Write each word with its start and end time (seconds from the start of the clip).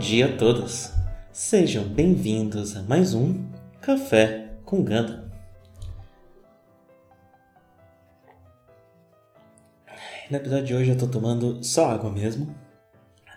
Dia 0.00 0.24
a 0.24 0.36
todos! 0.38 0.94
Sejam 1.30 1.84
bem-vindos 1.84 2.74
a 2.74 2.82
mais 2.82 3.12
um 3.12 3.44
Café 3.82 4.48
com 4.64 4.82
Ganda. 4.82 5.30
No 10.30 10.38
episódio 10.38 10.64
de 10.64 10.74
hoje 10.74 10.90
eu 10.92 10.96
tô 10.96 11.06
tomando 11.06 11.62
só 11.62 11.90
água 11.90 12.10
mesmo. 12.10 12.46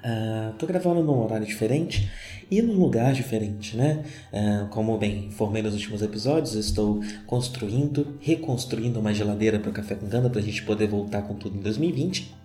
Uh, 0.05 0.53
tô 0.57 0.65
gravando 0.65 1.03
num 1.03 1.21
horário 1.21 1.45
diferente 1.45 2.09
e 2.49 2.61
num 2.61 2.79
lugar 2.79 3.11
diferente, 3.11 3.75
né? 3.75 4.01
Uh, 4.31 4.69
como 4.69 4.97
bem 4.97 5.25
informei 5.25 5.61
nos 5.61 5.73
últimos 5.73 6.01
episódios, 6.01 6.55
estou 6.55 7.01
construindo, 7.27 8.17
reconstruindo 8.21 9.01
uma 9.01 9.13
geladeira 9.13 9.59
para 9.59 9.69
o 9.69 9.73
Café 9.73 9.95
com 9.95 10.07
Ganda 10.07 10.29
para 10.29 10.39
a 10.39 10.43
gente 10.43 10.63
poder 10.63 10.87
voltar 10.87 11.23
com 11.23 11.35
tudo 11.35 11.57
em 11.57 11.61
2020. 11.61 12.42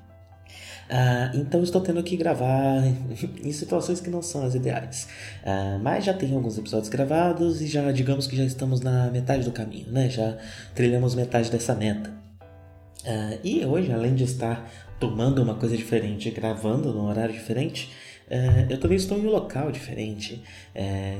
Uh, 0.89 1.37
então 1.37 1.63
estou 1.63 1.83
tendo 1.83 2.03
que 2.03 2.17
gravar 2.17 2.83
em 3.45 3.53
situações 3.53 4.01
que 4.01 4.09
não 4.09 4.23
são 4.23 4.45
as 4.45 4.55
ideais. 4.55 5.07
Uh, 5.43 5.79
mas 5.83 6.05
já 6.05 6.15
tenho 6.15 6.37
alguns 6.37 6.57
episódios 6.57 6.89
gravados 6.89 7.61
e 7.61 7.67
já 7.67 7.93
digamos 7.93 8.27
que 8.27 8.35
já 8.35 8.45
estamos 8.45 8.81
na 8.81 9.11
metade 9.11 9.45
do 9.45 9.53
caminho, 9.53 9.91
né? 9.91 10.09
Já 10.09 10.39
trilhamos 10.75 11.15
metade 11.15 11.51
dessa 11.51 11.75
meta. 11.75 12.11
Uh, 13.05 13.39
e 13.45 13.65
hoje, 13.67 13.93
além 13.93 14.15
de 14.15 14.25
estar 14.25 14.71
tomando 14.99 15.43
uma 15.43 15.55
coisa 15.55 15.77
diferente, 15.77 16.31
gravando 16.31 16.93
num 16.93 17.05
horário 17.05 17.33
diferente, 17.33 17.91
eu 18.69 18.79
também 18.79 18.99
estou 18.99 19.17
em 19.17 19.27
um 19.27 19.31
local 19.31 19.73
diferente. 19.73 20.43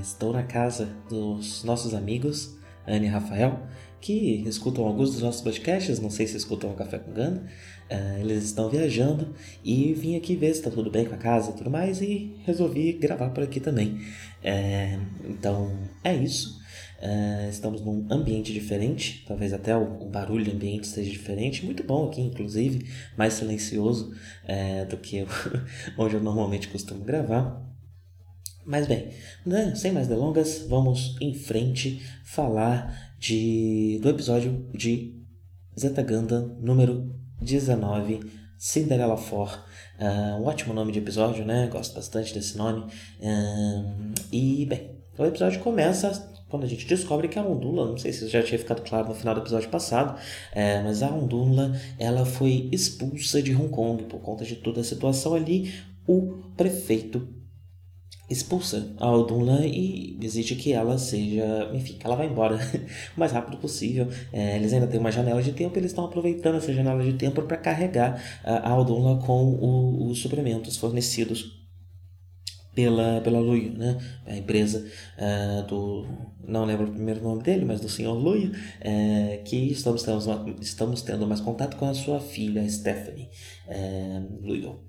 estou 0.03 0.31
na 0.31 0.43
casa 0.43 0.87
dos 1.09 1.65
nossos 1.65 1.95
amigos, 1.95 2.59
Anne 2.89 3.07
e 3.07 3.09
Rafael, 3.09 3.61
que 4.01 4.43
escutam 4.47 4.85
alguns 4.85 5.13
dos 5.13 5.23
nossos 5.23 5.41
podcasts, 5.41 5.99
não 6.01 6.11
sei 6.11 6.27
se 6.27 6.37
escutam 6.37 6.71
o 6.71 6.75
Café 6.75 6.99
com 6.99 7.13
Gana. 7.13 7.45
Uh, 7.91 8.21
eles 8.21 8.45
estão 8.45 8.69
viajando 8.69 9.35
e 9.65 9.95
vim 9.95 10.17
aqui 10.17 10.37
ver 10.37 10.53
se 10.53 10.61
está 10.61 10.71
tudo 10.71 10.91
bem 10.91 11.07
com 11.07 11.15
a 11.15 11.19
casa 11.19 11.51
e 11.51 11.55
tudo 11.55 11.71
mais 11.71 12.01
e 12.03 12.37
resolvi 12.45 12.93
gravar 12.93 13.31
por 13.31 13.43
aqui 13.43 13.61
também. 13.61 13.99
Uh, 14.43 15.29
então 15.29 15.77
é 16.05 16.15
isso. 16.15 16.59
Uh, 17.01 17.49
estamos 17.49 17.81
num 17.81 18.07
ambiente 18.11 18.53
diferente, 18.53 19.25
talvez 19.27 19.53
até 19.53 19.77
o, 19.77 20.03
o, 20.03 20.09
barulho 20.09 20.53
ambiente 20.53 20.87
seja 20.87 21.11
diferente, 21.11 21.65
muito 21.65 21.83
bom 21.85 22.09
aqui, 22.09 22.21
inclusive, 22.21 22.87
mais 23.17 23.35
silencioso 23.35 24.13
do 24.91 24.97
que 24.97 25.25
onde 25.97 26.15
eu 26.15 26.21
normalmente 26.21 26.69
costumo 26.69 27.05
gravar. 27.05 27.68
Mas 28.69 28.87
bem, 28.87 29.09
né, 29.47 29.75
sem 29.75 29.93
mais 29.93 30.09
delongas, 30.09 30.67
vamos 30.69 31.17
em 31.23 31.33
frente 31.33 32.03
falar 32.23 33.15
de, 33.19 33.99
do 34.03 34.11
episódio 34.11 34.69
de 34.75 35.19
Zeta 35.81 36.03
Gundam 36.03 36.55
número 36.61 37.11
19, 37.41 38.21
Cinderella 38.59 39.17
4. 39.17 39.59
Uh, 39.99 40.43
um 40.43 40.45
ótimo 40.45 40.75
nome 40.75 40.93
de 40.93 40.99
episódio, 40.99 41.47
né? 41.47 41.67
Gosto 41.73 41.95
bastante 41.95 42.35
desse 42.35 42.59
nome. 42.59 42.85
Uh, 43.19 44.13
e, 44.31 44.67
bem, 44.67 44.99
o 45.17 45.25
episódio 45.25 45.61
começa 45.61 46.31
quando 46.51 46.65
a 46.65 46.69
gente 46.69 46.87
descobre 46.87 47.27
que 47.27 47.39
a 47.39 47.43
Ondula, 47.43 47.87
não 47.87 47.97
sei 47.97 48.13
se 48.13 48.29
já 48.29 48.43
tinha 48.43 48.59
ficado 48.59 48.83
claro 48.83 49.09
no 49.09 49.15
final 49.15 49.35
do 49.35 49.41
episódio 49.41 49.71
passado, 49.71 50.21
é, 50.53 50.83
mas 50.83 51.03
a 51.03 51.09
Ondula 51.09 51.75
ela 51.99 52.27
foi 52.27 52.69
expulsa 52.71 53.41
de 53.43 53.55
Hong 53.55 53.71
Kong 53.71 54.03
por 54.05 54.21
conta 54.21 54.45
de 54.45 54.57
toda 54.57 54.83
a 54.83 54.85
situação 54.85 55.35
ali. 55.35 55.73
O 56.07 56.43
prefeito 56.55 57.38
expulsa 58.29 58.95
a 58.99 59.07
Aldunla 59.07 59.65
e 59.65 60.19
exige 60.21 60.55
que 60.55 60.73
ela 60.73 60.99
seja, 60.99 61.71
enfim, 61.73 61.95
que 61.95 62.07
ela 62.07 62.17
vá 62.17 62.25
embora 62.25 62.57
o 63.17 63.21
mais 63.21 63.33
rápido 63.33 63.57
possível. 63.59 64.09
É, 64.33 64.57
eles 64.57 64.73
ainda 64.73 64.87
têm 64.87 65.01
uma 65.01 65.11
janela 65.11 65.43
de 65.43 65.53
tempo, 65.53 65.79
eles 65.79 65.91
estão 65.91 66.05
aproveitando 66.05 66.57
essa 66.57 66.73
janela 66.73 67.03
de 67.03 67.15
tempo 67.15 67.43
para 67.43 67.57
carregar 67.57 68.23
a 68.45 68.71
Aldunla 68.71 69.19
com 69.25 69.45
o, 69.45 70.11
os 70.11 70.21
suprimentos 70.21 70.77
fornecidos 70.77 71.59
pela, 72.79 73.21
pela 73.23 73.41
Luia, 73.41 73.73
né? 73.73 73.99
a 74.25 74.37
empresa 74.37 74.87
uh, 75.19 75.67
do, 75.67 76.07
não 76.47 76.65
lembro 76.65 76.87
o 76.87 76.93
primeiro 76.93 77.21
nome 77.21 77.43
dele, 77.43 77.65
mas 77.65 77.81
do 77.81 77.89
senhor 77.89 78.15
Luia, 78.15 78.53
uh, 78.53 79.43
que 79.43 79.57
estamos 79.73 80.05
tendo, 80.05 80.57
estamos 80.61 81.03
tendo 81.03 81.27
mais 81.27 81.41
contato 81.41 81.77
com 81.77 81.87
a 81.87 81.95
sua 81.95 82.21
filha, 82.21 82.69
Stephanie 82.71 83.31
uh. 83.67 84.88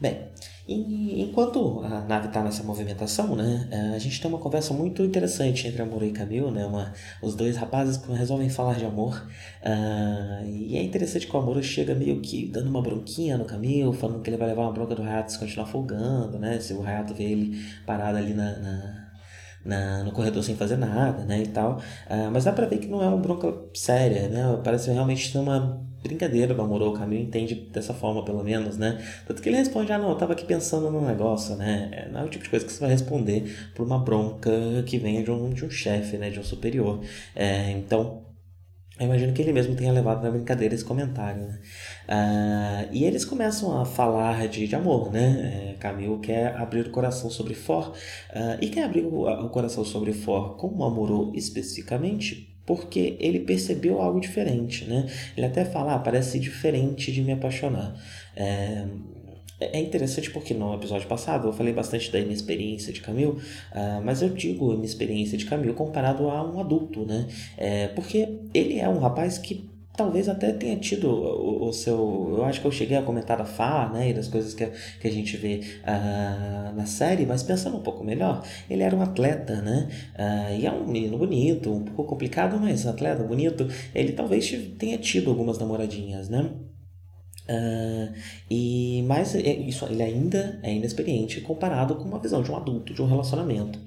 Bem, 0.00 0.28
e 0.66 1.22
enquanto 1.22 1.80
a 1.84 2.00
nave 2.00 2.28
está 2.28 2.42
nessa 2.42 2.62
movimentação, 2.62 3.36
né, 3.36 3.68
é, 3.70 3.78
a 3.94 3.98
gente 3.98 4.20
tem 4.20 4.30
uma 4.30 4.38
conversa 4.38 4.72
muito 4.72 5.02
interessante 5.02 5.68
entre 5.68 5.82
Amor 5.82 6.02
e 6.02 6.10
Camille, 6.10 6.50
né, 6.50 6.64
uma, 6.64 6.92
os 7.22 7.34
dois 7.34 7.56
rapazes 7.56 7.98
que 7.98 8.10
resolvem 8.12 8.48
falar 8.48 8.74
de 8.74 8.84
amor. 8.86 9.26
Uh, 9.62 10.46
e 10.46 10.76
é 10.76 10.82
interessante 10.82 11.26
que 11.26 11.36
o 11.36 11.38
Amor 11.38 11.62
chega 11.62 11.94
meio 11.94 12.20
que 12.20 12.46
dando 12.46 12.70
uma 12.70 12.80
bronquinha 12.80 13.36
no 13.36 13.44
Camille, 13.44 13.94
falando 13.94 14.22
que 14.22 14.30
ele 14.30 14.38
vai 14.38 14.48
levar 14.48 14.62
uma 14.62 14.72
bronca 14.72 14.94
do 14.94 15.02
Hayato 15.02 15.32
se 15.32 15.38
continuar 15.38 15.66
folgando, 15.66 16.38
né, 16.38 16.58
se 16.58 16.72
o 16.72 16.82
Hayato 16.82 17.14
vê 17.14 17.24
ele 17.24 17.62
parado 17.86 18.16
ali 18.16 18.32
na, 18.32 18.58
na 18.58 19.04
na, 19.64 20.04
no 20.04 20.12
corredor 20.12 20.42
sem 20.42 20.54
fazer 20.54 20.76
nada, 20.76 21.24
né, 21.24 21.42
e 21.42 21.46
tal. 21.46 21.78
Uh, 22.06 22.30
mas 22.30 22.44
dá 22.44 22.52
pra 22.52 22.66
ver 22.66 22.78
que 22.78 22.86
não 22.86 23.02
é 23.02 23.08
uma 23.08 23.16
bronca 23.16 23.50
séria, 23.72 24.28
né? 24.28 24.60
Parece 24.62 24.90
realmente 24.90 25.36
uma 25.38 25.82
brincadeira 26.04 26.54
do 26.54 26.60
amor, 26.60 26.82
o 26.82 26.92
Camilo 26.92 27.22
entende 27.22 27.54
dessa 27.54 27.94
forma, 27.94 28.22
pelo 28.24 28.44
menos, 28.44 28.76
né? 28.76 29.02
Tanto 29.26 29.42
que 29.42 29.48
ele 29.48 29.56
responde, 29.56 29.90
ah, 29.90 29.98
não, 29.98 30.10
eu 30.10 30.16
tava 30.16 30.34
aqui 30.34 30.44
pensando 30.44 30.90
num 30.90 31.04
negócio, 31.04 31.56
né? 31.56 31.88
É, 31.92 32.08
não 32.10 32.20
é 32.20 32.24
o 32.24 32.28
tipo 32.28 32.44
de 32.44 32.50
coisa 32.50 32.64
que 32.64 32.72
você 32.72 32.80
vai 32.80 32.90
responder 32.90 33.70
por 33.74 33.86
uma 33.86 33.98
bronca 33.98 34.50
que 34.86 34.98
vem 34.98 35.24
de 35.24 35.30
um, 35.30 35.50
de 35.50 35.64
um 35.64 35.70
chefe, 35.70 36.18
né? 36.18 36.28
De 36.28 36.38
um 36.38 36.44
superior. 36.44 37.00
É, 37.34 37.70
então, 37.70 38.22
eu 39.00 39.06
imagino 39.06 39.32
que 39.32 39.42
ele 39.42 39.52
mesmo 39.52 39.74
tenha 39.74 39.92
levado 39.92 40.22
na 40.22 40.30
brincadeira 40.30 40.74
esse 40.74 40.84
comentário, 40.84 41.42
né? 41.42 41.58
Uh, 42.06 42.88
e 42.92 43.04
eles 43.04 43.24
começam 43.24 43.80
a 43.80 43.84
falar 43.84 44.46
de, 44.46 44.68
de 44.68 44.76
amor, 44.76 45.10
né? 45.10 45.72
É, 45.72 45.78
Camilo 45.80 46.20
quer 46.20 46.54
abrir 46.54 46.86
o 46.86 46.90
coração 46.90 47.30
sobre 47.30 47.54
For 47.54 47.88
uh, 47.88 47.94
e 48.60 48.68
quer 48.68 48.84
abrir 48.84 49.04
o, 49.04 49.24
o 49.26 49.48
coração 49.48 49.84
sobre 49.84 50.12
For 50.12 50.56
como 50.56 50.84
amorou 50.84 51.32
especificamente 51.34 52.53
porque 52.66 53.16
ele 53.20 53.40
percebeu 53.40 54.00
algo 54.00 54.20
diferente, 54.20 54.84
né? 54.84 55.06
Ele 55.36 55.46
até 55.46 55.64
fala, 55.64 55.94
ah, 55.94 55.98
parece 55.98 56.38
diferente 56.38 57.12
de 57.12 57.22
me 57.22 57.32
apaixonar. 57.32 57.94
É, 58.36 58.86
é 59.60 59.80
interessante 59.80 60.30
porque 60.30 60.52
no 60.52 60.74
episódio 60.74 61.06
passado 61.06 61.48
eu 61.48 61.52
falei 61.52 61.72
bastante 61.72 62.10
da 62.10 62.18
inexperiência 62.18 62.92
de 62.92 63.00
Camille, 63.00 63.32
uh, 63.32 64.02
mas 64.04 64.22
eu 64.22 64.28
digo 64.28 64.74
inexperiência 64.74 65.38
de 65.38 65.46
Camille 65.46 65.72
comparado 65.72 66.28
a 66.28 66.42
um 66.42 66.58
adulto, 66.60 67.04
né? 67.04 67.26
É, 67.56 67.88
porque 67.88 68.40
ele 68.52 68.78
é 68.78 68.88
um 68.88 68.98
rapaz 68.98 69.38
que 69.38 69.73
talvez 69.96 70.28
até 70.28 70.52
tenha 70.52 70.76
tido 70.76 71.08
o, 71.08 71.68
o, 71.68 71.72
seu. 71.72 72.34
Eu 72.36 72.44
acho 72.44 72.60
que 72.60 72.66
eu 72.66 72.72
cheguei 72.72 72.96
a 72.96 73.02
comentar 73.02 73.38
da 73.38 73.44
Fá, 73.44 73.90
né? 73.92 74.10
E 74.10 74.14
das 74.14 74.28
coisas 74.28 74.54
que, 74.54 74.66
que 75.00 75.08
a 75.08 75.10
gente 75.10 75.36
vê 75.36 75.60
uh, 75.82 76.74
na 76.74 76.86
série, 76.86 77.24
mas 77.24 77.42
pensando 77.42 77.76
um 77.76 77.82
pouco 77.82 78.04
melhor, 78.04 78.44
ele 78.68 78.82
era 78.82 78.94
um 78.94 79.02
atleta, 79.02 79.60
né? 79.62 79.88
Uh, 80.14 80.60
e 80.60 80.66
é 80.66 80.72
um 80.72 80.86
menino 80.86 81.16
bonito, 81.18 81.72
um 81.72 81.84
pouco 81.84 82.04
complicado, 82.04 82.58
mas 82.60 82.86
atleta 82.86 83.22
bonito. 83.22 83.68
Ele 83.94 84.12
talvez 84.12 84.50
tenha 84.78 84.98
tido 84.98 85.30
algumas 85.30 85.58
namoradinhas, 85.58 86.28
né? 86.28 86.50
Uh, 87.46 88.10
e 88.50 89.04
mas 89.06 89.34
é, 89.34 89.52
isso 89.52 89.84
ele 89.84 90.02
ainda 90.02 90.58
é 90.62 90.72
inexperiente 90.72 91.42
comparado 91.42 91.94
com 91.96 92.04
uma 92.04 92.18
visão 92.18 92.42
de 92.42 92.50
um 92.50 92.56
adulto 92.56 92.94
de 92.94 93.02
um 93.02 93.06
relacionamento 93.06 93.78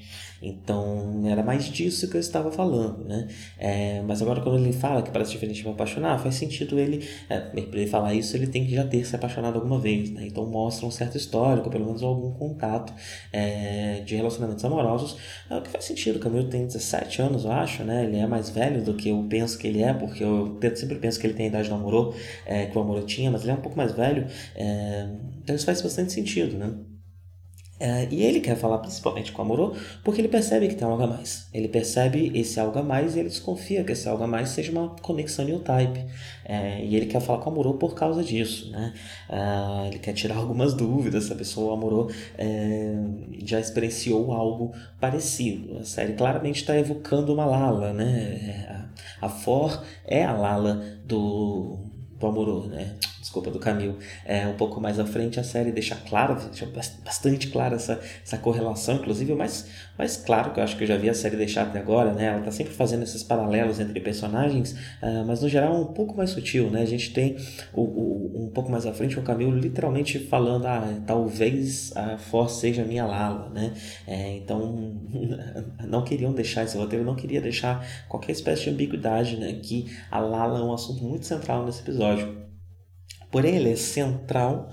então 0.41 1.23
era 1.25 1.43
mais 1.43 1.65
disso 1.65 2.09
que 2.09 2.17
eu 2.17 2.19
estava 2.19 2.51
falando 2.51 3.05
né? 3.05 3.27
É, 3.57 4.01
mas 4.03 4.21
agora 4.21 4.41
quando 4.41 4.57
ele 4.57 4.73
fala 4.73 5.01
que 5.01 5.11
parece 5.11 5.31
diferente 5.31 5.63
me 5.63 5.71
apaixonar 5.71 6.19
faz 6.19 6.35
sentido 6.35 6.79
ele 6.79 7.07
é, 7.29 7.39
para 7.39 7.59
ele 7.59 7.87
falar 7.87 8.13
isso 8.13 8.35
ele 8.35 8.47
tem 8.47 8.65
que 8.65 8.73
já 8.73 8.85
ter 8.85 9.05
se 9.05 9.15
apaixonado 9.15 9.55
alguma 9.55 9.79
vez 9.79 10.09
né? 10.11 10.25
Então 10.27 10.45
mostra 10.45 10.85
um 10.85 10.91
certo 10.91 11.17
histórico 11.17 11.69
pelo 11.69 11.85
menos 11.85 12.03
algum 12.03 12.31
contato 12.31 12.93
é, 13.31 14.01
de 14.05 14.15
relacionamentos 14.15 14.63
amorosos 14.65 15.17
é, 15.49 15.55
o 15.57 15.61
que 15.61 15.69
faz 15.69 15.85
sentido 15.85 16.17
o 16.17 16.19
Camilo 16.19 16.47
tem 16.47 16.65
17 16.65 17.21
anos 17.21 17.45
eu 17.45 17.51
acho 17.51 17.83
né? 17.83 18.03
Ele 18.05 18.17
é 18.17 18.27
mais 18.27 18.49
velho 18.49 18.83
do 18.83 18.93
que 18.93 19.09
eu 19.09 19.25
penso 19.29 19.57
que 19.57 19.67
ele 19.67 19.81
é 19.81 19.93
porque 19.93 20.23
eu 20.23 20.59
sempre 20.75 20.97
penso 20.97 21.19
que 21.19 21.27
ele 21.27 21.33
tem 21.33 21.45
a 21.47 21.49
idade 21.49 21.69
do 21.69 21.75
amorô 21.75 22.13
é, 22.45 22.65
que 22.65 22.77
o 22.77 22.81
amorô 22.81 23.01
tinha 23.01 23.31
mas 23.31 23.41
ele 23.43 23.51
é 23.51 23.55
um 23.55 23.61
pouco 23.61 23.77
mais 23.77 23.91
velho, 23.91 24.27
é, 24.55 25.07
então 25.43 25.55
isso 25.55 25.65
faz 25.65 25.81
bastante 25.81 26.11
sentido, 26.13 26.57
né? 26.57 26.73
É, 27.79 28.07
e 28.09 28.23
ele 28.23 28.39
quer 28.39 28.55
falar 28.55 28.79
principalmente 28.79 29.31
com 29.31 29.41
Amorô 29.43 29.75
porque 30.03 30.19
ele 30.19 30.27
percebe 30.27 30.67
que 30.67 30.75
tem 30.75 30.87
algo 30.87 31.03
a 31.03 31.07
mais. 31.07 31.47
Ele 31.53 31.67
percebe 31.67 32.31
esse 32.33 32.59
algo 32.59 32.79
a 32.79 32.83
mais 32.83 33.15
e 33.15 33.19
ele 33.19 33.29
desconfia 33.29 33.83
que 33.83 33.91
esse 33.91 34.09
algo 34.09 34.23
a 34.23 34.27
mais 34.27 34.49
seja 34.49 34.71
uma 34.71 34.89
conexão 35.01 35.45
new 35.45 35.59
type. 35.59 36.03
É, 36.43 36.83
e 36.83 36.95
ele 36.95 37.05
quer 37.05 37.21
falar 37.21 37.39
com 37.39 37.51
Amorô 37.51 37.75
por 37.75 37.93
causa 37.93 38.23
disso. 38.23 38.71
Né? 38.71 38.93
É, 39.29 39.87
ele 39.87 39.99
quer 39.99 40.13
tirar 40.13 40.37
algumas 40.37 40.73
dúvidas 40.73 41.25
se 41.25 41.33
a 41.33 41.35
pessoa, 41.35 41.73
Amorô, 41.73 42.09
já 43.43 43.59
experienciou 43.59 44.31
algo 44.31 44.73
parecido. 44.99 45.77
A 45.77 45.83
série 45.83 46.13
claramente 46.13 46.61
está 46.61 46.75
evocando 46.77 47.33
uma 47.33 47.45
Lala. 47.45 47.93
Né? 47.93 48.87
A, 49.21 49.29
For 49.29 49.83
é 50.05 50.23
a 50.23 50.31
Lala 50.31 50.83
do, 51.05 51.77
do 52.19 52.25
Amorô. 52.25 52.65
Né? 52.67 52.95
Desculpa, 53.27 53.51
do 53.51 53.59
Camil, 53.59 53.97
é, 54.25 54.47
um 54.47 54.53
pouco 54.53 54.79
mais 54.79 54.99
à 54.99 55.05
frente 55.05 55.37
a 55.37 55.43
série 55.43 55.71
deixa 55.71 55.95
claro, 55.95 56.35
deixa 56.35 56.65
bastante 57.03 57.49
clara 57.49 57.75
essa, 57.75 57.99
essa 58.23 58.37
correlação, 58.37 58.95
inclusive, 58.95 59.33
mas, 59.35 59.67
mas 59.97 60.15
claro 60.15 60.53
que 60.53 60.59
eu 60.59 60.63
acho 60.63 60.77
que 60.77 60.83
eu 60.85 60.87
já 60.87 60.95
vi 60.95 61.09
a 61.09 61.13
série 61.13 61.35
deixar 61.35 61.63
até 61.63 61.79
agora, 61.79 62.13
né? 62.13 62.27
Ela 62.27 62.41
tá 62.41 62.51
sempre 62.51 62.73
fazendo 62.73 63.03
esses 63.03 63.21
paralelos 63.23 63.79
entre 63.81 63.99
personagens, 63.99 64.71
uh, 65.01 65.25
mas 65.27 65.41
no 65.41 65.49
geral 65.49 65.75
é 65.75 65.77
um 65.77 65.93
pouco 65.93 66.15
mais 66.15 66.29
sutil, 66.29 66.69
né? 66.69 66.81
A 66.81 66.85
gente 66.85 67.13
tem 67.13 67.35
o, 67.73 67.81
o, 67.81 68.45
um 68.45 68.49
pouco 68.49 68.71
mais 68.71 68.85
à 68.85 68.93
frente 68.93 69.19
o 69.19 69.21
Camil 69.21 69.51
literalmente 69.51 70.19
falando, 70.19 70.65
ah, 70.65 71.01
talvez 71.05 71.95
a 71.97 72.17
Force 72.17 72.61
seja 72.61 72.85
minha 72.85 73.05
Lala, 73.05 73.49
né? 73.49 73.73
É, 74.07 74.37
então, 74.37 75.01
não 75.85 76.03
queriam 76.03 76.31
deixar 76.31 76.63
esse 76.63 76.77
roteiro, 76.77 77.03
não 77.03 77.15
queria 77.15 77.41
deixar 77.41 77.85
qualquer 78.07 78.31
espécie 78.31 78.63
de 78.63 78.69
ambiguidade, 78.69 79.35
né? 79.35 79.59
Que 79.61 79.85
a 80.09 80.19
Lala 80.19 80.59
é 80.59 80.63
um 80.63 80.73
assunto 80.73 81.03
muito 81.03 81.25
central 81.25 81.65
nesse 81.65 81.81
episódio. 81.81 82.46
Porém, 83.37 83.57
ele 83.57 83.71
é 83.71 83.75
central 83.75 84.71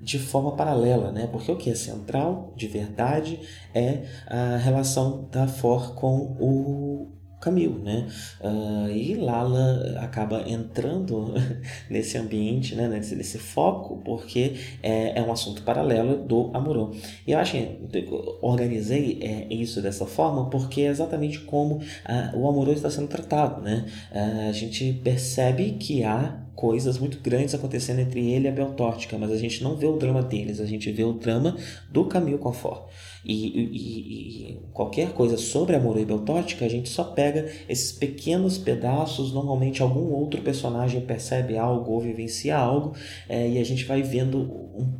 de 0.00 0.20
forma 0.20 0.54
paralela, 0.54 1.10
né? 1.10 1.26
Porque 1.26 1.50
o 1.50 1.56
que 1.56 1.68
é 1.68 1.74
central 1.74 2.52
de 2.54 2.68
verdade 2.68 3.40
é 3.74 4.04
a 4.28 4.56
relação 4.56 5.28
da 5.32 5.48
For 5.48 5.96
com 5.96 6.36
o 6.38 7.10
Camil, 7.44 7.78
né? 7.78 8.08
Uh, 8.40 8.88
e 8.90 9.14
Lala 9.14 9.98
acaba 10.00 10.48
entrando 10.48 11.34
nesse 11.90 12.16
ambiente, 12.16 12.74
né? 12.74 12.88
nesse, 12.88 13.14
nesse 13.14 13.38
foco, 13.38 14.00
porque 14.02 14.54
é, 14.82 15.18
é, 15.18 15.22
um 15.22 15.30
assunto 15.30 15.62
paralelo 15.62 16.24
do 16.24 16.50
Amorô. 16.54 16.92
E 17.26 17.32
eu 17.32 17.38
acho 17.38 17.52
que 17.52 18.08
organizei 18.40 19.18
é, 19.20 19.54
isso 19.54 19.82
dessa 19.82 20.06
forma 20.06 20.48
porque 20.48 20.82
é 20.82 20.86
exatamente 20.86 21.40
como 21.40 21.76
uh, 21.76 22.38
o 22.38 22.48
Amorô 22.48 22.72
está 22.72 22.90
sendo 22.90 23.08
tratado, 23.08 23.60
né? 23.60 23.84
Uh, 24.10 24.48
a 24.48 24.52
gente 24.52 24.92
percebe 25.04 25.72
que 25.72 26.02
há 26.02 26.40
coisas 26.54 26.98
muito 26.98 27.18
grandes 27.20 27.54
acontecendo 27.54 27.98
entre 27.98 28.30
ele 28.30 28.46
e 28.46 28.48
a 28.48 28.52
Beltótica, 28.52 29.18
mas 29.18 29.30
a 29.30 29.36
gente 29.36 29.62
não 29.62 29.76
vê 29.76 29.86
o 29.86 29.96
drama 29.96 30.22
deles, 30.22 30.60
a 30.60 30.66
gente 30.66 30.90
vê 30.92 31.02
o 31.04 31.12
drama 31.12 31.56
do 31.90 32.04
Camille 32.06 32.38
Confort. 32.38 32.84
E, 33.24 33.32
e, 33.32 34.50
e, 34.50 34.60
qualquer 34.72 35.12
coisa 35.12 35.38
sobre 35.38 35.74
Amor 35.74 35.98
e 35.98 36.04
Beltótica, 36.04 36.64
a 36.64 36.68
gente 36.68 36.88
só 36.88 37.04
pega 37.04 37.50
esses 37.68 37.90
pequenos 37.90 38.58
pedaços, 38.58 39.32
normalmente 39.32 39.80
algum 39.80 40.12
outro 40.12 40.42
personagem 40.42 41.00
percebe 41.00 41.56
algo 41.56 41.92
ou 41.92 42.00
vivencia 42.00 42.56
algo, 42.56 42.94
é, 43.28 43.48
e 43.48 43.58
a 43.58 43.64
gente 43.64 43.84
vai 43.84 44.02
vendo, 44.02 44.50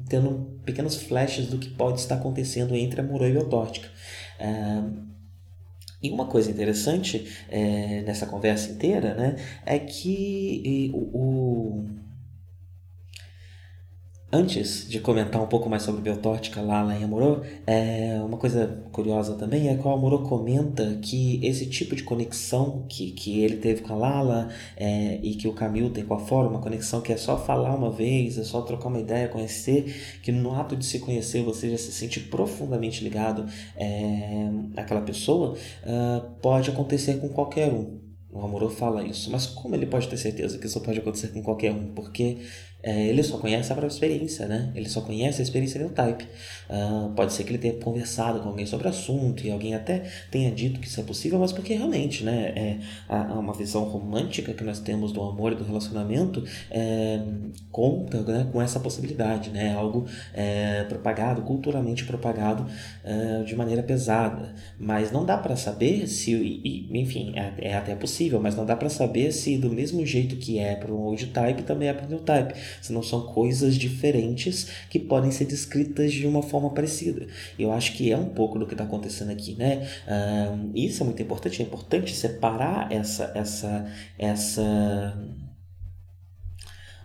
tendo 0.09 0.59
pequenos 0.65 0.97
flashes 0.97 1.47
do 1.49 1.59
que 1.59 1.69
pode 1.69 2.01
estar 2.01 2.15
acontecendo 2.15 2.75
entre 2.75 3.01
Amor 3.01 3.23
e 3.23 3.33
Beltótica. 3.33 3.89
É, 4.39 4.83
e 6.03 6.11
uma 6.11 6.27
coisa 6.27 6.51
interessante 6.51 7.27
é, 7.49 8.03
nessa 8.03 8.27
conversa 8.27 8.71
inteira 8.71 9.15
né, 9.15 9.37
é 9.65 9.79
que 9.79 10.91
o, 10.93 11.19
o 11.19 12.04
Antes 14.35 14.89
de 14.89 14.99
comentar 14.99 15.41
um 15.41 15.47
pouco 15.47 15.71
mais 15.71 15.85
sobre 15.85 16.03
Beltótica, 16.03 16.61
Lala 16.61 16.99
e 16.99 17.05
Amorô, 17.05 17.43
é, 17.65 18.21
uma 18.21 18.37
coisa 18.37 18.83
curiosa 18.91 19.37
também 19.37 19.69
é 19.69 19.77
que 19.77 19.87
o 19.87 19.91
Amorô 19.93 20.25
comenta 20.25 20.99
que 21.01 21.39
esse 21.41 21.67
tipo 21.67 21.95
de 21.95 22.03
conexão 22.03 22.85
que, 22.89 23.13
que 23.13 23.45
ele 23.45 23.59
teve 23.59 23.83
com 23.83 23.93
a 23.93 23.97
Lala 23.97 24.49
é, 24.77 25.21
e 25.23 25.37
que 25.37 25.47
o 25.47 25.53
Camil 25.53 25.89
tem 25.91 26.05
com 26.05 26.15
a 26.15 26.19
Fora, 26.19 26.49
uma 26.49 26.59
conexão 26.59 27.01
que 27.01 27.13
é 27.13 27.17
só 27.17 27.39
falar 27.39 27.77
uma 27.77 27.93
vez, 27.93 28.37
é 28.37 28.43
só 28.43 28.61
trocar 28.63 28.89
uma 28.89 28.99
ideia, 28.99 29.29
conhecer, 29.29 30.19
que 30.21 30.33
no 30.33 30.53
ato 30.53 30.75
de 30.75 30.85
se 30.85 30.99
conhecer 30.99 31.45
você 31.45 31.71
já 31.71 31.79
se 31.79 31.93
sente 31.93 32.19
profundamente 32.19 33.05
ligado 33.05 33.47
é, 33.77 34.51
àquela 34.77 35.03
pessoa, 35.03 35.55
uh, 35.85 36.29
pode 36.43 36.71
acontecer 36.71 37.21
com 37.21 37.29
qualquer 37.29 37.73
um. 37.73 38.03
O 38.33 38.41
Amorô 38.41 38.69
fala 38.69 39.05
isso, 39.05 39.31
mas 39.31 39.47
como 39.47 39.77
ele 39.77 39.87
pode 39.87 40.09
ter 40.09 40.17
certeza 40.17 40.59
que 40.59 40.67
isso 40.67 40.81
pode 40.81 40.99
acontecer 40.99 41.29
com 41.29 41.41
qualquer 41.41 41.71
um? 41.71 41.95
Porque 41.95 42.39
é, 42.85 43.07
ele 43.07 43.23
só 43.23 43.39
conhece 43.39 43.73
a 43.73 43.75
própria 43.75 43.95
experiência, 43.95 44.47
né? 44.47 44.71
Ele 44.75 44.87
só 44.91 45.01
conhece 45.01 45.41
a 45.41 45.43
experiência 45.43 45.83
do 45.83 45.89
type. 45.89 46.25
Uh, 46.69 47.09
pode 47.15 47.33
ser 47.33 47.45
que 47.45 47.51
ele 47.51 47.59
tenha 47.59 47.73
conversado 47.75 48.41
com 48.41 48.51
alguém 48.51 48.67
sobre 48.67 48.87
o 48.87 48.91
assunto 48.91 49.47
e 49.47 49.51
alguém 49.51 49.75
até 49.75 50.03
tenha 50.31 50.51
dito 50.51 50.79
que 50.79 50.87
isso 50.87 51.01
é 51.01 51.03
possível, 51.03 51.39
mas 51.39 51.51
porque 51.51 51.73
realmente, 51.73 52.23
né? 52.23 52.53
É, 52.55 52.79
uma 53.33 53.55
visão 53.55 53.85
romântica 53.85 54.53
que 54.53 54.63
nós 54.63 54.81
temos 54.81 55.13
do 55.13 55.23
amor 55.23 55.53
e 55.53 55.55
do 55.55 55.65
relacionamento 55.65 56.45
é, 56.71 57.21
conta 57.73 58.21
né, 58.21 58.47
com 58.53 58.61
essa 58.61 58.79
possibilidade, 58.79 59.49
né? 59.49 59.75
Algo 59.75 60.05
é, 60.35 60.85
propagado, 60.85 61.41
culturalmente 61.41 62.05
propagado 62.05 62.67
é, 63.03 63.45
de 63.45 63.57
maneira 63.57 63.83
pesada. 63.83 64.55
Mas 64.79 65.11
não 65.11 65.25
dá 65.25 65.39
para 65.39 65.57
saber 65.57 66.07
se, 66.07 66.35
e, 66.35 66.91
enfim, 66.93 67.33
é, 67.35 67.71
é, 67.71 67.75
até 67.75 67.95
possível, 67.95 68.39
mas 68.43 68.55
não 68.55 68.67
dá 68.67 68.77
para 68.77 68.91
saber 68.91 69.33
se 69.33 69.57
do 69.57 69.71
mesmo 69.71 70.05
jeito 70.05 70.37
que 70.37 70.59
é 70.59 70.77
para 70.77 70.93
o 70.93 71.01
old 71.01 71.27
type 71.29 71.63
também 71.63 71.89
é 71.89 71.95
para 71.95 72.05
o 72.05 72.09
new 72.11 72.19
type 72.19 72.53
senão 72.81 73.03
são 73.03 73.23
coisas 73.23 73.77
diferentes 73.77 74.69
que 74.91 74.99
podem 74.99 75.31
ser 75.31 75.45
descritas 75.45 76.13
de 76.13 76.27
uma 76.27 76.43
forma 76.43 76.71
parecida. 76.71 77.27
Eu 77.59 77.73
acho 77.73 77.93
que 77.95 78.11
é 78.11 78.17
um 78.17 78.31
pouco 78.31 78.59
do 78.59 78.67
que 78.67 78.75
está 78.75 78.85
acontecendo 78.85 79.31
aqui, 79.31 79.55
né? 79.57 79.89
Uh, 80.07 80.71
isso 80.75 81.03
é 81.03 81.07
muito 81.07 81.23
importante, 81.23 81.63
é 81.63 81.65
importante 81.65 82.15
separar 82.15 82.91
essa, 82.93 83.33
essa, 83.35 83.87
essa 84.19 85.17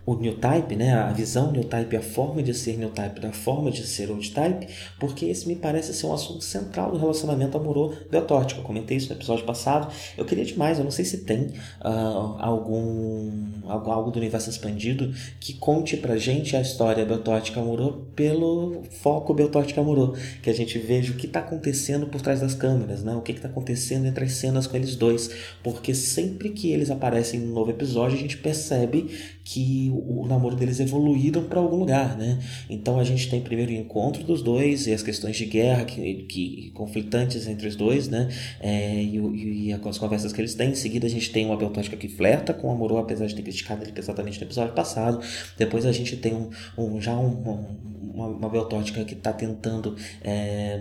o 0.06 0.14
new 0.14 0.36
type, 0.36 0.74
né, 0.76 0.94
a 0.94 1.12
visão 1.12 1.52
new 1.52 1.64
type, 1.64 1.96
a 1.96 2.00
forma 2.00 2.42
de 2.42 2.54
ser 2.54 2.76
new 2.76 2.90
type 2.90 3.20
da 3.20 3.32
forma 3.32 3.70
de 3.70 3.86
ser 3.86 4.10
old 4.10 4.30
type, 4.30 4.66
porque 4.98 5.26
esse 5.26 5.46
me 5.46 5.56
parece 5.56 5.92
ser 5.94 6.06
um 6.06 6.12
assunto 6.12 6.42
central 6.42 6.90
do 6.90 6.98
relacionamento 6.98 7.56
amoroso 7.56 7.98
biotótico. 8.10 8.60
Eu 8.60 8.64
comentei 8.64 8.96
isso 8.96 9.08
no 9.08 9.16
episódio 9.16 9.44
passado. 9.44 9.92
Eu 10.16 10.24
queria 10.24 10.44
demais, 10.44 10.78
eu 10.78 10.84
não 10.84 10.90
sei 10.90 11.04
se 11.04 11.18
tem 11.18 11.52
uh, 11.84 12.36
algum 12.38 13.30
algo 13.66 14.10
do 14.10 14.18
universo 14.18 14.50
expandido 14.50 15.12
que 15.38 15.54
conte 15.54 15.96
pra 15.96 16.16
gente 16.16 16.56
a 16.56 16.60
história 16.60 17.04
biotótica 17.04 17.60
amorô 17.60 17.92
pelo 18.14 18.82
foco 18.90 19.32
biotótica 19.32 19.80
amorô, 19.80 20.14
que 20.42 20.50
a 20.50 20.54
gente 20.54 20.78
veja 20.78 21.12
o 21.12 21.16
que 21.16 21.26
está 21.26 21.40
acontecendo 21.40 22.06
por 22.06 22.20
trás 22.20 22.40
das 22.40 22.54
câmeras, 22.54 23.02
né? 23.02 23.14
O 23.14 23.20
que 23.20 23.32
está 23.32 23.48
acontecendo 23.48 24.06
entre 24.06 24.24
as 24.24 24.32
cenas 24.32 24.66
com 24.66 24.76
eles 24.76 24.96
dois, 24.96 25.30
porque 25.62 25.94
sempre 25.94 26.50
que 26.50 26.72
eles 26.72 26.90
aparecem 26.90 27.40
no 27.40 27.54
novo 27.54 27.70
episódio, 27.70 28.16
a 28.16 28.20
gente 28.20 28.36
percebe 28.38 29.08
que 29.44 29.90
o, 29.92 30.26
namoro 30.26 30.54
deles 30.54 30.80
evoluíram 30.80 31.44
para 31.44 31.58
algum 31.60 31.76
lugar, 31.76 32.16
né? 32.16 32.38
Então 32.68 32.98
a 32.98 33.04
gente 33.04 33.28
tem 33.28 33.40
primeiro 33.40 33.72
o 33.72 33.74
encontro 33.74 34.22
dos 34.22 34.42
dois 34.42 34.86
e 34.86 34.92
as 34.92 35.02
questões 35.02 35.36
de 35.36 35.46
guerra 35.46 35.84
que, 35.84 36.24
que 36.24 36.70
conflitantes 36.72 37.46
entre 37.46 37.66
os 37.66 37.74
dois, 37.74 38.08
né? 38.08 38.28
É, 38.60 39.02
e, 39.02 39.68
e, 39.68 39.72
as 39.72 39.98
conversas 39.98 40.32
que 40.32 40.40
eles 40.40 40.54
têm. 40.54 40.70
Em 40.70 40.74
seguida 40.74 41.06
a 41.06 41.10
gente 41.10 41.30
tem 41.30 41.46
uma 41.46 41.56
Beltótica 41.56 41.96
que 41.96 42.08
flerta 42.08 42.52
com 42.54 42.68
o 42.68 42.70
Amorô, 42.70 42.98
apesar 42.98 43.26
de 43.26 43.34
ter 43.34 43.42
criticado 43.42 43.82
ele 43.82 43.92
exatamente 43.96 44.38
no 44.38 44.46
episódio 44.46 44.74
passado. 44.74 45.20
Depois 45.58 45.84
a 45.86 45.92
gente 45.92 46.16
tem 46.16 46.34
um, 46.34 46.50
um 46.76 47.00
já 47.00 47.16
um, 47.16 47.26
um, 47.26 48.10
uma, 48.14 48.26
uma 48.28 48.48
Beltótica 48.48 49.04
que 49.04 49.14
está 49.14 49.32
tentando 49.32 49.96
é, 50.22 50.80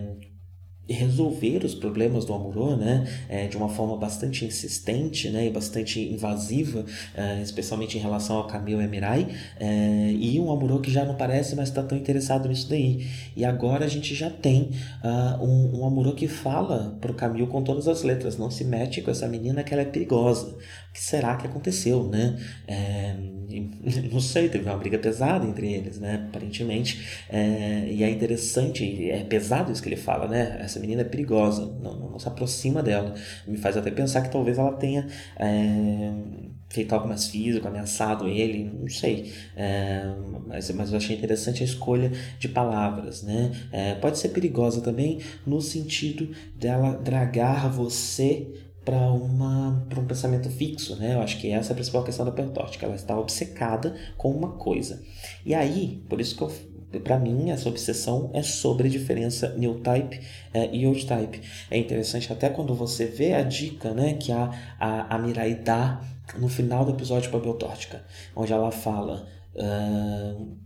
resolver 0.89 1.63
os 1.63 1.75
problemas 1.75 2.25
do 2.25 2.33
Amuro, 2.33 2.75
né, 2.75 3.07
é, 3.27 3.47
de 3.47 3.57
uma 3.57 3.69
forma 3.69 3.97
bastante 3.97 4.45
insistente, 4.45 5.29
né, 5.29 5.47
e 5.47 5.49
bastante 5.49 5.99
invasiva, 5.99 6.85
é, 7.15 7.41
especialmente 7.41 7.97
em 7.97 8.01
relação 8.01 8.37
ao 8.37 8.47
Camille 8.47 8.83
e 8.83 8.87
Mirai, 8.87 9.27
é, 9.59 10.11
e 10.11 10.39
um 10.39 10.51
Amuro 10.51 10.79
que 10.79 10.91
já 10.91 11.05
não 11.05 11.15
parece 11.15 11.55
mais 11.55 11.69
estar 11.69 11.83
tão 11.83 11.97
interessado 11.97 12.47
nisso 12.47 12.69
daí. 12.69 13.07
E 13.35 13.45
agora 13.45 13.85
a 13.85 13.87
gente 13.87 14.15
já 14.15 14.29
tem 14.29 14.71
uh, 15.03 15.43
um, 15.43 15.85
um 15.85 15.99
que 16.15 16.27
fala 16.27 16.97
pro 16.99 17.13
Camille 17.13 17.47
com 17.47 17.61
todas 17.63 17.87
as 17.87 18.03
letras, 18.03 18.37
não 18.37 18.49
se 18.49 18.63
mete 18.63 19.01
com 19.01 19.11
essa 19.11 19.27
menina 19.27 19.63
que 19.63 19.73
ela 19.73 19.83
é 19.83 19.85
perigosa. 19.85 20.57
Que 20.99 21.05
será 21.05 21.37
que 21.37 21.47
aconteceu, 21.47 22.03
né? 22.09 22.37
É, 22.67 23.15
não 24.11 24.19
sei, 24.19 24.49
teve 24.49 24.65
uma 24.65 24.75
briga 24.75 24.99
pesada 24.99 25.45
entre 25.45 25.71
eles, 25.71 25.97
né, 25.97 26.25
aparentemente, 26.27 27.23
é, 27.29 27.87
e 27.89 28.03
é 28.03 28.09
interessante, 28.09 29.09
é 29.09 29.23
pesado 29.23 29.71
isso 29.71 29.81
que 29.81 29.87
ele 29.87 29.95
fala, 29.95 30.27
né, 30.27 30.57
essa 30.59 30.77
menina 30.77 31.01
é 31.01 31.05
perigosa, 31.05 31.65
não, 31.81 32.11
não 32.11 32.19
se 32.19 32.27
aproxima 32.27 32.83
dela, 32.83 33.15
me 33.47 33.57
faz 33.57 33.77
até 33.77 33.89
pensar 33.89 34.23
que 34.23 34.29
talvez 34.29 34.57
ela 34.57 34.73
tenha 34.73 35.07
é, 35.37 36.11
feito 36.67 36.93
algo 36.93 37.07
mais 37.07 37.27
físico, 37.27 37.65
ameaçado 37.65 38.27
ele, 38.27 38.65
não 38.65 38.89
sei. 38.89 39.33
É, 39.55 40.03
mas, 40.47 40.69
mas 40.71 40.91
eu 40.91 40.97
achei 40.97 41.15
interessante 41.15 41.63
a 41.63 41.65
escolha 41.65 42.11
de 42.37 42.47
palavras, 42.49 43.23
né? 43.23 43.51
É, 43.71 43.95
pode 43.95 44.19
ser 44.19 44.29
perigosa 44.29 44.81
também 44.81 45.19
no 45.47 45.61
sentido 45.61 46.29
dela 46.55 46.91
dragar 46.97 47.71
você 47.71 48.68
para 48.89 49.11
uma 49.11 49.85
para 49.87 49.99
um 49.99 50.05
pensamento 50.05 50.49
fixo, 50.49 50.95
né? 50.95 51.13
Eu 51.13 51.21
acho 51.21 51.37
que 51.37 51.51
essa 51.51 51.71
é 51.71 51.73
a 51.73 51.75
principal 51.75 52.03
questão 52.03 52.25
da 52.25 52.31
pertótica. 52.31 52.87
Ela 52.87 52.95
está 52.95 53.15
obcecada 53.17 53.95
com 54.17 54.31
uma 54.31 54.53
coisa. 54.53 55.03
E 55.45 55.53
aí, 55.53 56.03
por 56.09 56.19
isso 56.19 56.35
que 56.35 56.41
eu 56.41 56.51
para 57.03 57.19
mim, 57.19 57.51
essa 57.51 57.69
obsessão 57.69 58.31
é 58.33 58.41
sobre 58.41 58.87
a 58.87 58.89
diferença 58.89 59.53
new 59.55 59.79
type 59.81 60.21
é, 60.51 60.75
e 60.75 60.87
old 60.87 61.05
type. 61.05 61.39
É 61.69 61.77
interessante 61.77 62.33
até 62.33 62.49
quando 62.49 62.73
você 62.73 63.05
vê 63.05 63.35
a 63.35 63.43
dica 63.43 63.93
né, 63.93 64.15
que 64.15 64.31
a, 64.31 64.49
a, 64.79 65.15
a 65.15 65.19
Mirai 65.19 65.53
dá 65.53 66.01
no 66.39 66.49
final 66.49 66.83
do 66.83 66.91
episódio 66.91 67.29
para 67.29 67.39
Beltórtica, 67.39 68.03
onde 68.35 68.51
ela 68.51 68.71
fala. 68.71 69.27
Uh, 69.53 70.57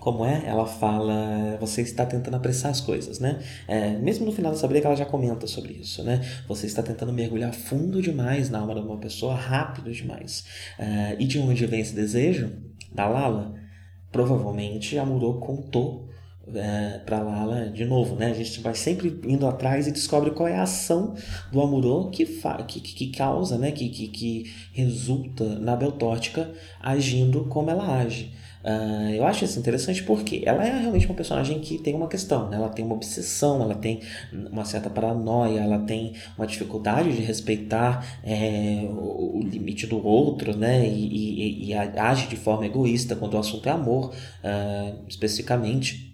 como 0.00 0.24
é? 0.24 0.42
Ela 0.46 0.66
fala, 0.66 1.58
você 1.60 1.82
está 1.82 2.06
tentando 2.06 2.34
apressar 2.34 2.70
as 2.70 2.80
coisas, 2.80 3.20
né? 3.20 3.38
É, 3.68 3.90
mesmo 3.98 4.24
no 4.24 4.32
final 4.32 4.50
dessa 4.50 4.66
briga 4.66 4.88
ela 4.88 4.96
já 4.96 5.04
comenta 5.04 5.46
sobre 5.46 5.74
isso, 5.74 6.02
né? 6.02 6.20
Você 6.48 6.66
está 6.66 6.82
tentando 6.82 7.12
mergulhar 7.12 7.52
fundo 7.52 8.00
demais 8.00 8.48
na 8.48 8.60
alma 8.60 8.74
de 8.74 8.80
uma 8.80 8.96
pessoa, 8.96 9.34
rápido 9.34 9.92
demais. 9.92 10.44
É, 10.78 11.16
e 11.18 11.26
de 11.26 11.38
onde 11.38 11.66
vem 11.66 11.80
esse 11.80 11.94
desejo? 11.94 12.50
Da 12.92 13.06
Lala? 13.06 13.54
Provavelmente 14.10 14.98
a 14.98 15.04
Muro 15.04 15.38
contou 15.38 16.08
é, 16.54 16.98
para 17.04 17.22
Lala 17.22 17.66
de 17.66 17.84
novo, 17.84 18.16
né? 18.16 18.30
A 18.30 18.34
gente 18.34 18.60
vai 18.60 18.74
sempre 18.74 19.20
indo 19.24 19.46
atrás 19.46 19.86
e 19.86 19.92
descobre 19.92 20.30
qual 20.30 20.48
é 20.48 20.56
a 20.56 20.62
ação 20.62 21.14
do 21.52 21.60
Amuro 21.60 22.10
que, 22.10 22.24
que, 22.24 22.80
que, 22.80 23.06
causa, 23.08 23.58
né? 23.58 23.70
Que, 23.70 23.90
que, 23.90 24.08
que 24.08 24.52
resulta 24.72 25.44
na 25.58 25.76
Beltótica 25.76 26.50
agindo 26.80 27.44
como 27.44 27.70
ela 27.70 27.98
age. 28.00 28.32
Uh, 28.62 29.10
eu 29.14 29.24
acho 29.26 29.44
isso 29.44 29.58
interessante 29.58 30.02
porque 30.02 30.42
ela 30.44 30.64
é 30.64 30.80
realmente 30.80 31.06
uma 31.06 31.14
personagem 31.14 31.60
que 31.60 31.78
tem 31.78 31.94
uma 31.94 32.08
questão, 32.08 32.50
né? 32.50 32.56
ela 32.58 32.68
tem 32.68 32.84
uma 32.84 32.94
obsessão, 32.94 33.62
ela 33.62 33.74
tem 33.74 34.00
uma 34.32 34.66
certa 34.66 34.90
paranoia, 34.90 35.60
ela 35.60 35.78
tem 35.78 36.12
uma 36.36 36.46
dificuldade 36.46 37.10
de 37.10 37.22
respeitar 37.22 38.20
é, 38.22 38.86
o, 38.90 39.40
limite 39.42 39.86
do 39.86 40.04
outro, 40.06 40.56
né? 40.56 40.86
E, 40.86 41.64
e, 41.64 41.70
e, 41.70 41.74
age 41.74 42.28
de 42.28 42.36
forma 42.36 42.66
egoísta 42.66 43.16
quando 43.16 43.34
o 43.34 43.38
assunto 43.38 43.68
é 43.68 43.72
amor, 43.72 44.12
uh, 44.44 45.04
especificamente. 45.08 46.09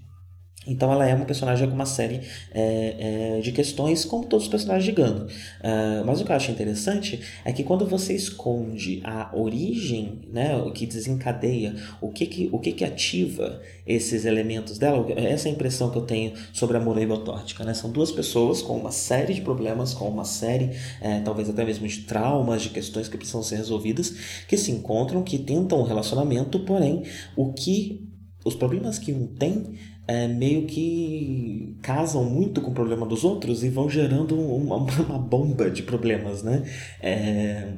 Então 0.67 0.93
ela 0.93 1.07
é 1.07 1.15
uma 1.15 1.25
personagem 1.25 1.69
com 1.69 1.75
uma 1.75 1.87
série 1.87 2.21
é, 2.53 3.37
é, 3.37 3.41
de 3.41 3.53
questões, 3.53 4.05
como 4.05 4.27
todos 4.27 4.47
os 4.47 4.51
personagens 4.51 4.85
de 4.85 4.93
Gano. 4.93 5.27
Uh, 5.27 6.05
mas 6.05 6.21
o 6.21 6.25
que 6.25 6.33
eu 6.33 6.37
acho 6.37 6.51
interessante 6.51 7.21
é 7.45 7.53
que 7.53 7.63
quando 7.63 7.87
você 7.87 8.15
esconde 8.15 9.01
a 9.05 9.31
origem, 9.35 10.21
né, 10.33 10.57
o 10.57 10.73
que 10.73 10.87
desencadeia, 10.87 11.75
o 12.01 12.11
que 12.11 12.27
que, 12.27 12.49
o 12.53 12.59
que, 12.59 12.73
que 12.73 12.85
ativa 12.85 13.61
esses 13.87 14.25
elementos 14.25 14.79
dela, 14.79 15.07
essa 15.13 15.49
é 15.49 15.51
a 15.51 15.55
impressão 15.55 15.91
que 15.91 15.99
eu 15.99 16.03
tenho 16.03 16.33
sobre 16.53 16.77
a 16.77 16.81
Morei 16.81 17.07
Botórtica. 17.07 17.65
Né? 17.65 17.73
São 17.73 17.91
duas 17.91 18.11
pessoas 18.11 18.61
com 18.61 18.77
uma 18.77 18.91
série 18.91 19.35
de 19.35 19.41
problemas, 19.41 19.95
com 19.95 20.09
uma 20.09 20.25
série, 20.25 20.71
é, 21.01 21.21
talvez 21.21 21.49
até 21.49 21.65
mesmo 21.65 21.87
de 21.87 22.01
traumas, 22.01 22.63
de 22.63 22.71
questões 22.71 23.09
que 23.09 23.17
precisam 23.17 23.43
ser 23.43 23.57
resolvidas, 23.57 24.15
que 24.49 24.57
se 24.57 24.73
encontram, 24.73 25.23
que 25.23 25.39
tentam 25.39 25.81
um 25.81 25.85
relacionamento, 25.85 26.59
porém, 26.61 27.05
o 27.37 27.53
que 27.53 28.07
os 28.45 28.55
problemas 28.55 28.99
que 28.99 29.13
um 29.13 29.27
tem 29.27 29.75
é, 30.07 30.29
meio 30.29 30.67
que 30.67 31.77
casam 31.83 32.25
muito 32.25 32.61
com 32.61 32.71
o 32.71 32.75
problema 32.75 33.07
dos 33.07 33.25
outros 33.25 33.65
e 33.65 33.69
vão 33.69 33.89
gerando 33.89 34.39
uma, 34.39 34.77
uma 35.09 35.19
bomba 35.19 35.71
de 35.71 35.83
problemas, 35.83 36.43
né? 36.43 36.63
É, 37.01 37.73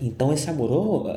então 0.00 0.32
esse 0.32 0.48
Amorô, 0.48 1.08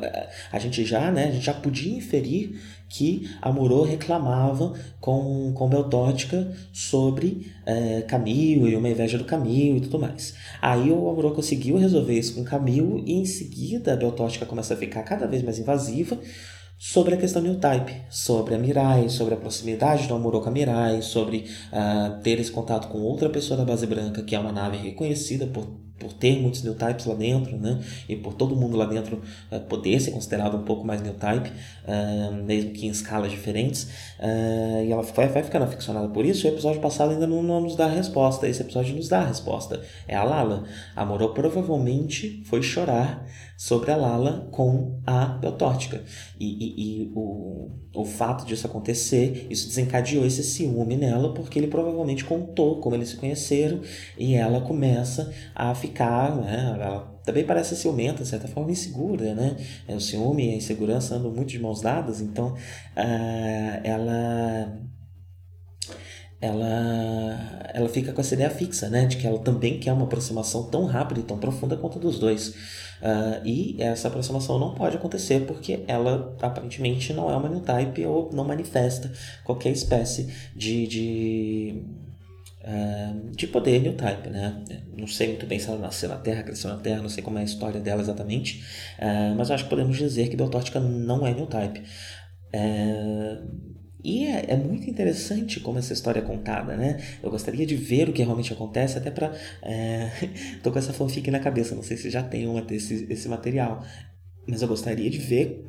a 0.52 0.58
gente 0.58 0.84
já, 0.84 1.10
né, 1.10 1.28
a 1.28 1.30
gente 1.30 1.46
já 1.46 1.54
podia 1.54 1.96
inferir 1.96 2.60
que 2.88 3.28
Amorô 3.40 3.82
reclamava 3.82 4.74
com, 5.00 5.52
com 5.54 5.68
Beltótica 5.68 6.52
sobre 6.72 7.50
é, 7.64 8.02
Camil 8.02 8.68
e 8.68 8.76
uma 8.76 8.88
inveja 8.88 9.16
do 9.16 9.24
Camil 9.24 9.78
e 9.78 9.80
tudo 9.80 9.98
mais. 9.98 10.34
Aí 10.60 10.90
o 10.90 11.08
Amorô 11.08 11.30
conseguiu 11.32 11.76
resolver 11.76 12.16
isso 12.16 12.34
com 12.34 12.44
Camil 12.44 13.02
e 13.06 13.14
em 13.14 13.24
seguida 13.24 13.94
a 13.94 13.96
Beltótica 13.96 14.44
começa 14.46 14.74
a 14.74 14.76
ficar 14.76 15.02
cada 15.02 15.26
vez 15.26 15.42
mais 15.42 15.58
invasiva, 15.58 16.18
sobre 16.78 17.14
a 17.14 17.16
questão 17.16 17.42
new 17.42 17.58
type, 17.58 18.02
sobre 18.10 18.54
a 18.54 18.58
Mirai, 18.58 19.08
sobre 19.08 19.34
a 19.34 19.36
proximidade 19.36 20.06
do 20.06 20.14
Amuroka 20.14 20.50
Mirai, 20.50 21.02
sobre 21.02 21.46
uh, 21.72 22.20
ter 22.22 22.38
esse 22.38 22.50
contato 22.50 22.88
com 22.88 22.98
outra 22.98 23.28
pessoa 23.30 23.56
da 23.56 23.64
base 23.64 23.86
branca, 23.86 24.22
que 24.22 24.34
é 24.34 24.38
uma 24.38 24.52
nave 24.52 24.76
reconhecida 24.76 25.46
por 25.46 25.66
por 26.04 26.12
ter 26.12 26.38
muitos 26.38 26.62
new 26.62 26.74
types 26.74 27.06
lá 27.06 27.14
dentro, 27.14 27.56
né? 27.56 27.80
E 28.06 28.14
por 28.14 28.34
todo 28.34 28.54
mundo 28.54 28.76
lá 28.76 28.84
dentro 28.84 29.22
uh, 29.50 29.60
poder 29.60 29.98
ser 29.98 30.10
considerado 30.10 30.58
um 30.58 30.62
pouco 30.62 30.86
mais 30.86 31.00
new 31.00 31.14
type, 31.14 31.48
uh, 31.48 32.34
mesmo 32.44 32.72
que 32.72 32.86
em 32.86 32.90
escalas 32.90 33.30
diferentes. 33.30 33.84
Uh, 34.20 34.84
e 34.84 34.92
ela 34.92 35.02
vai, 35.02 35.28
vai 35.28 35.42
ficando 35.42 35.62
aficionada 35.62 36.08
por 36.08 36.26
isso. 36.26 36.46
E 36.46 36.50
o 36.50 36.52
episódio 36.52 36.80
passado 36.82 37.12
ainda 37.12 37.26
não, 37.26 37.42
não, 37.42 37.62
nos 37.62 37.74
dá 37.74 37.86
a 37.86 37.88
resposta. 37.88 38.46
Esse 38.46 38.60
episódio 38.60 38.94
nos 38.94 39.08
dá 39.08 39.20
a 39.20 39.26
resposta. 39.26 39.80
É 40.06 40.14
a 40.14 40.22
Lala. 40.22 40.64
A 40.94 41.06
Moro 41.06 41.30
provavelmente 41.30 42.42
foi 42.44 42.62
chorar 42.62 43.26
sobre 43.56 43.90
a 43.90 43.96
Lala 43.96 44.48
com 44.50 45.00
a 45.06 45.26
Beltórtica. 45.26 46.02
E, 46.38 46.46
e, 46.46 47.02
e, 47.04 47.12
o, 47.14 47.70
o 47.94 48.04
fato 48.04 48.44
disso 48.44 48.66
acontecer, 48.66 49.46
isso 49.48 49.68
desencadeou 49.68 50.26
esse 50.26 50.42
ciúme 50.42 50.96
nela, 50.96 51.32
porque 51.32 51.58
ele 51.58 51.68
provavelmente 51.68 52.24
contou 52.24 52.80
como 52.80 52.96
eles 52.96 53.10
se 53.10 53.16
conheceram 53.16 53.80
e 54.18 54.34
ela 54.34 54.60
começa 54.60 55.32
a 55.54 55.74
ficar, 55.74 55.93
né? 55.94 56.76
Ela 56.80 57.14
também 57.24 57.44
parece 57.44 57.74
ciumenta, 57.76 58.22
de 58.22 58.28
certa 58.28 58.48
forma 58.48 58.70
insegura, 58.70 59.34
né? 59.34 59.56
É, 59.88 59.94
o 59.94 60.00
ciúme 60.00 60.50
e 60.50 60.54
a 60.54 60.56
insegurança 60.56 61.14
andam 61.14 61.30
muito 61.30 61.48
de 61.48 61.58
mãos 61.58 61.80
dadas, 61.80 62.20
então 62.20 62.48
uh, 62.52 63.80
ela 63.82 64.78
ela 66.40 67.70
ela 67.72 67.88
fica 67.88 68.12
com 68.12 68.20
essa 68.20 68.34
ideia 68.34 68.50
fixa, 68.50 68.88
né, 68.88 69.06
de 69.06 69.16
que 69.16 69.26
ela 69.26 69.38
também 69.38 69.80
quer 69.80 69.92
uma 69.92 70.04
aproximação 70.04 70.64
tão 70.70 70.84
rápida 70.84 71.20
e 71.20 71.22
tão 71.24 71.38
profunda 71.38 71.76
quanto 71.76 71.98
dos 71.98 72.18
dois. 72.18 72.48
Uh, 72.48 73.44
e 73.44 73.76
essa 73.82 74.08
aproximação 74.08 74.58
não 74.58 74.74
pode 74.74 74.96
acontecer 74.96 75.46
porque 75.46 75.84
ela 75.88 76.36
aparentemente 76.40 77.12
não 77.12 77.30
é 77.30 77.36
uma 77.36 77.48
new 77.48 77.60
type 77.60 78.04
ou 78.06 78.30
não 78.32 78.44
manifesta 78.44 79.12
qualquer 79.42 79.70
espécie 79.70 80.32
de, 80.54 80.86
de 80.86 81.82
De 83.32 83.46
poder 83.46 83.80
new 83.80 83.92
type, 83.94 84.30
né? 84.30 84.64
Não 84.96 85.06
sei 85.06 85.28
muito 85.28 85.46
bem 85.46 85.58
se 85.58 85.68
ela 85.68 85.78
nasceu 85.78 86.08
na 86.08 86.16
Terra, 86.16 86.42
cresceu 86.42 86.70
na 86.70 86.78
Terra, 86.78 87.02
não 87.02 87.08
sei 87.08 87.22
como 87.22 87.38
é 87.38 87.42
a 87.42 87.44
história 87.44 87.80
dela 87.80 88.00
exatamente, 88.00 88.64
uh, 88.98 89.34
mas 89.36 89.50
acho 89.50 89.64
que 89.64 89.70
podemos 89.70 89.98
dizer 89.98 90.28
que 90.28 90.36
Beltótica 90.36 90.80
não 90.80 91.26
é 91.26 91.34
new 91.34 91.46
type. 91.46 91.82
Uh, 92.54 93.74
e 94.04 94.26
é, 94.26 94.44
é, 94.48 94.56
muito 94.56 94.88
interessante 94.88 95.58
como 95.60 95.78
essa 95.78 95.94
história 95.94 96.20
é 96.20 96.22
contada, 96.22 96.76
né? 96.76 97.02
Eu 97.22 97.30
gostaria 97.30 97.64
de 97.64 97.74
ver 97.74 98.10
o 98.10 98.12
que 98.12 98.22
realmente 98.22 98.52
acontece, 98.52 98.98
até 98.98 99.10
para. 99.10 99.32
É... 99.62 100.10
tô 100.62 100.70
com 100.70 100.78
essa 100.78 100.92
fanfic 100.92 101.30
na 101.30 101.40
cabeça, 101.40 101.74
não 101.74 101.82
sei 101.82 101.96
se 101.96 102.10
já 102.10 102.22
tem 102.22 102.46
uma 102.46 102.60
desse, 102.60 103.06
esse 103.08 103.26
material, 103.28 103.82
mas 104.46 104.60
eu 104.60 104.68
gostaria 104.68 105.08
de 105.08 105.16
ver 105.16 105.66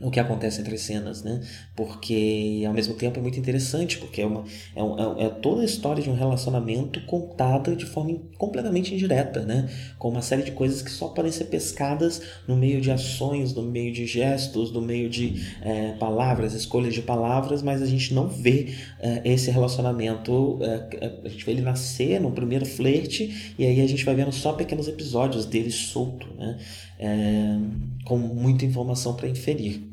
o 0.00 0.10
que 0.10 0.20
acontece 0.20 0.60
entre 0.60 0.78
cenas, 0.78 1.22
né? 1.22 1.40
Porque 1.74 2.62
ao 2.66 2.72
mesmo 2.72 2.94
tempo 2.94 3.18
é 3.18 3.22
muito 3.22 3.38
interessante, 3.38 3.98
porque 3.98 4.22
é, 4.22 4.26
uma, 4.26 4.44
é, 4.74 4.82
um, 4.82 5.18
é, 5.18 5.24
é 5.24 5.28
toda 5.28 5.62
a 5.62 5.64
história 5.64 6.02
de 6.02 6.08
um 6.08 6.14
relacionamento 6.14 7.00
contada 7.06 7.74
de 7.74 7.84
forma 7.84 8.18
completamente 8.36 8.94
indireta, 8.94 9.42
né? 9.42 9.68
Com 9.98 10.10
uma 10.10 10.22
série 10.22 10.42
de 10.42 10.52
coisas 10.52 10.82
que 10.82 10.90
só 10.90 11.08
podem 11.08 11.32
ser 11.32 11.46
pescadas 11.46 12.22
no 12.46 12.56
meio 12.56 12.80
de 12.80 12.90
ações, 12.90 13.52
no 13.54 13.62
meio 13.62 13.92
de 13.92 14.06
gestos, 14.06 14.72
no 14.72 14.80
meio 14.80 15.10
de 15.10 15.42
é, 15.62 15.92
palavras, 15.92 16.54
escolhas 16.54 16.94
de 16.94 17.02
palavras, 17.02 17.62
mas 17.62 17.82
a 17.82 17.86
gente 17.86 18.14
não 18.14 18.28
vê 18.28 18.74
é, 19.00 19.22
esse 19.24 19.50
relacionamento, 19.50 20.58
é, 20.62 21.18
a 21.24 21.28
gente 21.28 21.44
vê 21.44 21.52
ele 21.52 21.62
nascer 21.62 22.20
no 22.20 22.30
primeiro 22.30 22.64
flerte 22.64 23.54
e 23.58 23.66
aí 23.66 23.80
a 23.80 23.86
gente 23.86 24.04
vai 24.04 24.14
vendo 24.14 24.32
só 24.32 24.52
pequenos 24.52 24.86
episódios 24.86 25.44
dele 25.44 25.70
solto, 25.70 26.28
né? 26.36 26.58
É, 26.98 27.56
com 28.04 28.18
muita 28.18 28.64
informação 28.64 29.14
para 29.14 29.28
inferir. 29.28 29.88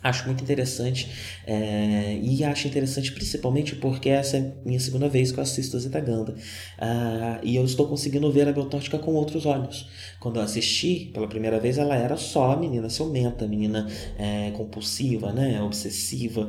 Acho 0.00 0.26
muito 0.26 0.44
interessante 0.44 1.10
é, 1.44 2.20
e 2.22 2.44
acho 2.44 2.68
interessante 2.68 3.10
principalmente 3.10 3.74
porque 3.74 4.08
essa 4.08 4.36
é 4.36 4.54
minha 4.64 4.78
segunda 4.78 5.08
vez 5.08 5.32
que 5.32 5.40
eu 5.40 5.42
assisto 5.42 5.76
a 5.76 5.80
Zeta 5.80 5.98
Ganda 5.98 6.34
uh, 6.34 7.40
e 7.42 7.56
eu 7.56 7.64
estou 7.64 7.88
conseguindo 7.88 8.30
ver 8.30 8.46
a 8.46 8.52
Beltótica 8.52 8.96
com 8.96 9.14
outros 9.14 9.44
olhos. 9.44 9.88
Quando 10.20 10.36
eu 10.36 10.42
assisti 10.42 11.10
pela 11.12 11.26
primeira 11.26 11.58
vez, 11.58 11.78
ela 11.78 11.96
era 11.96 12.16
só 12.16 12.52
a 12.52 12.56
menina 12.56 12.88
ciumenta, 12.88 13.44
a 13.44 13.48
menina 13.48 13.88
é, 14.16 14.52
compulsiva, 14.52 15.32
né, 15.32 15.60
obsessiva 15.60 16.48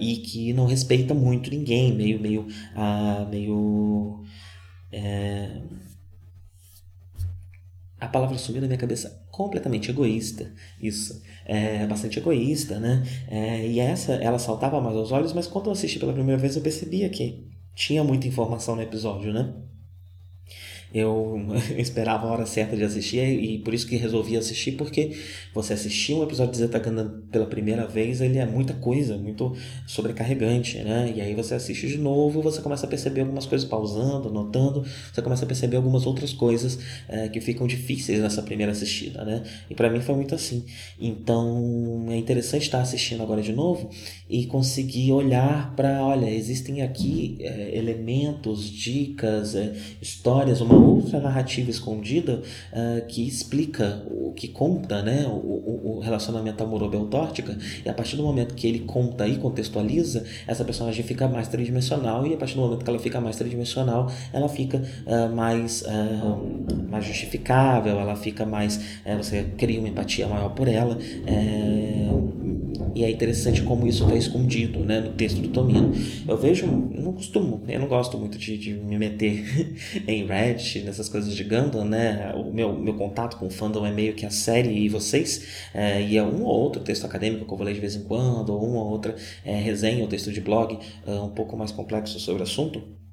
e 0.00 0.16
que 0.16 0.52
não 0.52 0.66
respeita 0.66 1.14
muito 1.14 1.50
ninguém, 1.50 1.94
meio, 1.94 2.18
meio, 2.18 2.48
uh, 2.74 3.28
meio 3.30 4.24
a 8.00 8.08
palavra 8.08 8.36
sumiu 8.38 8.60
na 8.60 8.66
minha 8.66 8.78
cabeça. 8.78 9.24
Completamente 9.30 9.90
egoísta. 9.90 10.52
Isso. 10.80 11.22
É 11.44 11.86
bastante 11.86 12.18
egoísta 12.18 12.78
né? 12.80 13.04
É, 13.28 13.66
e 13.66 13.78
essa 13.78 14.14
ela 14.14 14.38
saltava 14.38 14.80
mais 14.80 14.96
aos 14.96 15.12
olhos 15.12 15.32
mas 15.32 15.46
quando 15.46 15.66
eu 15.66 15.72
assisti 15.72 15.98
pela 15.98 16.12
primeira 16.12 16.40
vez 16.40 16.56
eu 16.56 16.62
percebia 16.62 17.08
que 17.08 17.46
tinha 17.74 18.02
muita 18.02 18.26
informação 18.26 18.74
no 18.74 18.82
episódio 18.82 19.32
né 19.32 19.54
eu 20.94 21.40
esperava 21.76 22.26
a 22.26 22.32
hora 22.32 22.46
certa 22.46 22.76
de 22.76 22.84
assistir 22.84 23.18
e 23.18 23.58
por 23.58 23.74
isso 23.74 23.86
que 23.86 23.96
resolvi 23.96 24.36
assistir, 24.36 24.72
porque 24.72 25.16
você 25.52 25.72
assistir 25.72 26.14
um 26.14 26.22
episódio 26.22 26.52
de 26.52 26.58
Zetaganda 26.58 27.22
pela 27.30 27.46
primeira 27.46 27.86
vez, 27.86 28.20
ele 28.20 28.38
é 28.38 28.46
muita 28.46 28.74
coisa, 28.74 29.16
muito 29.16 29.54
sobrecarregante, 29.86 30.78
né? 30.78 31.12
E 31.14 31.20
aí 31.20 31.34
você 31.34 31.54
assiste 31.54 31.86
de 31.88 31.98
novo, 31.98 32.40
você 32.42 32.60
começa 32.60 32.86
a 32.86 32.88
perceber 32.88 33.22
algumas 33.22 33.46
coisas 33.46 33.68
pausando, 33.68 34.28
anotando, 34.28 34.84
você 35.12 35.22
começa 35.22 35.44
a 35.44 35.46
perceber 35.46 35.76
algumas 35.76 36.06
outras 36.06 36.32
coisas 36.32 36.78
é, 37.08 37.28
que 37.28 37.40
ficam 37.40 37.66
difíceis 37.66 38.20
nessa 38.20 38.42
primeira 38.42 38.72
assistida, 38.72 39.24
né? 39.24 39.42
E 39.68 39.74
para 39.74 39.90
mim 39.90 40.00
foi 40.00 40.14
muito 40.14 40.34
assim. 40.34 40.64
Então 41.00 42.06
é 42.08 42.16
interessante 42.16 42.62
estar 42.62 42.80
assistindo 42.80 43.22
agora 43.22 43.42
de 43.42 43.52
novo 43.52 43.90
e 44.28 44.46
conseguir 44.46 45.12
olhar 45.12 45.74
para, 45.74 46.04
olha, 46.04 46.30
existem 46.30 46.82
aqui 46.82 47.36
é, 47.40 47.76
elementos, 47.76 48.70
dicas, 48.70 49.54
é, 49.54 49.74
histórias, 50.00 50.60
uma 50.60 50.75
outra 50.76 51.20
narrativa 51.20 51.70
escondida 51.70 52.42
uh, 52.72 53.06
que 53.06 53.26
explica, 53.26 54.02
o 54.06 54.32
que 54.32 54.48
conta 54.48 55.02
né, 55.02 55.26
o, 55.26 55.96
o 55.96 56.00
relacionamento 56.00 56.62
amoroso-beltórtica, 56.62 57.56
e 57.84 57.88
a 57.88 57.94
partir 57.94 58.16
do 58.16 58.22
momento 58.22 58.54
que 58.54 58.66
ele 58.66 58.80
conta 58.80 59.26
e 59.26 59.36
contextualiza, 59.36 60.24
essa 60.46 60.64
personagem 60.64 61.04
fica 61.04 61.28
mais 61.28 61.48
tridimensional, 61.48 62.26
e 62.26 62.34
a 62.34 62.36
partir 62.36 62.54
do 62.54 62.60
momento 62.60 62.84
que 62.84 62.90
ela 62.90 62.98
fica 62.98 63.20
mais 63.20 63.36
tridimensional, 63.36 64.10
ela 64.32 64.48
fica 64.48 64.82
uh, 65.06 65.34
mais, 65.34 65.82
uh, 65.82 66.86
mais 66.90 67.04
justificável, 67.04 67.98
ela 67.98 68.16
fica 68.16 68.44
mais. 68.44 68.80
Eh, 69.04 69.16
você 69.16 69.44
cria 69.56 69.78
uma 69.78 69.88
empatia 69.88 70.26
maior 70.26 70.50
por 70.50 70.68
ela. 70.68 70.98
Eh, 71.26 72.08
e 72.94 73.04
é 73.04 73.10
interessante 73.10 73.62
como 73.62 73.86
isso 73.86 74.04
está 74.04 74.16
escondido 74.16 74.80
né, 74.80 75.00
no 75.00 75.12
texto 75.12 75.40
do 75.40 75.48
Tomino. 75.48 75.92
Eu 76.26 76.36
vejo, 76.38 76.66
não 76.66 77.12
costumo, 77.12 77.62
eu 77.68 77.78
não 77.78 77.88
gosto 77.88 78.16
muito 78.16 78.38
de, 78.38 78.56
de 78.56 78.72
me 78.72 78.96
meter 78.98 79.44
em 80.08 80.24
Nessas 80.74 81.08
coisas 81.08 81.34
de 81.34 81.44
Gundam, 81.44 81.84
né? 81.84 82.32
O 82.34 82.52
meu, 82.52 82.72
meu 82.72 82.94
contato 82.94 83.36
com 83.36 83.46
o 83.46 83.50
fandom 83.50 83.86
é 83.86 83.92
meio 83.92 84.14
que 84.14 84.26
a 84.26 84.30
série 84.30 84.70
e 84.70 84.88
vocês, 84.88 85.68
é, 85.74 86.02
e 86.02 86.16
é 86.16 86.22
um 86.22 86.44
ou 86.44 86.60
outro 86.60 86.82
texto 86.82 87.04
acadêmico 87.04 87.46
que 87.46 87.52
eu 87.52 87.56
vou 87.56 87.66
ler 87.66 87.74
de 87.74 87.80
vez 87.80 87.94
em 87.94 88.04
quando, 88.04 88.50
ou 88.50 88.64
uma 88.64 88.80
ou 88.80 88.90
outra 88.90 89.14
é, 89.44 89.54
resenha 89.58 90.02
ou 90.02 90.08
texto 90.08 90.32
de 90.32 90.40
blog 90.40 90.78
é, 91.06 91.10
um 91.12 91.30
pouco 91.30 91.56
mais 91.56 91.72
complexo 91.72 92.18
sobre 92.20 92.42
o 92.42 92.44
assunto. 92.44 93.05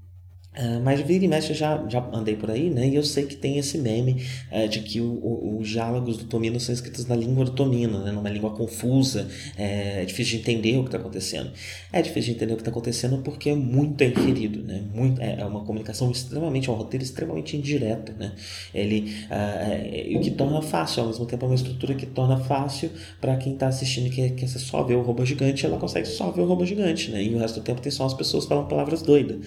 Uh, 0.55 0.79
mas 0.83 1.00
vira 1.01 1.25
e 1.25 1.27
mexe 1.27 1.51
já, 1.53 1.83
já 1.88 2.07
andei 2.13 2.36
por 2.36 2.51
aí, 2.51 2.69
né? 2.69 2.88
E 2.88 2.95
eu 2.95 3.03
sei 3.03 3.25
que 3.25 3.36
tem 3.36 3.57
esse 3.57 3.75
meme 3.79 4.24
uh, 4.51 4.67
de 4.67 4.81
que 4.81 5.01
os 5.01 5.67
diálogos 5.67 6.17
do 6.17 6.25
Tomino 6.25 6.60
são 6.60 6.74
escritos 6.74 7.07
na 7.07 7.15
língua 7.15 7.43
do 7.45 7.51
Tomino, 7.51 8.03
né? 8.03 8.12
Numa 8.12 8.29
língua 8.29 8.51
confusa, 8.51 9.27
é, 9.57 10.03
é 10.03 10.05
difícil 10.05 10.33
de 10.33 10.41
entender 10.41 10.77
o 10.77 10.81
que 10.81 10.89
está 10.89 11.00
acontecendo. 11.00 11.51
É 11.91 12.01
difícil 12.03 12.31
de 12.31 12.38
entender 12.38 12.53
o 12.53 12.55
que 12.55 12.62
está 12.62 12.69
acontecendo 12.69 13.17
porque 13.24 13.50
é 13.50 13.55
muito 13.55 14.03
inferido, 14.03 14.62
né? 14.62 14.83
Muito, 14.93 15.19
é, 15.19 15.39
é, 15.39 15.45
uma 15.45 15.62
comunicação 15.62 16.12
extremamente, 16.12 16.69
é 16.69 16.72
um 16.72 16.75
roteiro 16.75 17.03
extremamente 17.03 17.57
indireto, 17.57 18.13
né? 18.13 18.33
Ele, 18.75 19.12
uh, 19.31 20.17
o 20.17 20.22
que 20.22 20.29
torna 20.31 20.62
fácil, 20.62 21.01
ao 21.01 21.07
mesmo 21.07 21.25
tempo 21.25 21.45
é 21.45 21.50
uma 21.50 21.55
estrutura 21.55 21.95
que 21.95 22.05
torna 22.05 22.38
fácil 22.38 22.91
para 23.19 23.36
quem 23.38 23.53
está 23.53 23.67
assistindo 23.67 24.12
que 24.12 24.29
quer 24.29 24.48
só 24.48 24.83
ver 24.83 24.95
o 24.95 25.01
robô 25.01 25.25
gigante, 25.25 25.65
ela 25.65 25.77
consegue 25.77 26.07
só 26.07 26.29
ver 26.29 26.41
o 26.41 26.45
robô 26.45 26.63
gigante, 26.63 27.10
né? 27.10 27.24
E 27.24 27.33
o 27.33 27.39
resto 27.39 27.60
do 27.60 27.63
tempo 27.63 27.81
tem 27.81 27.91
só 27.91 28.05
as 28.05 28.13
pessoas 28.13 28.45
falando 28.45 28.67
palavras 28.67 29.01
doidas. 29.01 29.38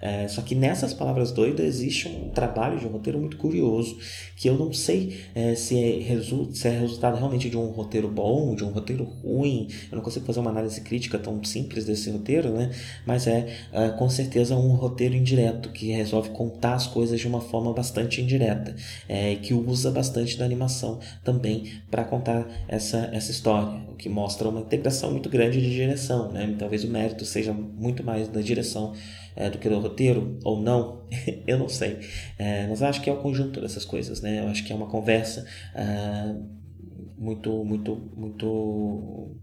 É, 0.00 0.28
só 0.28 0.42
que 0.42 0.54
nessas 0.54 0.92
palavras 0.92 1.32
doidas 1.32 1.66
existe 1.66 2.08
um 2.08 2.30
trabalho 2.30 2.78
de 2.78 2.86
roteiro 2.86 3.18
muito 3.18 3.36
curioso, 3.36 3.98
que 4.36 4.48
eu 4.48 4.56
não 4.56 4.72
sei 4.72 5.20
é, 5.34 5.54
se, 5.54 5.78
é 5.78 6.00
resu 6.00 6.50
se 6.52 6.68
é 6.68 6.78
resultado 6.78 7.16
realmente 7.16 7.48
de 7.48 7.56
um 7.56 7.70
roteiro 7.70 8.08
bom, 8.08 8.54
de 8.54 8.64
um 8.64 8.70
roteiro 8.70 9.04
ruim. 9.04 9.68
Eu 9.90 9.96
não 9.96 10.02
consigo 10.02 10.26
fazer 10.26 10.40
uma 10.40 10.50
análise 10.50 10.80
crítica 10.80 11.18
tão 11.18 11.42
simples 11.44 11.84
desse 11.84 12.10
roteiro, 12.10 12.50
né? 12.50 12.70
Mas 13.06 13.26
é, 13.26 13.46
é 13.72 13.88
com 13.90 14.08
certeza 14.08 14.54
um 14.56 14.74
roteiro 14.74 15.14
indireto, 15.14 15.70
que 15.70 15.90
resolve 15.92 16.30
contar 16.30 16.74
as 16.74 16.86
coisas 16.86 17.18
de 17.18 17.26
uma 17.26 17.40
forma 17.40 17.72
bastante 17.72 18.20
indireta, 18.20 18.74
é, 19.08 19.36
que 19.36 19.54
usa 19.54 19.90
bastante 19.90 20.36
da 20.36 20.44
animação 20.44 21.00
também 21.24 21.72
para 21.90 22.04
contar 22.04 22.46
essa, 22.68 23.08
essa 23.12 23.30
história, 23.30 23.80
o 23.88 23.94
que 23.94 24.08
mostra 24.08 24.48
uma 24.48 24.60
integração 24.60 25.10
muito 25.10 25.28
grande 25.28 25.60
de 25.60 25.70
direção, 25.70 26.30
né? 26.32 26.54
Talvez 26.58 26.84
o 26.84 26.88
mérito 26.88 27.24
seja 27.24 27.52
muito 27.52 28.04
mais 28.04 28.28
da 28.28 28.40
direção 28.40 28.92
é, 29.36 29.50
do 29.50 29.58
que 29.58 29.68
do 29.68 29.78
roteiro 29.78 30.38
ou 30.42 30.60
não, 30.60 31.06
eu 31.46 31.58
não 31.58 31.68
sei. 31.68 31.98
É, 32.38 32.66
mas 32.66 32.82
acho 32.82 33.02
que 33.02 33.10
é 33.10 33.12
o 33.12 33.18
conjunto 33.18 33.60
dessas 33.60 33.84
coisas, 33.84 34.20
né? 34.20 34.40
Eu 34.40 34.48
acho 34.48 34.64
que 34.64 34.72
é 34.72 34.76
uma 34.76 34.88
conversa 34.88 35.46
é, 35.74 36.34
muito, 37.18 37.64
muito, 37.64 37.96
muito 38.16 39.36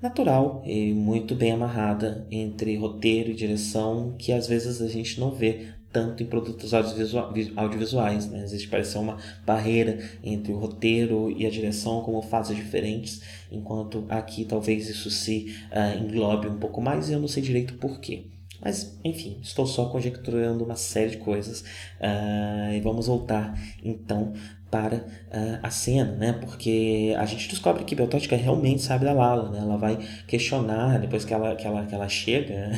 natural 0.00 0.62
e 0.64 0.92
muito 0.92 1.34
bem 1.34 1.52
amarrada 1.52 2.26
entre 2.30 2.76
roteiro 2.76 3.30
e 3.30 3.34
direção 3.34 4.14
que 4.18 4.32
às 4.32 4.46
vezes 4.46 4.80
a 4.80 4.88
gente 4.88 5.20
não 5.20 5.30
vê 5.30 5.74
tanto 5.92 6.22
em 6.22 6.26
produtos 6.26 6.72
audiovisuais. 6.72 8.30
Né? 8.30 8.42
Existe 8.44 8.68
parece 8.68 8.96
uma 8.96 9.18
barreira 9.44 9.98
entre 10.22 10.52
o 10.52 10.58
roteiro 10.58 11.30
e 11.30 11.46
a 11.46 11.50
direção 11.50 12.02
como 12.02 12.22
fases 12.22 12.56
diferentes, 12.56 13.20
enquanto 13.50 14.04
aqui 14.08 14.44
talvez 14.44 14.88
isso 14.88 15.10
se 15.10 15.54
uh, 15.72 16.02
englobe 16.02 16.48
um 16.48 16.58
pouco 16.58 16.80
mais 16.80 17.08
e 17.08 17.12
eu 17.12 17.20
não 17.20 17.28
sei 17.28 17.42
direito 17.42 17.74
porquê. 17.74 18.39
Mas, 18.62 18.98
enfim, 19.04 19.38
estou 19.42 19.66
só 19.66 19.86
conjecturando 19.86 20.64
uma 20.64 20.76
série 20.76 21.10
de 21.10 21.16
coisas. 21.18 21.60
Uh, 22.00 22.72
e 22.74 22.80
vamos 22.80 23.06
voltar 23.06 23.58
então 23.82 24.32
para 24.70 24.96
uh, 24.96 25.58
a 25.62 25.70
cena, 25.70 26.12
né? 26.12 26.32
Porque 26.32 27.14
a 27.18 27.26
gente 27.26 27.48
descobre 27.48 27.84
que 27.84 27.94
Beltótica 27.94 28.36
realmente 28.36 28.82
sabe 28.82 29.04
da 29.04 29.12
Lala, 29.12 29.50
né? 29.50 29.58
Ela 29.58 29.76
vai 29.76 29.98
questionar 30.28 30.98
depois 31.00 31.24
que 31.24 31.34
ela, 31.34 31.56
que 31.56 31.66
ela, 31.66 31.84
que 31.84 31.94
ela 31.94 32.08
chega 32.08 32.70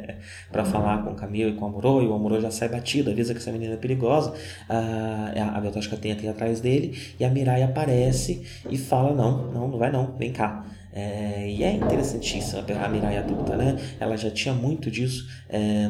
para 0.52 0.64
falar 0.64 1.02
com 1.02 1.12
o 1.12 1.14
Camilo 1.14 1.50
e 1.50 1.54
com 1.54 1.64
o 1.64 1.68
Amorô, 1.68 2.02
e 2.02 2.06
o 2.06 2.14
Amorô 2.14 2.38
já 2.40 2.50
sai 2.50 2.68
batido, 2.68 3.10
avisa 3.10 3.32
que 3.32 3.40
essa 3.40 3.50
menina 3.50 3.74
é 3.74 3.76
perigosa. 3.76 4.32
Uh, 4.68 5.56
a 5.56 5.60
Beltótica 5.60 5.96
tenta 5.96 6.24
ir 6.24 6.28
atrás 6.28 6.60
dele 6.60 6.98
e 7.18 7.24
a 7.24 7.30
Mirai 7.30 7.62
aparece 7.62 8.44
e 8.70 8.76
fala: 8.76 9.14
Não, 9.14 9.50
não, 9.50 9.68
não 9.68 9.78
vai 9.78 9.90
não, 9.90 10.14
vem 10.18 10.32
cá. 10.32 10.66
É, 10.98 11.48
e 11.48 11.62
é 11.62 11.74
interessantíssima 11.74 12.64
a 12.84 12.88
Mirai 12.88 13.18
adulta, 13.18 13.56
né? 13.56 13.76
Ela 14.00 14.16
já 14.16 14.32
tinha 14.32 14.52
muito 14.52 14.90
disso 14.90 15.28
é, 15.48 15.88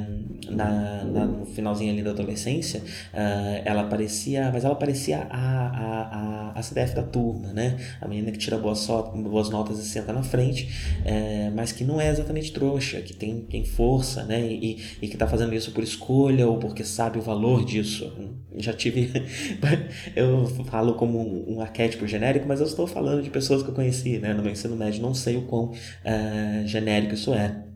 na, 0.51 1.03
na, 1.05 1.25
no 1.25 1.47
finalzinho 1.47 1.91
ali 1.91 2.03
da 2.03 2.11
adolescência. 2.11 2.83
É, 3.15 3.63
ela 3.65 3.85
parecia, 3.85 4.51
mas 4.53 4.67
ela 4.67 4.75
parecia 4.75 5.27
a, 5.31 5.67
a, 5.67 6.03
a, 6.03 6.59
a 6.59 6.63
CDF 6.63 6.95
da 6.95 7.03
turma, 7.03 7.55
né? 7.55 7.79
A 8.03 8.07
menina 8.07 8.31
que 8.31 8.37
tira 8.37 8.59
boas, 8.59 8.87
boas 8.87 9.49
notas 9.49 9.79
e 9.79 9.89
senta 9.89 10.13
na 10.13 10.23
frente, 10.23 10.69
é, 11.07 11.51
mas 11.55 11.73
que 11.73 11.85
não 11.85 11.99
é 11.99 12.11
exatamente 12.11 12.53
trouxa, 12.53 13.01
que 13.01 13.15
tem, 13.15 13.41
tem 13.41 13.65
força, 13.65 14.25
né? 14.25 14.47
E, 14.47 14.79
e 15.01 15.09
que 15.09 15.15
está 15.15 15.27
fazendo 15.27 15.55
isso 15.55 15.73
por 15.73 15.83
escolha 15.83 16.47
ou 16.47 16.59
porque 16.59 16.85
sabe 16.85 17.19
o 17.19 17.23
valor 17.23 17.65
disso. 17.65 18.13
Já 18.59 18.75
tive. 18.75 19.11
eu 20.15 20.47
falo 20.67 20.95
como 20.95 21.19
um, 21.19 21.57
um 21.57 21.61
arquétipo 21.63 22.07
genérico, 22.07 22.47
mas 22.47 22.61
eu 22.61 22.67
estou 22.67 22.87
falando 22.87 23.23
de 23.23 23.31
pessoas 23.31 23.63
que 23.63 23.71
eu 23.71 23.75
conheci, 23.75 24.19
né? 24.19 24.35
No 24.35 24.43
meu 24.43 24.53
ensino 24.53 24.77
médio 24.77 24.98
não 24.99 25.15
sei 25.15 25.37
o 25.37 25.43
quão 25.43 25.73
uh, 25.73 26.67
genérico 26.67 27.15
isso 27.15 27.33
é 27.35 27.68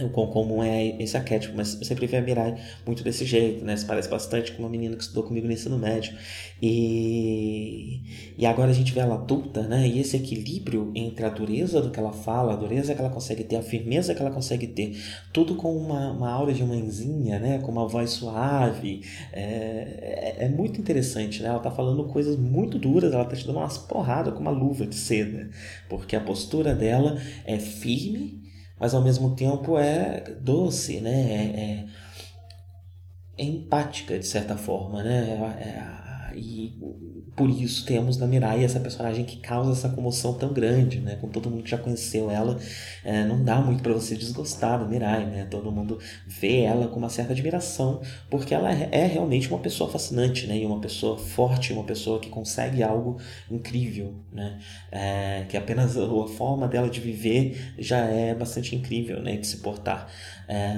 o 0.00 0.08
quão 0.08 0.26
comum 0.28 0.62
é 0.62 1.02
esse 1.02 1.16
arquétipo, 1.18 1.54
mas 1.54 1.74
eu 1.74 1.84
sempre 1.84 2.06
vi 2.06 2.16
a 2.16 2.22
Mirai 2.22 2.56
muito 2.86 3.04
desse 3.04 3.26
jeito, 3.26 3.62
né? 3.62 3.76
Se 3.76 3.84
parece 3.84 4.08
bastante 4.08 4.52
com 4.52 4.62
uma 4.62 4.68
menina 4.68 4.96
que 4.96 5.02
estudou 5.02 5.24
comigo 5.24 5.46
no 5.46 5.52
ensino 5.52 5.78
médio. 5.78 6.16
E, 6.62 8.00
e 8.38 8.46
agora 8.46 8.70
a 8.70 8.74
gente 8.74 8.90
vê 8.92 9.00
ela 9.00 9.16
adulta, 9.16 9.62
né? 9.64 9.86
E 9.86 10.00
esse 10.00 10.16
equilíbrio 10.16 10.90
entre 10.94 11.26
a 11.26 11.28
dureza 11.28 11.82
do 11.82 11.90
que 11.90 12.00
ela 12.00 12.12
fala, 12.12 12.54
a 12.54 12.56
dureza 12.56 12.94
que 12.94 13.00
ela 13.00 13.10
consegue 13.10 13.44
ter, 13.44 13.56
a 13.56 13.62
firmeza 13.62 14.14
que 14.14 14.22
ela 14.22 14.30
consegue 14.30 14.66
ter, 14.66 14.98
tudo 15.30 15.56
com 15.56 15.76
uma, 15.76 16.12
uma 16.12 16.30
aura 16.30 16.54
de 16.54 16.64
mãezinha, 16.64 17.38
né? 17.38 17.58
Com 17.58 17.70
uma 17.70 17.86
voz 17.86 18.10
suave. 18.10 19.02
É, 19.30 20.36
é, 20.40 20.44
é 20.46 20.48
muito 20.48 20.80
interessante, 20.80 21.42
né? 21.42 21.50
Ela 21.50 21.60
tá 21.60 21.70
falando 21.70 22.04
coisas 22.04 22.36
muito 22.38 22.78
duras, 22.78 23.12
ela 23.12 23.26
tá 23.26 23.36
te 23.36 23.46
dando 23.46 23.58
umas 23.58 23.76
porradas 23.76 24.32
com 24.32 24.40
uma 24.40 24.50
luva 24.50 24.86
de 24.86 24.94
seda, 24.94 25.50
porque 25.86 26.16
a 26.16 26.20
postura 26.20 26.74
dela 26.74 27.20
é 27.44 27.58
firme 27.58 28.41
mas 28.82 28.94
ao 28.94 29.00
mesmo 29.00 29.36
tempo 29.36 29.78
é 29.78 30.34
doce, 30.40 31.00
né? 31.00 31.12
É, 31.12 31.60
é, 31.60 31.86
é 33.38 33.44
empática 33.44 34.18
de 34.18 34.26
certa 34.26 34.56
forma, 34.56 35.04
né? 35.04 35.38
É, 36.32 36.36
e 36.36 36.80
por 37.34 37.48
isso 37.48 37.86
temos 37.86 38.18
na 38.18 38.26
Mirai 38.26 38.62
essa 38.62 38.78
personagem 38.78 39.24
que 39.24 39.38
causa 39.38 39.72
essa 39.72 39.88
comoção 39.88 40.34
tão 40.34 40.52
grande, 40.52 41.00
né? 41.00 41.16
Com 41.16 41.28
todo 41.28 41.48
mundo 41.48 41.62
que 41.62 41.70
já 41.70 41.78
conheceu 41.78 42.30
ela, 42.30 42.58
é, 43.02 43.24
não 43.24 43.42
dá 43.42 43.56
muito 43.56 43.82
para 43.82 43.92
você 43.92 44.14
desgostar 44.14 44.78
da 44.78 44.84
Mirai, 44.84 45.24
né? 45.24 45.46
Todo 45.50 45.72
mundo 45.72 45.98
vê 46.26 46.60
ela 46.60 46.88
com 46.88 46.98
uma 46.98 47.08
certa 47.08 47.32
admiração, 47.32 48.02
porque 48.28 48.54
ela 48.54 48.70
é, 48.70 48.88
é 48.92 49.06
realmente 49.06 49.48
uma 49.48 49.58
pessoa 49.58 49.88
fascinante, 49.90 50.46
né? 50.46 50.58
E 50.58 50.66
uma 50.66 50.78
pessoa 50.80 51.18
forte, 51.18 51.72
uma 51.72 51.84
pessoa 51.84 52.20
que 52.20 52.28
consegue 52.28 52.82
algo 52.82 53.18
incrível, 53.50 54.14
né? 54.30 54.58
É, 54.90 55.46
que 55.48 55.56
apenas 55.56 55.96
a 55.96 56.28
forma 56.28 56.68
dela 56.68 56.90
de 56.90 57.00
viver 57.00 57.74
já 57.78 57.98
é 57.98 58.34
bastante 58.34 58.76
incrível, 58.76 59.22
né? 59.22 59.36
De 59.38 59.46
se 59.46 59.58
portar. 59.58 60.06
É, 60.48 60.76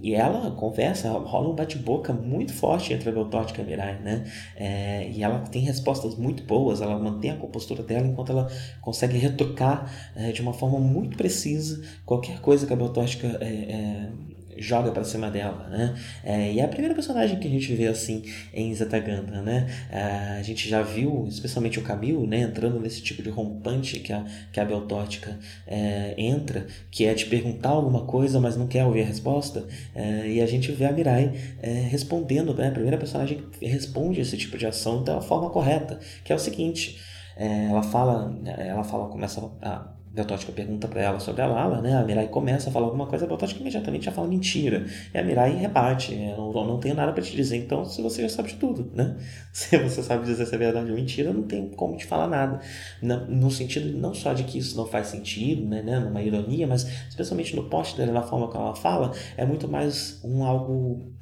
e 0.00 0.14
ela 0.14 0.50
conversa, 0.52 1.10
rola 1.10 1.50
um 1.50 1.54
bate-boca 1.54 2.12
muito 2.12 2.52
forte 2.52 2.92
entre 2.92 3.08
a 3.08 3.12
Beltotti 3.12 3.58
e 3.58 3.60
a 3.60 3.64
Mirai, 3.64 3.98
né? 4.00 4.24
É, 4.56 5.08
e 5.10 5.22
ela 5.22 5.40
tem 5.40 5.62
respostas 5.62 6.16
muito 6.16 6.42
boas, 6.44 6.80
ela 6.80 6.98
mantém 6.98 7.30
a 7.30 7.36
compostura 7.36 7.82
dela 7.82 8.06
enquanto 8.06 8.32
ela 8.32 8.50
consegue 8.80 9.16
retocar 9.16 9.90
é, 10.16 10.32
de 10.32 10.42
uma 10.42 10.52
forma 10.52 10.78
muito 10.78 11.16
precisa 11.16 11.82
qualquer 12.04 12.40
coisa 12.40 12.66
que 12.66 12.72
a 12.72 12.76
Beltotti 12.76 13.20
é 13.40 14.08
joga 14.56 14.90
para 14.90 15.04
cima 15.04 15.30
dela, 15.30 15.68
né? 15.68 15.94
É, 16.24 16.52
e 16.52 16.60
é 16.60 16.64
a 16.64 16.68
primeira 16.68 16.94
personagem 16.94 17.38
que 17.38 17.46
a 17.46 17.50
gente 17.50 17.74
vê 17.74 17.86
assim 17.86 18.22
em 18.52 18.74
Zetaganda, 18.74 19.42
né? 19.42 19.66
É, 19.90 20.38
a 20.38 20.42
gente 20.42 20.68
já 20.68 20.82
viu, 20.82 21.26
especialmente 21.28 21.78
o 21.78 21.82
Camille, 21.82 22.26
né, 22.26 22.40
entrando 22.40 22.80
nesse 22.80 23.02
tipo 23.02 23.22
de 23.22 23.30
rompante 23.30 24.00
que 24.00 24.12
a, 24.12 24.24
que 24.52 24.60
a 24.60 24.64
Beltótica 24.64 25.38
é, 25.66 26.14
entra, 26.16 26.66
que 26.90 27.04
é 27.04 27.14
de 27.14 27.26
perguntar 27.26 27.70
alguma 27.70 28.04
coisa, 28.04 28.40
mas 28.40 28.56
não 28.56 28.66
quer 28.66 28.84
ouvir 28.84 29.02
a 29.02 29.06
resposta, 29.06 29.66
é, 29.94 30.28
e 30.28 30.40
a 30.40 30.46
gente 30.46 30.70
vê 30.72 30.84
a 30.84 30.92
Mirai 30.92 31.32
é, 31.60 31.70
respondendo, 31.90 32.54
né? 32.54 32.68
A 32.68 32.72
primeira 32.72 32.98
personagem 32.98 33.42
que 33.58 33.66
responde 33.66 34.20
esse 34.20 34.36
tipo 34.36 34.56
de 34.58 34.66
ação 34.66 35.02
da 35.02 35.20
forma 35.20 35.50
correta, 35.50 35.98
que 36.24 36.32
é 36.32 36.36
o 36.36 36.38
seguinte, 36.38 36.98
é, 37.36 37.66
ela 37.66 37.82
fala, 37.82 38.38
ela 38.44 38.84
fala, 38.84 39.08
começa 39.08 39.40
a 39.62 39.91
Beltótica 40.12 40.52
pergunta 40.52 40.86
para 40.88 41.00
ela 41.00 41.18
sobre 41.18 41.40
a 41.40 41.46
Lala, 41.46 41.80
né? 41.80 41.96
A 41.96 42.04
Mirai 42.04 42.28
começa 42.28 42.68
a 42.68 42.72
falar 42.72 42.84
alguma 42.84 43.06
coisa, 43.06 43.24
a 43.24 43.28
Beltótica 43.28 43.60
imediatamente 43.60 44.04
já 44.04 44.12
fala 44.12 44.28
mentira. 44.28 44.84
E 45.12 45.16
a 45.16 45.24
Mirai 45.24 45.56
rebate, 45.56 46.14
é, 46.14 46.36
não, 46.36 46.52
não 46.52 46.78
tenho 46.78 46.94
nada 46.94 47.14
para 47.14 47.22
te 47.22 47.34
dizer, 47.34 47.56
então 47.56 47.82
se 47.82 48.02
você 48.02 48.20
já 48.20 48.28
sabe 48.28 48.50
de 48.50 48.56
tudo, 48.56 48.90
né? 48.94 49.16
Se 49.52 49.78
você 49.78 50.02
sabe 50.02 50.24
dizer 50.24 50.46
se 50.46 50.54
é 50.54 50.58
verdade 50.58 50.90
ou 50.90 50.96
mentira, 50.96 51.32
não 51.32 51.42
tem 51.42 51.68
como 51.70 51.96
te 51.96 52.04
falar 52.06 52.26
nada. 52.26 52.60
No, 53.00 53.26
no 53.26 53.50
sentido 53.50 53.96
não 53.98 54.12
só 54.14 54.32
de 54.32 54.44
que 54.44 54.58
isso 54.58 54.76
não 54.76 54.86
faz 54.86 55.08
sentido, 55.08 55.64
né? 55.66 55.82
né? 55.82 55.98
Numa 55.98 56.22
ironia, 56.22 56.66
mas 56.66 56.86
especialmente 57.08 57.56
no 57.56 57.64
post 57.64 57.96
dela, 57.96 58.12
na 58.12 58.22
forma 58.22 58.48
como 58.48 58.64
ela 58.64 58.74
fala, 58.74 59.12
é 59.36 59.44
muito 59.46 59.68
mais 59.68 60.20
um 60.24 60.44
algo... 60.44 61.12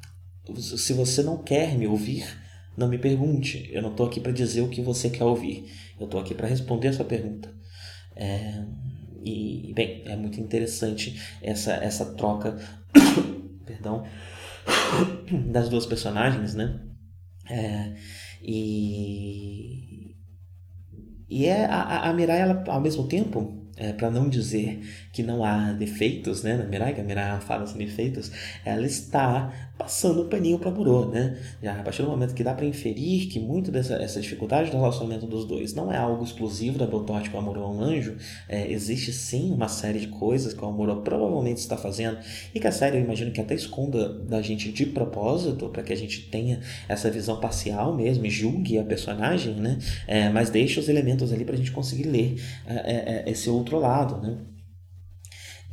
Se 0.57 0.93
você 0.93 1.23
não 1.23 1.37
quer 1.37 1.77
me 1.77 1.87
ouvir, 1.87 2.25
não 2.75 2.87
me 2.87 2.97
pergunte. 2.97 3.69
Eu 3.71 3.81
não 3.81 3.91
estou 3.91 4.05
aqui 4.05 4.19
para 4.19 4.31
dizer 4.31 4.61
o 4.61 4.69
que 4.69 4.81
você 4.81 5.09
quer 5.09 5.23
ouvir. 5.23 5.71
Eu 5.99 6.05
estou 6.05 6.19
aqui 6.19 6.33
para 6.33 6.47
responder 6.47 6.89
a 6.89 6.93
sua 6.93 7.05
pergunta. 7.05 7.60
É, 8.21 8.63
e, 9.23 9.73
bem, 9.73 10.03
é 10.05 10.15
muito 10.15 10.39
interessante 10.39 11.19
essa, 11.41 11.73
essa 11.73 12.13
troca 12.13 12.55
perdão, 13.65 14.05
das 15.51 15.69
duas 15.69 15.87
personagens, 15.87 16.53
né? 16.53 16.79
É, 17.49 17.95
e, 18.43 20.15
e 21.27 21.45
é 21.47 21.65
a, 21.65 22.09
a 22.09 22.13
Mirai, 22.13 22.41
ela, 22.41 22.63
ao 22.67 22.79
mesmo 22.79 23.07
tempo, 23.07 23.67
é, 23.75 23.91
para 23.91 24.11
não 24.11 24.29
dizer 24.29 25.09
que 25.11 25.21
não 25.23 25.43
há 25.43 25.73
defeitos 25.73 26.43
né, 26.43 26.55
na 26.55 26.63
Mirai, 26.63 26.93
que 26.93 27.01
a 27.01 27.03
Mirai 27.03 27.39
fala 27.41 27.67
sem 27.67 27.77
defeitos, 27.77 28.31
ela 28.63 28.85
está 28.85 29.51
passando 29.77 30.21
o 30.21 30.25
paninho 30.25 30.59
para 30.59 30.69
Muro, 30.69 31.09
né? 31.09 31.37
Já 31.61 31.79
a 31.79 31.83
partir 31.83 32.03
do 32.03 32.09
momento 32.09 32.35
que 32.35 32.43
dá 32.43 32.53
para 32.53 32.65
inferir 32.65 33.27
que 33.27 33.39
muito 33.39 33.71
dessa 33.71 33.95
essa 33.95 34.21
dificuldade 34.21 34.69
do 34.69 34.77
relacionamento 34.77 35.25
dos 35.25 35.45
dois 35.45 35.73
não 35.73 35.91
é 35.91 35.97
algo 35.97 36.23
exclusivo 36.23 36.77
da 36.77 36.85
Beltorte 36.85 37.31
com 37.31 37.39
a 37.39 37.41
Muro 37.41 37.61
um 37.61 37.81
anjo, 37.81 38.15
é, 38.47 38.71
existe 38.71 39.11
sim 39.11 39.51
uma 39.51 39.67
série 39.67 39.99
de 39.99 40.07
coisas 40.07 40.53
que 40.53 40.63
o 40.63 40.71
Muro 40.71 41.01
provavelmente 41.01 41.57
está 41.57 41.75
fazendo 41.75 42.19
e 42.53 42.59
que 42.59 42.67
a 42.67 42.71
série 42.71 42.97
eu 42.97 43.01
imagino 43.01 43.31
que 43.31 43.41
até 43.41 43.55
esconda 43.55 44.09
da 44.09 44.41
gente 44.41 44.71
de 44.71 44.85
propósito 44.85 45.69
para 45.69 45.81
que 45.81 45.91
a 45.91 45.97
gente 45.97 46.29
tenha 46.29 46.59
essa 46.87 47.09
visão 47.09 47.39
parcial 47.39 47.95
mesmo 47.95 48.25
e 48.25 48.29
julgue 48.29 48.77
a 48.77 48.83
personagem, 48.83 49.55
né? 49.55 49.79
É, 50.07 50.29
mas 50.29 50.49
deixa 50.49 50.79
os 50.79 50.89
elementos 50.89 51.33
ali 51.33 51.43
para 51.43 51.55
a 51.55 51.57
gente 51.57 51.71
conseguir 51.71 52.03
ler 52.03 52.35
é, 52.67 52.73
é, 52.73 53.23
é, 53.25 53.31
esse 53.31 53.49
outro 53.49 53.79
lado, 53.79 54.21
né? 54.21 54.37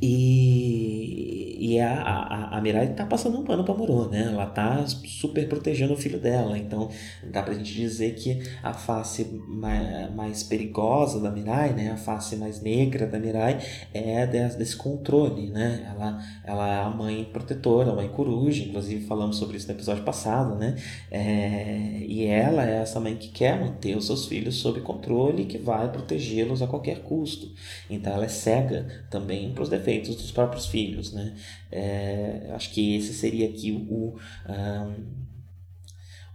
E, 0.01 1.57
e 1.59 1.79
a, 1.81 2.01
a, 2.01 2.57
a 2.57 2.61
Mirai 2.61 2.93
tá 2.93 3.05
passando 3.05 3.37
um 3.37 3.43
pano 3.43 3.65
pra 3.65 3.73
Moro, 3.73 4.09
né? 4.09 4.29
Ela 4.31 4.45
tá 4.45 4.85
super 4.87 5.47
protegendo 5.49 5.93
o 5.93 5.97
filho 5.97 6.19
dela. 6.19 6.57
Então 6.57 6.89
dá 7.29 7.43
pra 7.43 7.53
gente 7.53 7.73
dizer 7.73 8.15
que 8.15 8.41
a 8.63 8.73
face 8.73 9.25
mais, 9.45 10.13
mais 10.15 10.41
perigosa 10.43 11.19
da 11.19 11.29
Mirai, 11.29 11.73
né? 11.73 11.91
A 11.91 11.97
face 11.97 12.37
mais 12.37 12.61
negra 12.61 13.05
da 13.05 13.19
Mirai 13.19 13.59
é 13.93 14.25
desse, 14.25 14.57
desse 14.57 14.77
controle, 14.77 15.49
né? 15.49 15.93
Ela, 15.93 16.23
ela 16.45 16.67
é 16.73 16.81
a 16.81 16.89
mãe 16.89 17.25
protetora, 17.25 17.91
a 17.91 17.95
mãe 17.95 18.07
coruja. 18.07 18.63
Inclusive 18.63 19.05
falamos 19.05 19.35
sobre 19.35 19.57
isso 19.57 19.67
no 19.67 19.73
episódio 19.73 20.03
passado, 20.05 20.55
né? 20.55 20.77
É, 21.11 21.99
e 22.07 22.25
ela 22.25 22.65
é 22.65 22.77
essa 22.81 23.01
mãe 23.01 23.17
que 23.17 23.27
quer 23.27 23.59
manter 23.59 23.97
os 23.97 24.05
seus 24.05 24.27
filhos 24.27 24.55
sob 24.55 24.79
controle 24.79 25.43
e 25.43 25.45
que 25.45 25.57
vai 25.57 25.91
protegê-los 25.91 26.61
a 26.61 26.67
qualquer 26.67 26.99
custo. 26.99 27.51
Então 27.89 28.13
ela 28.13 28.23
é 28.23 28.29
cega 28.29 29.05
também 29.09 29.51
para 29.51 29.63
os 29.63 29.69
defeitos 29.69 29.88
defeitos 29.89 30.15
dos 30.15 30.31
próprios 30.31 30.67
filhos, 30.67 31.11
né? 31.11 31.33
É, 31.71 32.51
acho 32.53 32.71
que 32.71 32.95
esse 32.95 33.13
seria 33.13 33.47
aqui 33.49 33.71
o, 33.71 34.15
um, 34.47 34.93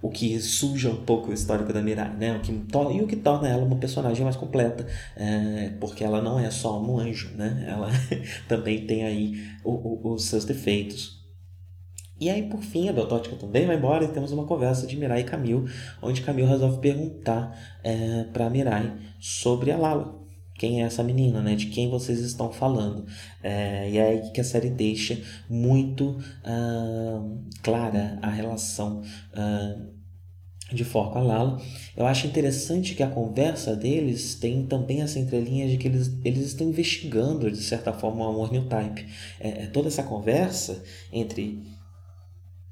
o 0.02 0.10
que 0.10 0.40
suja 0.40 0.90
um 0.90 1.04
pouco 1.04 1.30
o 1.30 1.32
histórico 1.32 1.72
da 1.72 1.80
Mirai, 1.80 2.14
né? 2.16 2.36
O 2.36 2.40
que 2.40 2.52
e 2.52 3.02
o 3.02 3.06
que 3.06 3.16
torna 3.16 3.48
ela 3.48 3.64
uma 3.64 3.76
personagem 3.76 4.24
mais 4.24 4.36
completa, 4.36 4.86
é, 5.16 5.72
porque 5.80 6.02
ela 6.02 6.20
não 6.20 6.38
é 6.38 6.50
só 6.50 6.80
um 6.82 6.98
anjo, 6.98 7.30
né? 7.36 7.66
Ela 7.68 7.88
também 8.48 8.86
tem 8.86 9.04
aí 9.04 9.34
o, 9.62 9.70
o, 9.70 10.14
os 10.14 10.24
seus 10.24 10.44
defeitos. 10.44 11.22
E 12.20 12.30
aí, 12.30 12.44
por 12.44 12.60
fim, 12.60 12.88
a 12.88 12.92
Beltótica 12.92 13.34
também 13.36 13.66
vai 13.66 13.76
embora 13.76 14.04
e 14.04 14.08
temos 14.08 14.30
uma 14.30 14.46
conversa 14.46 14.86
de 14.86 14.96
Mirai 14.96 15.20
e 15.20 15.24
Camille, 15.24 15.68
onde 16.00 16.22
Camille 16.22 16.48
resolve 16.48 16.78
perguntar 16.78 17.58
é, 17.82 18.24
para 18.32 18.48
Mirai 18.48 18.96
sobre 19.18 19.72
a 19.72 19.76
Lala, 19.76 20.23
quem 20.56 20.82
é 20.82 20.86
essa 20.86 21.02
menina, 21.02 21.42
né? 21.42 21.54
De 21.54 21.66
quem 21.66 21.90
vocês 21.90 22.20
estão 22.20 22.52
falando. 22.52 23.06
É, 23.42 23.90
e 23.90 23.98
é 23.98 24.08
aí 24.08 24.30
que 24.30 24.40
a 24.40 24.44
série 24.44 24.70
deixa 24.70 25.20
muito 25.48 26.18
uh, 26.44 27.38
clara 27.62 28.18
a 28.22 28.30
relação 28.30 29.02
uh, 29.32 29.94
de 30.72 30.84
Foco 30.84 31.18
a 31.18 31.22
Lala. 31.22 31.60
Eu 31.96 32.06
acho 32.06 32.26
interessante 32.26 32.94
que 32.94 33.02
a 33.02 33.10
conversa 33.10 33.74
deles 33.76 34.34
tem 34.36 34.64
também 34.66 35.02
essa 35.02 35.18
entrelinha 35.18 35.68
de 35.68 35.76
que 35.76 35.88
eles, 35.88 36.12
eles 36.24 36.46
estão 36.46 36.68
investigando, 36.68 37.50
de 37.50 37.62
certa 37.62 37.92
forma, 37.92 38.24
o 38.24 38.28
amor 38.28 38.52
new 38.52 38.66
type. 38.66 39.06
É, 39.40 39.64
é 39.64 39.66
toda 39.66 39.88
essa 39.88 40.02
conversa 40.02 40.82
entre 41.12 41.62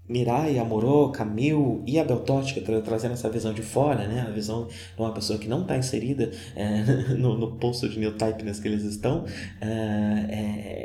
Mirai, 0.08 0.58
Amorô, 0.58 1.10
Camille 1.10 1.82
e 1.86 1.98
a 1.98 2.04
Beltotti, 2.04 2.60
tra 2.60 2.80
trazendo 2.80 3.12
essa 3.12 3.30
visão 3.30 3.52
de 3.52 3.62
fora, 3.62 4.06
né? 4.08 4.20
a 4.22 4.30
visão 4.30 4.66
de 4.66 5.00
uma 5.00 5.12
pessoa 5.12 5.38
que 5.38 5.48
não 5.48 5.62
está 5.62 5.76
inserida 5.76 6.30
é, 6.56 6.82
no, 7.14 7.38
no 7.38 7.56
posto 7.56 7.88
de 7.88 7.98
new 7.98 8.12
typeness 8.16 8.60
que 8.60 8.68
eles 8.68 8.82
estão. 8.82 9.24
É, 9.60 9.66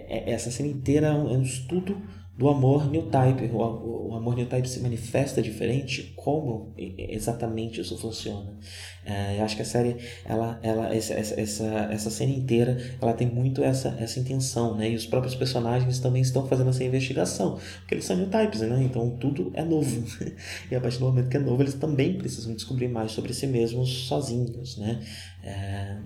é, 0.07 0.23
é 0.29 0.31
essa 0.31 0.51
cena 0.51 0.69
inteira 0.69 1.07
é 1.07 1.13
um 1.13 1.41
estudo 1.41 2.01
do 2.37 2.47
amor 2.47 2.89
new 2.89 3.09
type. 3.09 3.49
O, 3.51 4.13
amor 4.15 4.35
new 4.35 4.45
type 4.45 4.69
se 4.69 4.79
manifesta 4.79 5.41
diferente. 5.41 6.13
Como 6.15 6.73
exatamente 6.77 7.81
isso 7.81 7.97
funciona? 7.97 8.57
É, 9.03 9.39
eu 9.39 9.43
acho 9.43 9.55
que 9.55 9.63
a 9.63 9.65
série, 9.65 9.97
ela, 10.23 10.59
ela, 10.61 10.93
essa, 10.93 11.13
essa, 11.13 11.65
essa 11.91 12.09
cena 12.11 12.31
inteira, 12.31 12.77
ela 13.01 13.13
tem 13.13 13.27
muito 13.27 13.63
essa, 13.63 13.89
essa 13.99 14.19
intenção, 14.19 14.75
né? 14.75 14.91
E 14.91 14.95
os 14.95 15.07
próprios 15.07 15.33
personagens 15.33 15.99
também 15.99 16.21
estão 16.21 16.45
fazendo 16.45 16.69
essa 16.69 16.83
investigação, 16.83 17.57
porque 17.79 17.95
eles 17.95 18.05
são 18.05 18.15
new 18.15 18.29
types, 18.29 18.61
né? 18.61 18.83
Então 18.83 19.17
tudo 19.17 19.51
é 19.55 19.63
novo. 19.63 20.03
e 20.69 20.75
a 20.75 20.81
partir 20.81 20.99
do 20.99 21.05
momento 21.05 21.29
que 21.29 21.37
é 21.37 21.39
novo, 21.39 21.63
eles 21.63 21.73
também 21.73 22.17
precisam 22.17 22.53
descobrir 22.53 22.87
mais 22.87 23.13
sobre 23.13 23.33
si 23.33 23.47
mesmos 23.47 24.07
sozinhos, 24.07 24.77
né? 24.77 25.03
É... 25.43 25.97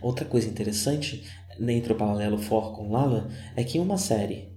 Outra 0.00 0.24
coisa 0.24 0.48
interessante 0.48 1.24
entre 1.60 1.92
o 1.92 1.96
paralelo 1.96 2.38
For 2.38 2.74
com 2.74 2.90
Lala 2.90 3.28
é 3.56 3.62
que 3.62 3.78
uma 3.78 3.96
série 3.96 4.51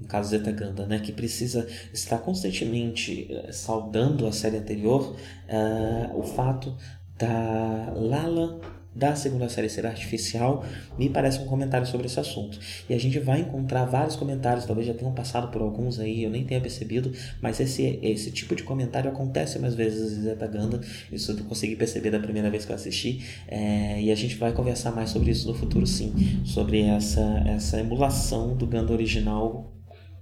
no 0.00 0.06
caso 0.06 0.30
Zeta 0.30 0.52
Ganda, 0.52 0.86
né, 0.86 0.98
que 0.98 1.12
precisa 1.12 1.66
estar 1.92 2.18
constantemente 2.18 3.28
uh, 3.30 3.52
saudando 3.52 4.26
a 4.26 4.32
série 4.32 4.56
anterior, 4.56 5.16
uh, 5.48 6.18
o 6.18 6.22
fato 6.22 6.76
da 7.16 7.92
Lala 7.96 8.60
da 8.98 9.14
segunda 9.14 9.48
série 9.48 9.68
ser 9.68 9.86
artificial, 9.86 10.64
me 10.98 11.08
parece 11.08 11.38
um 11.38 11.46
comentário 11.46 11.86
sobre 11.86 12.06
esse 12.06 12.18
assunto. 12.18 12.58
E 12.90 12.94
a 12.94 12.98
gente 12.98 13.18
vai 13.20 13.40
encontrar 13.40 13.84
vários 13.84 14.16
comentários, 14.16 14.64
talvez 14.64 14.88
já 14.88 14.94
tenham 14.94 15.12
passado 15.12 15.52
por 15.52 15.62
alguns 15.62 16.00
aí, 16.00 16.24
eu 16.24 16.30
nem 16.30 16.44
tenha 16.44 16.60
percebido, 16.60 17.12
mas 17.40 17.60
esse, 17.60 18.00
esse 18.02 18.32
tipo 18.32 18.56
de 18.56 18.64
comentário 18.64 19.08
acontece 19.08 19.58
mais 19.60 19.74
vezes 19.74 20.18
em 20.18 20.22
Zeta 20.22 20.46
Ganda, 20.48 20.80
isso 21.12 21.30
eu 21.30 21.44
consegui 21.44 21.76
perceber 21.76 22.10
da 22.10 22.18
primeira 22.18 22.50
vez 22.50 22.64
que 22.64 22.72
eu 22.72 22.76
assisti, 22.76 23.24
é, 23.46 24.02
e 24.02 24.10
a 24.10 24.14
gente 24.16 24.34
vai 24.34 24.52
conversar 24.52 24.90
mais 24.90 25.10
sobre 25.10 25.30
isso 25.30 25.46
no 25.46 25.54
futuro 25.54 25.86
sim, 25.86 26.42
sobre 26.44 26.82
essa, 26.82 27.44
essa 27.46 27.78
emulação 27.78 28.56
do 28.56 28.66
Ganda 28.66 28.92
original 28.92 29.77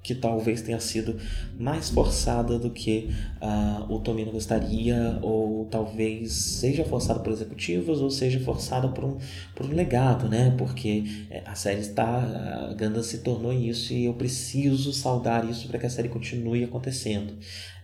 que 0.07 0.15
talvez 0.15 0.63
tenha 0.63 0.79
sido 0.79 1.19
mais 1.59 1.91
forçada 1.91 2.61
do 2.61 2.71
que 2.71 3.11
uh, 3.43 3.93
o 3.93 3.99
Tomino 3.99 4.31
gostaria, 4.31 5.19
ou 5.21 5.67
talvez 5.67 6.33
seja 6.33 6.85
forçada 6.85 7.19
por 7.19 7.33
executivos, 7.33 8.01
ou 8.01 8.09
seja 8.09 8.39
forçada 8.39 8.87
por 8.87 9.05
um, 9.05 9.19
por 9.53 9.67
um 9.67 9.75
legado, 9.75 10.29
né? 10.29 10.55
Porque 10.57 11.27
eh, 11.29 11.43
a 11.45 11.57
série 11.57 11.81
está. 11.81 12.71
A 12.71 12.75
Ganda 12.75 13.03
se 13.03 13.19
tornou 13.19 13.53
isso 13.53 13.93
e 13.93 14.05
eu 14.05 14.15
preciso 14.15 14.93
saudar 14.93 15.45
isso 15.51 15.67
para 15.67 15.81
que 15.81 15.87
a 15.87 15.91
série 15.91 16.09
continue 16.09 16.63
acontecendo. 16.63 17.33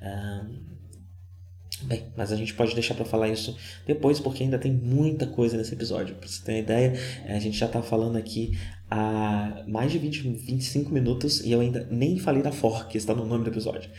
Uh, 0.01 0.73
Bem, 1.85 2.05
mas 2.17 2.31
a 2.31 2.37
gente 2.37 2.55
pode 2.55 2.75
deixar 2.75 2.95
para 2.95 3.05
falar 3.05 3.29
isso 3.29 3.57
depois, 3.87 4.21
porque 4.21 4.45
ainda 4.45 4.59
tem 4.59 4.73
muita 4.73 5.27
coisa 5.27 5.57
nesse 5.57 5.75
episódio. 5.75 6.15
Para 6.15 6.29
você 6.29 6.45
ter 6.45 6.53
uma 6.53 6.59
ideia, 6.59 6.93
a 7.27 7.39
gente 7.39 7.59
já 7.59 7.67
está 7.67 7.83
falando 7.83 8.17
aqui 8.17 8.57
há 8.93 9.65
mais 9.67 9.91
de 9.91 9.99
20, 9.99 10.21
25 10.21 10.93
minutos 10.93 11.41
e 11.41 11.51
eu 11.51 11.61
ainda 11.61 11.87
nem 11.91 12.19
falei 12.19 12.43
da 12.43 12.53
For, 12.53 12.87
que 12.89 12.99
está 12.99 13.15
no 13.15 13.25
nome 13.25 13.43
do 13.43 13.51
episódio. 13.51 13.91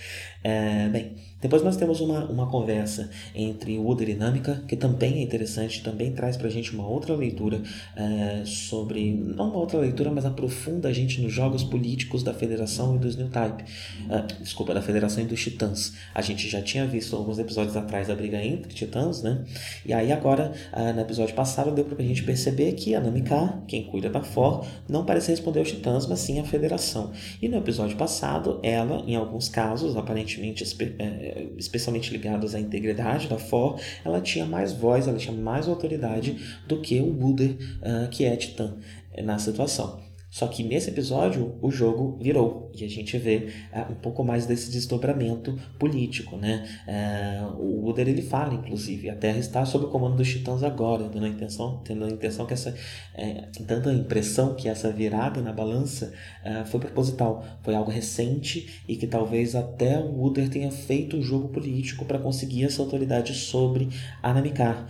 É, 0.44 0.88
bem, 0.90 1.16
depois 1.42 1.64
nós 1.64 1.76
temos 1.76 2.00
uma, 2.00 2.26
uma 2.26 2.48
conversa 2.50 3.10
entre 3.34 3.74
e 3.74 4.06
Dinâmica, 4.06 4.64
que 4.68 4.76
também 4.76 5.16
é 5.16 5.22
interessante, 5.22 5.82
também 5.82 6.12
traz 6.12 6.38
pra 6.38 6.48
gente 6.48 6.74
uma 6.74 6.88
outra 6.88 7.16
leitura 7.16 7.62
é, 7.96 8.44
sobre, 8.46 9.14
não 9.14 9.50
uma 9.50 9.58
outra 9.58 9.80
leitura, 9.80 10.12
mas 10.12 10.26
aprofunda 10.26 10.90
a 10.90 10.94
gente 10.94 11.22
nos 11.22 11.34
jogos 11.34 11.64
políticos 11.64 12.22
da 12.22 12.34
Federação 12.34 12.96
e 12.96 13.00
dos 13.00 13.16
New 13.16 13.30
Type. 13.30 13.64
É, 14.10 14.42
desculpa, 14.42 14.74
da 14.74 14.82
Federação 14.82 15.24
e 15.24 15.28
dos 15.28 15.42
Titãs. 15.42 15.94
A 16.14 16.22
gente 16.22 16.48
já 16.48 16.62
tinha 16.62 16.86
visto 16.86 17.16
alguns 17.16 17.40
episódios 17.40 17.76
atrás 17.76 18.10
a 18.10 18.16
briga 18.16 18.44
entre 18.44 18.74
Titãs, 18.74 19.24
né? 19.24 19.44
E 19.86 19.92
aí 19.92 20.12
agora, 20.12 20.54
é, 20.72 20.94
no 20.94 21.02
episódio 21.02 21.34
passado, 21.34 21.72
deu 21.72 21.86
pra 21.86 22.04
gente 22.04 22.24
perceber 22.24 22.74
que 22.74 22.94
a 22.94 23.02
Namika, 23.02 23.64
quem 23.68 23.86
cuida 23.86 24.10
da 24.10 24.22
For, 24.22 24.66
não 24.88 25.06
parece 25.06 25.32
responder 25.32 25.60
aos 25.60 25.70
Titãs, 25.70 26.08
mas 26.08 26.20
sim 26.20 26.40
à 26.40 26.44
Federação. 26.44 27.12
E 27.42 27.48
no 27.48 27.58
episódio 27.58 27.96
passado, 27.98 28.60
ela, 28.62 29.04
em 29.08 29.16
alguns 29.16 29.50
casos, 29.50 29.96
aparentemente 29.96 30.64
é, 31.00 31.48
especialmente 31.58 32.12
ligados 32.12 32.54
à 32.54 32.60
integridade 32.60 33.28
da 33.28 33.38
FOR, 33.38 33.80
ela 34.04 34.22
tinha 34.22 34.46
mais 34.46 34.74
voz, 34.74 35.08
ela 35.08 35.18
tinha 35.18 35.36
mais 35.36 35.68
autoridade 35.68 36.38
do 36.68 36.82
que 36.82 37.00
o 37.00 37.06
Wooder, 37.06 37.52
uh, 37.82 38.10
que 38.10 38.26
é 38.26 38.36
Titã, 38.36 38.76
na 39.24 39.38
situação. 39.38 40.13
Só 40.34 40.48
que 40.48 40.64
nesse 40.64 40.90
episódio 40.90 41.60
o 41.62 41.70
jogo 41.70 42.18
virou 42.20 42.72
e 42.74 42.84
a 42.84 42.90
gente 42.90 43.20
vê 43.20 43.50
uh, 43.72 43.92
um 43.92 43.96
pouco 43.96 44.24
mais 44.24 44.48
desse 44.48 44.72
desdobramento 44.72 45.56
político, 45.78 46.38
né? 46.38 46.68
Uh, 46.88 47.62
o 47.62 47.88
Uder 47.88 48.08
ele 48.08 48.24
fala, 48.24 48.56
inclusive, 48.56 49.12
a 49.12 49.16
Terra 49.16 49.38
está 49.38 49.64
sob 49.64 49.86
o 49.86 49.90
comando 49.90 50.16
dos 50.16 50.28
Titãs 50.28 50.64
agora, 50.64 51.08
dando 51.08 51.28
a 51.28 51.30
intenção, 51.30 51.84
tendo 51.86 52.04
a 52.04 52.10
intenção 52.10 52.48
que 52.48 52.54
essa, 52.54 52.76
é, 53.14 53.48
a 53.88 53.94
impressão 53.94 54.56
que 54.56 54.68
essa 54.68 54.92
virada 54.92 55.40
na 55.40 55.54
balança 55.54 56.12
uh, 56.44 56.66
foi 56.66 56.80
proposital, 56.80 57.46
foi 57.62 57.76
algo 57.76 57.92
recente 57.92 58.82
e 58.88 58.96
que 58.96 59.06
talvez 59.06 59.54
até 59.54 60.00
o 60.00 60.20
Uder 60.20 60.50
tenha 60.50 60.72
feito 60.72 61.16
um 61.16 61.22
jogo 61.22 61.50
político 61.50 62.06
para 62.06 62.18
conseguir 62.18 62.64
essa 62.64 62.82
autoridade 62.82 63.36
sobre 63.36 63.88
a 64.24 64.34
Namikar. 64.34 64.88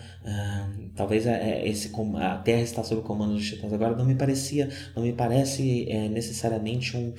Talvez 0.96 1.26
é, 1.26 1.68
esse 1.68 1.92
a 2.18 2.38
Terra 2.38 2.62
está 2.62 2.84
sob 2.84 3.02
o 3.02 3.04
comando 3.04 3.34
dos 3.34 3.46
Titãs. 3.48 3.74
Agora 3.74 3.96
não 3.96 4.06
me 4.06 4.16
parecia, 4.16 4.70
não 4.96 5.04
me 5.04 5.14
parece 5.14 5.90
é, 5.90 6.08
necessariamente 6.10 6.96
um, 6.96 7.14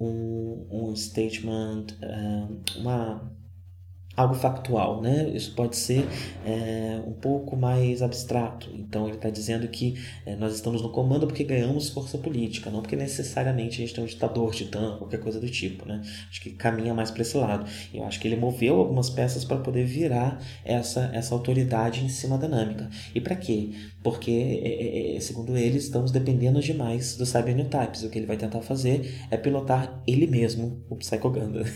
um, 0.00 0.66
um 0.70 0.96
statement, 0.96 1.86
uh, 2.02 2.80
uma 2.80 3.32
algo 4.18 4.34
factual, 4.34 5.00
né? 5.00 5.30
Isso 5.32 5.54
pode 5.54 5.76
ser 5.76 6.04
é, 6.44 7.00
um 7.06 7.12
pouco 7.12 7.56
mais 7.56 8.02
abstrato. 8.02 8.68
Então 8.74 9.06
ele 9.06 9.16
está 9.16 9.30
dizendo 9.30 9.68
que 9.68 9.94
é, 10.26 10.34
nós 10.34 10.54
estamos 10.54 10.82
no 10.82 10.90
comando 10.90 11.26
porque 11.26 11.44
ganhamos 11.44 11.88
força 11.88 12.18
política, 12.18 12.68
não 12.68 12.80
porque 12.80 12.96
necessariamente 12.96 13.76
a 13.76 13.86
gente 13.86 13.94
tem 13.94 14.02
um 14.02 14.06
ditador, 14.06 14.52
titã, 14.52 14.96
qualquer 14.98 15.20
coisa 15.20 15.40
do 15.40 15.48
tipo, 15.48 15.86
né? 15.86 16.02
Acho 16.28 16.40
que 16.40 16.50
caminha 16.50 16.92
mais 16.92 17.12
para 17.12 17.22
esse 17.22 17.36
lado. 17.36 17.64
Eu 17.94 18.02
acho 18.04 18.18
que 18.18 18.26
ele 18.26 18.36
moveu 18.36 18.80
algumas 18.80 19.08
peças 19.08 19.44
para 19.44 19.58
poder 19.58 19.84
virar 19.84 20.42
essa 20.64 21.10
essa 21.14 21.34
autoridade 21.34 22.04
em 22.04 22.08
cima 22.08 22.36
da 22.36 22.48
dinâmica. 22.48 22.90
E 23.14 23.20
para 23.20 23.36
quê? 23.36 23.70
Porque 24.02 24.30
é, 24.30 25.14
é, 25.14 25.16
é, 25.16 25.20
segundo 25.20 25.56
ele 25.56 25.78
estamos 25.78 26.10
dependendo 26.10 26.60
demais 26.60 27.16
do 27.16 27.24
Cyber 27.24 27.54
New 27.54 27.66
Types. 27.66 28.02
O 28.02 28.10
que 28.10 28.18
ele 28.18 28.26
vai 28.26 28.36
tentar 28.36 28.62
fazer 28.62 29.14
é 29.30 29.36
pilotar 29.36 30.02
ele 30.06 30.26
mesmo 30.26 30.82
o 30.90 30.96
Psycho 30.96 31.30
Gundam. 31.30 31.64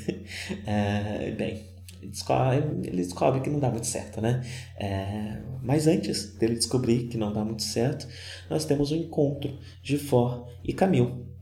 É, 0.66 1.30
bem, 1.32 1.71
ele 2.02 2.96
descobre 2.96 3.40
que 3.40 3.50
não 3.50 3.60
dá 3.60 3.70
muito 3.70 3.86
certo, 3.86 4.20
né? 4.20 4.42
É, 4.76 5.40
mas 5.62 5.86
antes 5.86 6.34
dele 6.34 6.54
descobrir 6.54 7.08
que 7.08 7.16
não 7.16 7.32
dá 7.32 7.44
muito 7.44 7.62
certo, 7.62 8.06
nós 8.50 8.64
temos 8.64 8.90
o 8.90 8.94
um 8.94 8.98
encontro 8.98 9.56
de 9.82 9.96
For 9.96 10.48
e 10.64 10.72
Camille. 10.72 11.32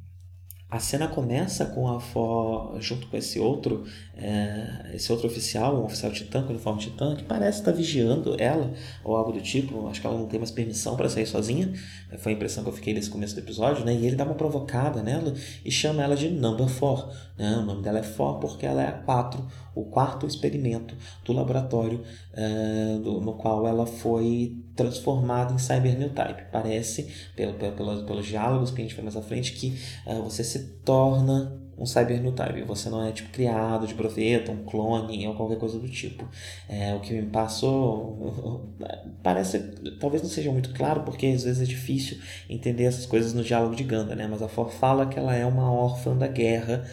A 0.70 0.79
cena 0.79 1.09
começa 1.09 1.66
com 1.66 1.88
a 1.88 1.99
For 1.99 2.81
junto 2.81 3.09
com 3.09 3.16
esse 3.16 3.40
outro, 3.40 3.85
é, 4.16 4.92
esse 4.94 5.11
outro 5.11 5.27
oficial, 5.27 5.81
um 5.81 5.85
oficial 5.85 6.12
titã 6.12 6.44
com 6.44 6.51
uniforme 6.51 6.81
titã, 6.81 7.16
que 7.16 7.25
parece 7.25 7.59
estar 7.59 7.73
vigiando 7.73 8.37
ela 8.38 8.73
ou 9.03 9.16
algo 9.16 9.33
do 9.33 9.40
tipo. 9.40 9.88
Acho 9.88 10.01
que 10.01 10.07
ela 10.07 10.16
não 10.16 10.29
tem 10.29 10.38
mais 10.38 10.53
permissão 10.53 10.96
para 10.96 11.09
sair 11.09 11.27
sozinha. 11.27 11.73
Foi 12.18 12.33
a 12.33 12.35
impressão 12.35 12.62
que 12.62 12.68
eu 12.68 12.75
fiquei 12.75 12.92
nesse 12.92 13.11
começo 13.11 13.35
do 13.35 13.40
episódio, 13.40 13.85
né? 13.85 13.94
E 13.94 14.07
ele 14.07 14.16
dá 14.16 14.25
uma 14.25 14.35
provocada 14.35 15.03
nela 15.03 15.35
e 15.64 15.70
chama 15.70 16.03
ela 16.03 16.16
de 16.16 16.29
Number 16.29 16.66
4. 16.79 17.09
Né? 17.38 17.57
O 17.57 17.62
nome 17.62 17.83
dela 17.83 17.99
é 17.99 18.03
4 18.03 18.40
porque 18.40 18.66
ela 18.66 18.83
é 18.83 18.88
a 18.88 18.92
4, 18.92 19.46
o 19.75 19.85
quarto 19.85 20.27
experimento 20.27 20.94
do 21.25 21.33
laboratório 21.33 22.03
é, 22.33 22.99
do, 23.03 23.20
no 23.20 23.35
qual 23.35 23.66
ela 23.66 23.87
foi 23.87 24.57
transformada 24.75 25.55
em 25.55 25.59
Cyber 25.59 25.99
New 25.99 26.11
Type. 26.11 26.44
Parece, 26.51 27.09
pelo, 27.37 27.55
pelo, 27.55 27.73
pelos, 27.77 28.03
pelos 28.03 28.27
diálogos 28.27 28.70
que 28.70 28.81
a 28.81 28.85
gente 28.85 28.94
vê 28.94 29.03
mais 29.03 29.16
à 29.16 29.23
frente, 29.23 29.53
que 29.53 29.79
uh, 30.07 30.23
você 30.23 30.42
se 30.42 30.77
torna 30.85 31.61
um 31.81 31.87
Cyber 31.87 32.21
New 32.21 32.33
Type. 32.33 32.62
Você 32.62 32.90
não 32.90 33.05
é 33.05 33.11
tipo 33.11 33.31
criado 33.31 33.87
de 33.87 33.95
profeta, 33.95 34.53
um 34.53 34.64
clone 34.64 35.27
ou 35.27 35.35
qualquer 35.35 35.59
coisa 35.59 35.79
do 35.79 35.88
tipo. 35.88 36.29
É, 36.69 36.95
o 36.95 37.01
que 37.01 37.14
me 37.14 37.27
passou 37.27 38.69
parece 39.25 39.59
talvez 39.99 40.23
não 40.23 40.29
seja 40.29 40.53
muito 40.53 40.73
claro 40.75 41.03
porque 41.03 41.27
às 41.27 41.45
vezes 41.45 41.62
é 41.62 41.64
difícil 41.64 42.19
entender 42.49 42.85
essas 42.85 43.07
coisas 43.07 43.33
no 43.33 43.43
diálogo 43.43 43.75
de 43.75 43.83
Ganda, 43.83 44.14
né? 44.14 44.29
Mas 44.31 44.43
a 44.43 44.49
For 44.49 44.71
fala 44.71 45.07
que 45.07 45.19
ela 45.19 45.35
é 45.35 45.47
uma 45.47 45.73
órfã 45.73 46.14
da 46.16 46.29
guerra. 46.29 46.85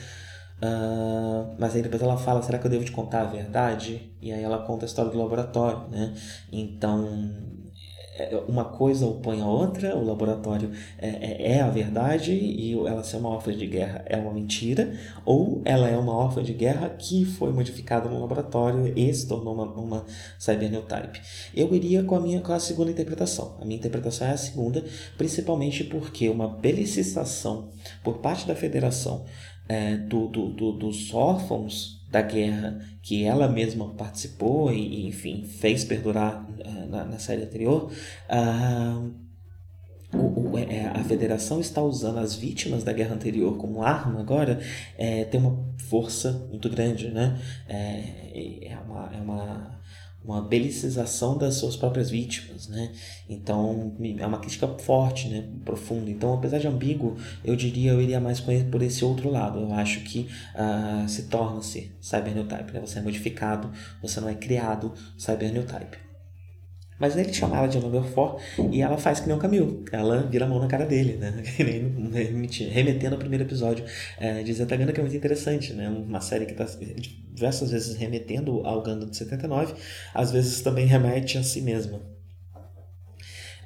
Uh, 0.59 1.55
mas 1.59 1.75
aí 1.75 1.83
depois 1.83 2.01
ela 2.01 2.17
fala, 2.17 2.41
será 2.41 2.57
que 2.57 2.65
eu 2.65 2.71
devo 2.71 2.83
te 2.83 2.91
contar 2.91 3.21
a 3.21 3.25
verdade? 3.25 4.11
E 4.19 4.31
aí 4.31 4.41
ela 4.41 4.57
conta 4.65 4.85
a 4.85 4.87
história 4.87 5.11
do 5.11 5.17
laboratório, 5.17 5.87
né? 5.89 6.15
Então 6.51 7.56
uma 8.47 8.65
coisa 8.65 9.05
opõe 9.05 9.41
a 9.41 9.45
outra, 9.45 9.95
o 9.95 10.03
laboratório 10.03 10.71
é, 10.97 11.07
é, 11.07 11.51
é, 11.53 11.61
a 11.61 11.69
verdade 11.69 12.31
e 12.33 12.73
ela 12.73 13.03
ser 13.03 13.17
uma 13.17 13.29
órfã 13.29 13.51
de 13.51 13.67
guerra 13.67 14.03
é 14.05 14.17
uma 14.17 14.33
mentira, 14.33 14.93
ou 15.25 15.61
ela 15.65 15.87
é 15.87 15.97
uma 15.97 16.13
órfã 16.13 16.43
de 16.43 16.53
guerra 16.53 16.89
que 16.89 17.25
foi 17.25 17.51
modificada 17.51 18.09
no 18.09 18.19
laboratório 18.19 18.93
e 18.97 19.13
se 19.13 19.27
tornou 19.27 19.53
uma, 19.53 19.65
uma 19.65 20.05
cyberneotype. 20.39 21.21
Eu 21.55 21.73
iria 21.73 22.03
com 22.03 22.15
a 22.15 22.19
minha 22.19 22.41
com 22.41 22.53
a 22.53 22.59
segunda 22.59 22.91
interpretação. 22.91 23.57
A 23.61 23.65
minha 23.65 23.77
interpretação 23.77 24.27
é 24.27 24.31
a 24.31 24.37
segunda, 24.37 24.83
principalmente 25.17 25.83
porque 25.83 26.29
uma 26.29 26.47
belicização 26.47 27.69
por 28.03 28.19
parte 28.19 28.47
da 28.47 28.55
federação 28.55 29.25
é, 29.67 29.97
do, 29.97 30.27
do, 30.27 30.49
do, 30.49 30.71
dos 30.71 31.13
órfãos 31.13 31.96
da 32.09 32.21
guerra 32.21 32.79
que 33.01 33.23
ela 33.23 33.47
mesma 33.47 33.93
participou 33.93 34.71
e, 34.71 35.07
enfim, 35.07 35.43
fez 35.43 35.83
perdurar 35.83 36.45
uh, 36.45 36.89
na, 36.89 37.05
na, 37.05 37.19
série 37.19 37.43
anterior, 37.43 37.91
uh, 38.29 39.13
o, 40.13 40.51
o, 40.51 40.57
é, 40.57 40.87
a 40.87 41.03
federação 41.03 41.59
está 41.59 41.81
usando 41.81 42.19
as 42.19 42.35
vítimas 42.35 42.83
da 42.83 42.93
guerra 42.93 43.15
anterior 43.15 43.57
como 43.57 43.83
arma 43.83 44.21
agora, 44.21 44.59
é, 44.97 45.25
tem 45.25 45.39
uma 45.39 45.65
força 45.89 46.47
muito 46.49 46.69
grande, 46.69 47.09
né? 47.09 47.37
É, 47.67 48.69
é 48.69 48.77
uma, 48.85 49.11
é 49.13 49.21
uma 49.21 49.79
uma 50.27 50.41
belicização 50.41 51.37
das 51.37 51.55
suas 51.55 51.77
próprias 51.77 52.09
vítimas, 52.09 52.67
né? 52.67 52.91
Então 53.29 53.95
é 54.19 54.27
uma 54.27 54.39
crítica 54.39 54.67
forte, 54.67 55.29
né? 55.29 55.47
Profunda. 55.63 56.11
Então, 56.11 56.33
apesar 56.33 56.57
de 56.57 56.67
ambíguo, 56.67 57.15
eu 57.45 57.55
diria 57.55 57.91
eu 57.91 58.01
iria 58.01 58.19
mais 58.19 58.41
por 58.41 58.81
esse 58.81 59.05
outro 59.05 59.31
lado. 59.31 59.59
Eu 59.59 59.73
acho 59.73 60.01
que 60.01 60.27
uh, 60.53 61.07
se 61.07 61.23
torna-se 61.23 61.95
cyberneotype, 62.01 62.73
né? 62.73 62.81
Você 62.81 62.99
é 62.99 63.01
modificado, 63.01 63.71
você 64.01 64.19
não 64.19 64.27
é 64.27 64.35
criado 64.35 64.93
cyberneotype. 65.17 66.06
Mas 66.99 67.15
ele 67.15 67.31
chama 67.31 67.57
ela 67.57 67.67
de 67.67 67.79
4 67.79 68.37
e 68.71 68.81
ela 68.81 68.97
faz 68.97 69.19
que 69.19 69.27
nem 69.27 69.35
o 69.35 69.39
Camil. 69.39 69.83
Ela 69.91 70.23
vira 70.23 70.45
a 70.45 70.47
mão 70.47 70.59
na 70.59 70.67
cara 70.67 70.85
dele, 70.85 71.17
né? 71.17 71.43
Remetendo 72.71 73.13
ao 73.13 73.19
primeiro 73.19 73.43
episódio 73.43 73.85
é, 74.19 74.41
de 74.41 74.53
Zetagana, 74.53 74.91
que 74.91 74.99
é 74.99 75.03
muito 75.03 75.15
interessante, 75.15 75.73
né? 75.73 75.89
Uma 75.89 76.21
série 76.21 76.45
que 76.45 76.53
está 76.53 76.65
diversas 77.33 77.71
vezes 77.71 77.95
remetendo 77.95 78.61
ao 78.65 78.81
Gundam 78.81 79.07
de 79.07 79.15
79, 79.15 79.75
às 80.13 80.31
vezes 80.31 80.61
também 80.61 80.85
remete 80.87 81.37
a 81.37 81.43
si 81.43 81.61
mesma. 81.61 82.01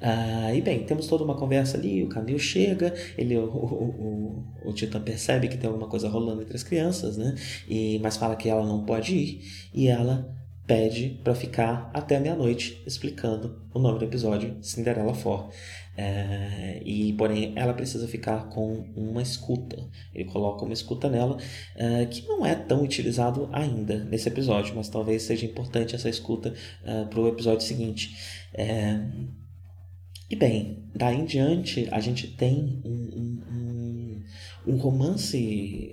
Ah, 0.04 0.52
e 0.52 0.60
bem, 0.60 0.82
temos 0.84 1.06
toda 1.06 1.22
uma 1.22 1.36
conversa 1.36 1.78
ali, 1.78 2.02
o 2.02 2.08
Camil 2.08 2.36
chega, 2.36 2.92
ele, 3.16 3.36
o, 3.36 3.44
o, 3.44 4.44
o, 4.64 4.70
o 4.70 4.72
Titã 4.72 5.00
percebe 5.00 5.46
que 5.46 5.56
tem 5.56 5.68
alguma 5.68 5.88
coisa 5.88 6.08
rolando 6.08 6.42
entre 6.42 6.56
as 6.56 6.64
crianças, 6.64 7.16
né? 7.16 7.36
E, 7.68 8.00
mas 8.02 8.16
fala 8.16 8.34
que 8.34 8.48
ela 8.48 8.66
não 8.66 8.84
pode 8.84 9.14
ir, 9.14 9.40
e 9.72 9.86
ela 9.86 10.28
pede 10.66 11.20
para 11.22 11.34
ficar 11.34 11.90
até 11.92 12.18
meia-noite 12.20 12.82
explicando 12.86 13.60
o 13.74 13.78
nome 13.78 13.98
do 13.98 14.04
episódio, 14.04 14.56
Cinderella 14.62 15.14
For. 15.14 15.50
É, 15.94 16.80
e 16.86 17.12
porém 17.12 17.52
ela 17.54 17.74
precisa 17.74 18.08
ficar 18.08 18.48
com 18.48 18.86
uma 18.96 19.20
escuta. 19.20 19.76
Ele 20.14 20.24
coloca 20.24 20.64
uma 20.64 20.72
escuta 20.72 21.08
nela 21.08 21.36
é, 21.76 22.06
que 22.06 22.26
não 22.26 22.46
é 22.46 22.54
tão 22.54 22.82
utilizado 22.82 23.48
ainda 23.52 24.04
nesse 24.04 24.28
episódio, 24.28 24.74
mas 24.74 24.88
talvez 24.88 25.22
seja 25.22 25.44
importante 25.44 25.94
essa 25.94 26.08
escuta 26.08 26.54
é, 26.84 27.04
para 27.04 27.20
o 27.20 27.28
episódio 27.28 27.66
seguinte. 27.66 28.16
É, 28.54 29.00
e 30.30 30.36
bem, 30.36 30.88
daí 30.94 31.18
em 31.18 31.26
diante 31.26 31.86
a 31.90 32.00
gente 32.00 32.26
tem 32.26 32.80
um, 32.84 32.90
um, 32.90 33.42
um, 34.66 34.76
romance 34.76 35.92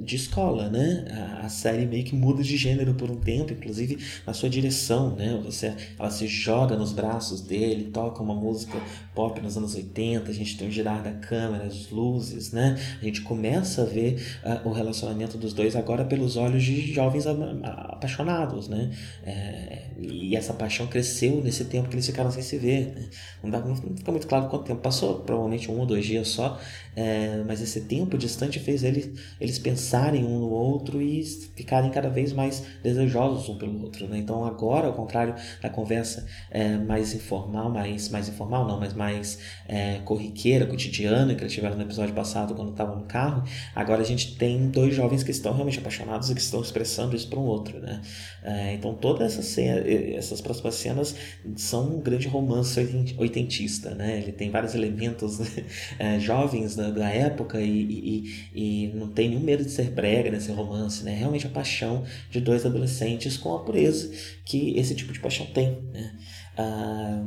de 0.00 0.16
escola, 0.16 0.68
né? 0.68 1.04
A, 1.42 1.48
série 1.48 1.86
meio 1.86 2.04
que 2.04 2.14
muda 2.14 2.42
de 2.42 2.56
gênero 2.56 2.94
por 2.94 3.10
um 3.10 3.16
tempo, 3.16 3.52
inclusive 3.52 3.98
na 4.26 4.32
sua 4.32 4.48
direção, 4.48 5.14
né? 5.14 5.40
Você, 5.44 5.74
ela 5.98 6.10
se 6.10 6.26
joga 6.26 6.76
nos 6.76 6.92
braços 6.92 7.40
dele, 7.40 7.90
toca 7.92 8.22
uma 8.22 8.34
música 8.34 8.78
pop 9.14 9.40
nos 9.40 9.56
anos 9.56 9.74
80, 9.74 10.30
a 10.30 10.34
gente 10.34 10.56
tem 10.56 10.68
o 10.68 10.70
girar 10.70 11.02
da 11.02 11.12
câmera, 11.12 11.64
as 11.64 11.90
luzes, 11.90 12.52
né? 12.52 12.76
A 13.00 13.04
gente 13.04 13.20
começa 13.22 13.82
a 13.82 13.84
ver 13.84 14.20
uh, 14.44 14.68
o 14.68 14.72
relacionamento 14.72 15.38
dos 15.38 15.52
dois 15.52 15.76
agora 15.76 16.04
pelos 16.04 16.36
olhos 16.36 16.62
de 16.62 16.92
jovens 16.92 17.26
apaixonados, 17.26 18.68
né? 18.68 18.90
É, 19.24 19.84
e 19.98 20.36
essa 20.36 20.52
paixão 20.52 20.86
cresceu 20.86 21.40
nesse 21.42 21.64
tempo 21.66 21.88
que 21.88 21.94
eles 21.94 22.06
ficaram 22.06 22.30
sem 22.30 22.42
se 22.42 22.58
ver. 22.58 22.94
Né? 22.94 23.08
Não, 23.42 23.50
dá, 23.50 23.60
não 23.60 23.76
fica 23.76 24.10
muito 24.10 24.26
claro 24.26 24.48
quanto 24.48 24.64
tempo 24.64 24.80
passou, 24.80 25.20
provavelmente 25.20 25.70
um 25.70 25.78
ou 25.78 25.86
dois 25.86 26.04
dias 26.04 26.28
só, 26.28 26.58
é, 26.96 27.42
mas 27.46 27.60
esse 27.60 27.82
tempo 27.82 28.16
distante 28.16 28.58
fez 28.58 28.84
ele, 28.84 29.14
eles 29.40 29.58
pensarem 29.58 30.24
um 30.24 30.38
no 30.38 30.50
outro 30.50 31.02
e 31.02 31.24
ficarem 31.56 31.90
cada 31.90 32.08
vez 32.08 32.32
mais 32.32 32.64
desejosos 32.82 33.48
um 33.48 33.58
pelo 33.58 33.82
outro. 33.82 34.06
Né? 34.06 34.18
Então 34.18 34.44
agora, 34.44 34.86
ao 34.86 34.92
contrário 34.92 35.34
da 35.60 35.68
conversa 35.68 36.26
é, 36.50 36.76
mais 36.76 37.14
informal, 37.14 37.70
mais, 37.70 38.08
mais 38.08 38.28
informal 38.28 38.66
não, 38.66 38.78
mas 38.78 38.94
mais 38.94 39.38
é, 39.66 39.98
corriqueira, 40.04 40.66
cotidiana, 40.66 41.34
que 41.34 41.42
eles 41.42 41.52
tiveram 41.52 41.76
no 41.76 41.82
episódio 41.82 42.14
passado 42.14 42.54
quando 42.54 42.70
estavam 42.70 42.96
no 42.96 43.04
carro, 43.04 43.42
agora 43.74 44.02
a 44.02 44.04
gente 44.04 44.36
tem 44.36 44.68
dois 44.68 44.94
jovens 44.94 45.22
que 45.22 45.30
estão 45.30 45.52
realmente 45.52 45.78
apaixonados 45.78 46.30
e 46.30 46.34
que 46.34 46.40
estão 46.40 46.60
expressando 46.60 47.16
isso 47.16 47.28
para 47.28 47.38
um 47.38 47.44
outro, 47.44 47.80
né? 47.80 48.00
É, 48.42 48.74
então 48.74 48.94
todas 48.94 49.38
essas, 49.38 49.58
essas 49.58 50.40
próximas 50.40 50.74
cenas 50.74 51.16
são 51.56 51.96
um 51.96 52.00
grande 52.00 52.28
romance 52.28 52.78
oitentista, 53.18 53.94
né? 53.94 54.18
Ele 54.18 54.32
tem 54.32 54.50
vários 54.50 54.74
elementos 54.74 55.38
é, 55.98 56.18
jovens 56.20 56.76
da, 56.84 56.90
da 56.90 57.08
época 57.08 57.60
e, 57.60 57.82
e, 57.82 58.48
e, 58.54 58.92
não 58.94 59.08
tem 59.08 59.28
nenhum 59.28 59.40
medo 59.40 59.64
de 59.64 59.70
ser 59.70 59.90
brega 59.90 60.30
nesse 60.30 60.50
romance, 60.52 61.04
né? 61.04 61.14
Realmente 61.14 61.46
a 61.46 61.50
paixão 61.50 62.04
de 62.30 62.40
dois 62.40 62.64
adolescentes 62.66 63.36
com 63.36 63.54
a 63.54 63.60
pureza 63.62 64.10
que 64.44 64.76
esse 64.78 64.94
tipo 64.94 65.12
de 65.12 65.20
paixão 65.20 65.46
tem, 65.46 65.78
né? 65.92 66.14
Ah, 66.56 67.24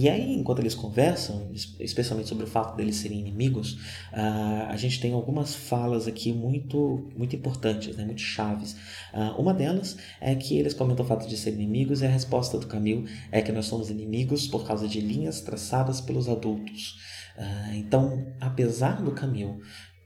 e 0.00 0.08
aí, 0.08 0.32
enquanto 0.32 0.60
eles 0.60 0.76
conversam, 0.76 1.50
especialmente 1.80 2.28
sobre 2.28 2.44
o 2.44 2.46
fato 2.46 2.76
deles 2.76 2.94
serem 2.94 3.18
inimigos, 3.18 3.72
uh, 4.12 4.68
a 4.68 4.76
gente 4.76 5.00
tem 5.00 5.12
algumas 5.12 5.56
falas 5.56 6.06
aqui 6.06 6.32
muito, 6.32 7.10
muito 7.16 7.34
importantes, 7.34 7.96
né, 7.96 8.04
muito 8.04 8.20
chaves. 8.20 8.76
Uh, 9.12 9.40
uma 9.40 9.52
delas 9.52 9.96
é 10.20 10.36
que 10.36 10.56
eles 10.56 10.72
comentam 10.72 11.04
o 11.04 11.08
fato 11.08 11.26
de 11.26 11.36
serem 11.36 11.58
inimigos 11.58 12.00
e 12.00 12.06
a 12.06 12.08
resposta 12.08 12.56
do 12.60 12.68
Camille 12.68 13.10
é 13.32 13.42
que 13.42 13.50
nós 13.50 13.66
somos 13.66 13.90
inimigos 13.90 14.46
por 14.46 14.64
causa 14.64 14.86
de 14.86 15.00
linhas 15.00 15.40
traçadas 15.40 16.00
pelos 16.00 16.28
adultos. 16.28 17.00
Uh, 17.38 17.74
então, 17.76 18.26
apesar 18.40 19.00
do 19.00 19.12
Camille 19.12 19.60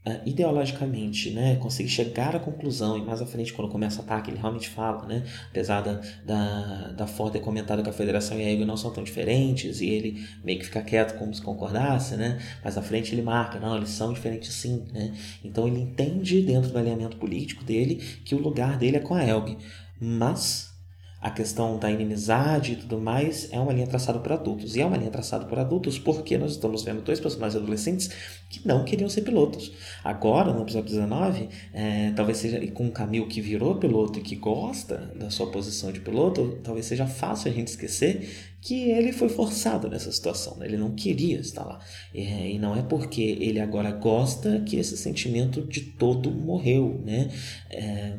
uh, 0.06 0.20
ideologicamente, 0.26 1.30
né, 1.30 1.56
conseguir 1.56 1.88
chegar 1.88 2.36
à 2.36 2.38
conclusão, 2.38 2.98
e 2.98 3.02
mais 3.02 3.22
à 3.22 3.26
frente, 3.26 3.54
quando 3.54 3.70
começa 3.70 4.00
o 4.00 4.04
ataque, 4.04 4.30
ele 4.30 4.38
realmente 4.38 4.68
fala, 4.68 5.06
né, 5.06 5.24
apesar 5.48 5.80
da, 5.80 6.00
da, 6.26 6.88
da 6.88 7.06
Ford 7.06 7.32
ter 7.32 7.40
comentado 7.40 7.82
que 7.82 7.88
a 7.88 7.92
Federação 7.92 8.38
e 8.38 8.44
a 8.44 8.52
EGO 8.52 8.66
não 8.66 8.76
são 8.76 8.92
tão 8.92 9.02
diferentes, 9.02 9.80
e 9.80 9.88
ele 9.88 10.28
meio 10.44 10.58
que 10.58 10.66
fica 10.66 10.82
quieto 10.82 11.18
como 11.18 11.32
se 11.34 11.40
concordasse, 11.40 12.16
né, 12.16 12.38
mas 12.62 12.76
à 12.76 12.82
frente 12.82 13.14
ele 13.14 13.22
marca, 13.22 13.58
não, 13.58 13.76
eles 13.76 13.90
são 13.90 14.12
diferentes 14.12 14.52
sim, 14.52 14.84
né, 14.92 15.14
então 15.42 15.66
ele 15.66 15.80
entende 15.80 16.42
dentro 16.42 16.70
do 16.70 16.78
alinhamento 16.78 17.16
político 17.16 17.64
dele 17.64 17.96
que 18.24 18.34
o 18.34 18.38
lugar 18.38 18.76
dele 18.76 18.98
é 18.98 19.00
com 19.00 19.14
a 19.14 19.24
ELG, 19.24 19.56
mas 19.98 20.71
a 21.22 21.30
questão 21.30 21.78
da 21.78 21.88
inimizade 21.88 22.72
e 22.72 22.76
tudo 22.76 23.00
mais 23.00 23.48
é 23.52 23.58
uma 23.58 23.72
linha 23.72 23.86
traçada 23.86 24.18
por 24.18 24.32
adultos. 24.32 24.74
E 24.74 24.80
é 24.80 24.84
uma 24.84 24.96
linha 24.96 25.10
traçada 25.10 25.44
por 25.44 25.56
adultos 25.56 25.96
porque 25.96 26.36
nós 26.36 26.50
estamos 26.50 26.82
vendo 26.82 27.00
dois 27.00 27.20
personagens 27.20 27.62
adolescentes 27.62 28.10
que 28.50 28.66
não 28.66 28.84
queriam 28.84 29.08
ser 29.08 29.22
pilotos. 29.22 29.72
Agora, 30.02 30.52
no 30.52 30.62
episódio 30.62 30.90
19, 30.90 31.48
é, 31.72 32.10
talvez 32.16 32.38
seja 32.38 32.66
com 32.72 32.88
o 32.88 32.90
Camil 32.90 33.28
que 33.28 33.40
virou 33.40 33.76
piloto 33.76 34.18
e 34.18 34.22
que 34.22 34.34
gosta 34.34 35.12
da 35.14 35.30
sua 35.30 35.48
posição 35.52 35.92
de 35.92 36.00
piloto, 36.00 36.58
talvez 36.64 36.86
seja 36.86 37.06
fácil 37.06 37.52
a 37.52 37.54
gente 37.54 37.68
esquecer 37.68 38.51
que 38.62 38.90
ele 38.90 39.12
foi 39.12 39.28
forçado 39.28 39.88
nessa 39.88 40.12
situação, 40.12 40.56
né? 40.56 40.66
ele 40.66 40.76
não 40.76 40.92
queria 40.92 41.40
estar 41.40 41.64
lá. 41.64 41.80
É, 42.14 42.48
e 42.48 42.60
não 42.60 42.76
é 42.76 42.82
porque 42.82 43.20
ele 43.20 43.58
agora 43.58 43.90
gosta 43.90 44.60
que 44.60 44.76
esse 44.76 44.96
sentimento 44.96 45.62
de 45.62 45.80
todo 45.80 46.30
morreu. 46.30 47.02
Né? 47.04 47.28
É, 47.68 48.14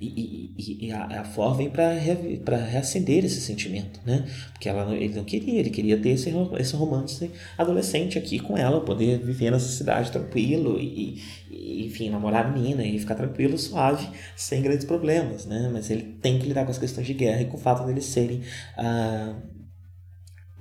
e, 0.00 0.54
e, 0.56 0.86
e, 0.86 0.92
a, 0.92 1.22
a 1.22 1.24
Flor 1.24 1.56
vem 1.56 1.68
para 1.68 2.56
reacender 2.64 3.24
esse 3.24 3.40
sentimento, 3.40 4.00
né? 4.06 4.24
porque 4.52 4.68
ela, 4.68 4.94
ele 4.94 5.16
não 5.16 5.24
queria, 5.24 5.58
ele 5.58 5.70
queria 5.70 5.98
ter 5.98 6.10
esse, 6.10 6.32
esse 6.60 6.76
romance 6.76 7.28
adolescente 7.58 8.16
aqui 8.16 8.38
com 8.38 8.56
ela, 8.56 8.84
poder 8.84 9.18
viver 9.18 9.50
nessa 9.50 9.68
cidade 9.68 10.12
tranquilo 10.12 10.78
e, 10.78 11.18
e 11.50 11.86
enfim, 11.86 12.08
namorar 12.08 12.46
a 12.46 12.50
menina 12.52 12.84
e 12.84 13.00
ficar 13.00 13.16
tranquilo, 13.16 13.58
suave, 13.58 14.08
sem 14.36 14.62
grandes 14.62 14.84
problemas. 14.84 15.44
Né? 15.44 15.68
Mas 15.72 15.90
ele 15.90 16.02
tem 16.22 16.38
que 16.38 16.46
lidar 16.46 16.64
com 16.64 16.70
as 16.70 16.78
questões 16.78 17.04
de 17.04 17.14
guerra 17.14 17.42
e 17.42 17.46
com 17.46 17.56
o 17.56 17.60
fato 17.60 17.84
deles 17.84 18.04
serem. 18.04 18.42
Ah, 18.78 19.34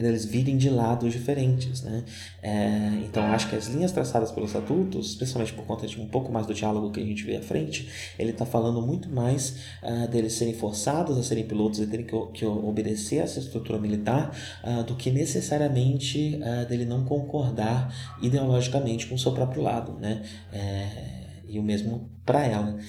eles 0.07 0.25
virem 0.25 0.57
de 0.57 0.69
lados 0.69 1.11
diferentes, 1.11 1.81
né? 1.81 2.03
É, 2.41 3.01
então 3.05 3.23
acho 3.31 3.49
que 3.49 3.55
as 3.55 3.67
linhas 3.67 3.91
traçadas 3.91 4.31
pelos 4.31 4.55
adultos, 4.55 5.09
especialmente 5.09 5.53
por 5.53 5.65
conta 5.65 5.87
de 5.87 5.99
um 5.99 6.07
pouco 6.07 6.31
mais 6.31 6.45
do 6.45 6.53
diálogo 6.53 6.91
que 6.91 6.99
a 6.99 7.05
gente 7.05 7.23
vê 7.23 7.37
à 7.37 7.41
frente, 7.41 7.89
ele 8.17 8.31
está 8.31 8.45
falando 8.45 8.81
muito 8.81 9.09
mais 9.09 9.57
uh, 9.83 10.07
deles 10.07 10.33
serem 10.33 10.53
forçados 10.53 11.17
a 11.17 11.23
serem 11.23 11.45
pilotos 11.45 11.79
e 11.79 11.87
terem 11.87 12.05
que, 12.05 12.15
que 12.33 12.45
obedecer 12.45 13.19
a 13.19 13.23
essa 13.23 13.39
estrutura 13.39 13.79
militar 13.79 14.35
uh, 14.63 14.83
do 14.83 14.95
que 14.95 15.11
necessariamente 15.11 16.39
uh, 16.41 16.67
dele 16.67 16.85
não 16.85 17.03
concordar 17.03 17.93
ideologicamente 18.21 19.07
com 19.07 19.15
o 19.15 19.19
seu 19.19 19.31
próprio 19.31 19.61
lado, 19.61 19.93
né? 19.99 20.23
É, 20.51 21.21
e 21.47 21.59
o 21.59 21.63
mesmo 21.63 22.09
para 22.25 22.45
ela. 22.45 22.79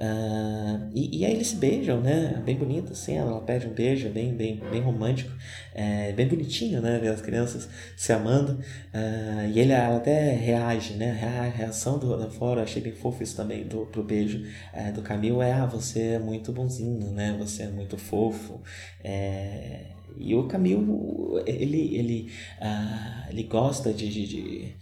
Uh, 0.00 0.90
e, 0.94 1.18
e, 1.18 1.26
aí 1.26 1.34
eles 1.34 1.48
se 1.48 1.56
beijam, 1.56 2.00
né? 2.00 2.42
Bem 2.42 2.56
bonita 2.56 2.92
a 2.92 2.96
cena, 2.96 3.30
ela 3.30 3.40
pede 3.42 3.66
um 3.66 3.74
beijo, 3.74 4.08
bem, 4.08 4.34
bem, 4.34 4.56
bem 4.70 4.80
romântico, 4.80 5.30
é, 5.74 6.10
bem 6.12 6.26
bonitinho, 6.26 6.80
né? 6.80 6.98
Ver 6.98 7.08
as 7.08 7.20
crianças 7.20 7.68
se 7.98 8.10
amando. 8.10 8.52
Uh, 8.94 9.50
e 9.52 9.60
ele 9.60 9.72
ela 9.72 9.98
até 9.98 10.32
reage, 10.32 10.94
né? 10.94 11.20
A 11.22 11.54
reação 11.54 11.98
do, 11.98 12.16
da 12.16 12.30
fora, 12.30 12.62
achei 12.62 12.80
bem 12.80 12.94
fofo 12.94 13.22
isso 13.22 13.36
também 13.36 13.64
do, 13.64 13.84
pro 13.86 14.02
beijo 14.02 14.42
é, 14.72 14.90
do 14.90 15.02
Camil 15.02 15.42
é: 15.42 15.52
ah, 15.52 15.66
você 15.66 16.12
é 16.14 16.18
muito 16.18 16.50
bonzinho, 16.50 17.10
né? 17.12 17.36
Você 17.38 17.64
é 17.64 17.68
muito 17.68 17.98
fofo. 17.98 18.58
É, 19.04 19.84
e 20.16 20.34
o 20.34 20.44
Camil, 20.44 21.42
ele, 21.46 21.94
ele, 21.94 22.32
uh, 22.58 23.30
ele 23.30 23.42
gosta 23.42 23.92
de, 23.92 24.08
de, 24.08 24.26
de 24.26 24.76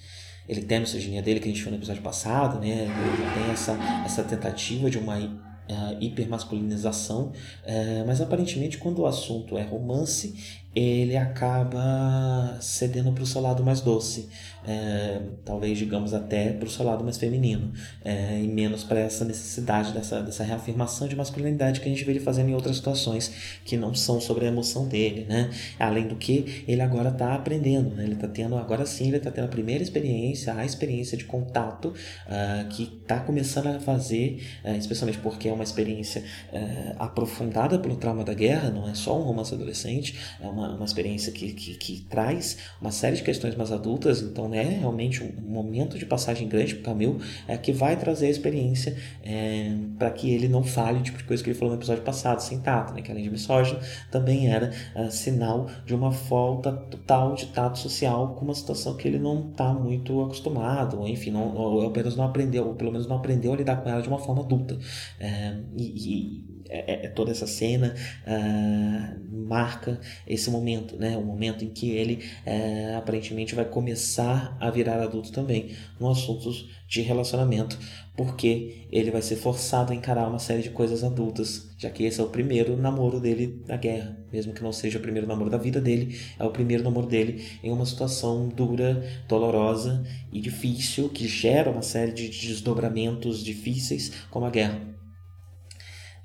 ele 0.49 0.63
tem 0.63 0.79
a 0.79 0.81
misoginia 0.81 1.21
dele, 1.21 1.41
que 1.41 1.49
a 1.49 1.53
gente 1.53 1.63
viu 1.63 1.71
no 1.71 1.77
episódio 1.77 2.03
passado, 2.03 2.59
né? 2.59 2.85
Ele 2.85 3.35
tem 3.35 3.53
essa, 3.53 3.79
essa 4.05 4.25
tentativa 4.25 4.91
de 4.91 4.97
uma 4.97 5.19
uh, 5.19 5.97
hipermasculinização, 6.01 7.27
uh, 7.27 8.07
mas 8.07 8.21
aparentemente 8.21 8.79
quando 8.79 9.01
o 9.01 9.07
assunto 9.07 9.59
é 9.59 9.63
romance, 9.63 10.65
ele 10.75 11.17
acaba 11.17 12.57
cedendo 12.61 13.13
para 13.13 13.25
o 13.25 13.27
seu 13.27 13.41
lado 13.41 13.63
mais 13.65 13.81
doce, 13.81 14.29
é, 14.69 15.21
talvez 15.45 15.79
digamos 15.79 16.15
até 16.15 16.53
para 16.53 16.67
o 16.67 16.71
seu 16.71 16.85
lado 16.85 17.03
mais 17.03 17.17
feminino, 17.17 17.73
é, 18.05 18.41
e 18.41 18.47
menos 18.47 18.85
para 18.85 19.01
essa 19.01 19.25
necessidade 19.25 19.93
dessa, 19.93 20.23
dessa 20.23 20.45
reafirmação 20.45 21.09
de 21.09 21.17
masculinidade 21.17 21.81
que 21.81 21.89
a 21.89 21.91
gente 21.91 22.05
vê 22.05 22.13
ele 22.13 22.21
fazendo 22.21 22.51
em 22.51 22.55
outras 22.55 22.77
situações 22.77 23.61
que 23.65 23.77
não 23.77 23.95
são 23.95 24.21
sobre 24.21 24.45
a 24.45 24.49
emoção 24.49 24.87
dele, 24.87 25.27
né? 25.29 25.51
Além 25.79 26.07
do 26.07 26.17
que 26.17 26.65
ele 26.69 26.81
agora 26.81 27.09
está 27.09 27.35
aprendendo, 27.35 27.95
né? 27.95 28.05
ele 28.05 28.15
está 28.15 28.29
tendo 28.29 28.57
agora 28.57 28.87
sim 28.87 29.09
ele 29.09 29.17
está 29.17 29.31
tendo 29.31 29.47
a 29.47 29.49
primeira 29.49 29.83
experiência, 29.83 30.55
a 30.55 30.65
experiência 30.65 31.17
de 31.17 31.25
contato 31.25 31.89
uh, 31.89 32.69
que 32.69 32.85
está 33.03 33.21
começando 33.21 33.69
a 33.69 33.81
fazer, 33.81 34.43
uh, 34.65 34.77
especialmente 34.77 35.19
porque 35.19 35.49
é 35.49 35.53
uma 35.53 35.65
experiência 35.65 36.23
uh, 36.53 36.95
aprofundada 36.99 37.79
pelo 37.79 37.97
trauma 37.97 38.23
da 38.23 38.35
guerra, 38.35 38.71
não 38.71 38.89
é 38.89 38.95
só 38.95 39.19
um 39.19 39.23
romance 39.23 39.53
adolescente, 39.53 40.19
é 40.41 40.47
uma 40.47 40.69
uma, 40.75 40.85
experiência 40.85 41.33
que, 41.33 41.53
que, 41.53 41.75
que, 41.75 42.01
traz 42.09 42.59
uma 42.81 42.91
série 42.91 43.17
de 43.17 43.23
questões 43.23 43.55
mais 43.55 43.73
adultas, 43.73 44.21
então 44.21 44.49
é 44.59 44.79
realmente 44.79 45.23
um 45.23 45.51
momento 45.51 45.99
de 45.99 46.05
passagem 46.05 46.49
grande 46.49 46.75
para 46.75 46.81
o 46.81 46.85
Camil 46.85 47.21
é, 47.47 47.57
que 47.57 47.73
vai 47.73 47.97
trazer 47.97 48.27
a 48.27 48.31
experiência 48.31 48.97
é, 49.23 49.75
para 49.99 50.11
que 50.11 50.31
ele 50.33 50.49
não 50.49 50.63
fale 50.63 50.99
o 50.99 51.03
tipo 51.03 51.19
de 51.19 51.25
coisa 51.25 51.43
que 51.43 51.51
ele 51.51 51.59
falou 51.59 51.75
no 51.75 51.81
episódio 51.81 52.03
passado, 52.03 52.41
sem 52.41 52.61
tato, 52.61 52.93
né, 52.93 53.03
que 53.03 53.11
além 53.11 53.25
de 53.25 53.31
misógino, 53.31 53.79
também 54.11 54.53
era 54.53 54.73
é, 54.95 55.11
sinal 55.11 55.69
de 55.85 55.95
uma 55.95 56.13
falta 56.13 56.73
total 56.73 57.35
de 57.35 57.47
tato 57.47 57.79
social 57.79 58.35
com 58.35 58.45
uma 58.45 58.55
situação 58.55 58.97
que 58.97 59.07
ele 59.07 59.19
não 59.19 59.51
está 59.51 59.73
muito 59.73 60.23
acostumado, 60.23 61.01
ou 61.01 61.09
enfim, 61.09 61.31
não, 61.31 61.55
ou, 61.55 61.83
ou, 61.83 61.91
pelo 61.91 62.05
menos 62.05 62.17
não 62.17 62.25
aprendeu, 62.25 62.67
ou 62.67 62.75
pelo 62.75 62.93
menos 62.93 63.07
não 63.07 63.17
aprendeu 63.17 63.53
a 63.53 63.57
lidar 63.57 63.77
com 63.77 63.89
ela 63.89 64.03
de 64.03 64.09
uma 64.09 64.19
forma 64.19 64.43
adulta. 64.43 64.79
É, 65.21 65.57
e, 65.77 65.85
e 65.85 66.58
é, 66.69 67.07
é 67.07 67.09
toda 67.09 67.31
essa 67.31 67.47
cena 67.47 67.95
uh, 68.27 69.49
marca 69.49 70.01
esse 70.27 70.51
momento, 70.51 70.97
né? 70.97 71.17
O 71.17 71.23
momento 71.23 71.65
em 71.65 71.71
que 71.71 71.91
ele 71.91 72.25
uh, 72.47 72.99
aparentemente 72.99 73.55
vai 73.55 73.65
começar 73.65 74.57
a 74.61 74.71
virar 74.71 75.03
adulto 75.03 75.33
também, 75.33 75.71
no 75.99 76.11
assuntos 76.11 76.69
de 76.89 77.03
relacionamento, 77.03 77.79
porque 78.17 78.87
ele 78.91 79.11
vai 79.11 79.21
ser 79.23 79.37
forçado 79.37 79.93
a 79.93 79.95
encarar 79.95 80.29
uma 80.29 80.39
série 80.39 80.63
de 80.63 80.71
coisas 80.71 81.05
adultas, 81.05 81.71
já 81.77 81.91
que 81.91 82.05
esse 82.05 82.21
é 82.21 82.25
o 82.25 82.29
primeiro 82.29 82.77
namoro 82.77 83.21
dele 83.21 83.63
na 83.67 83.77
guerra, 83.77 84.19
mesmo 84.33 84.53
que 84.53 84.63
não 84.63 84.73
seja 84.73 84.99
o 84.99 85.03
primeiro 85.03 85.27
namoro 85.27 85.51
da 85.51 85.59
vida 85.59 85.81
dele, 85.81 86.19
é 86.39 86.45
o 86.45 86.51
primeiro 86.51 86.83
namoro 86.83 87.07
dele 87.07 87.45
em 87.63 87.71
uma 87.71 87.85
situação 87.85 88.49
dura, 88.49 89.05
dolorosa 89.29 90.03
e 90.33 90.41
difícil, 90.41 91.09
que 91.11 91.29
gera 91.29 91.71
uma 91.71 91.83
série 91.83 92.13
de 92.13 92.29
desdobramentos 92.29 93.45
difíceis, 93.45 94.11
como 94.31 94.47
a 94.47 94.51
guerra. 94.51 94.88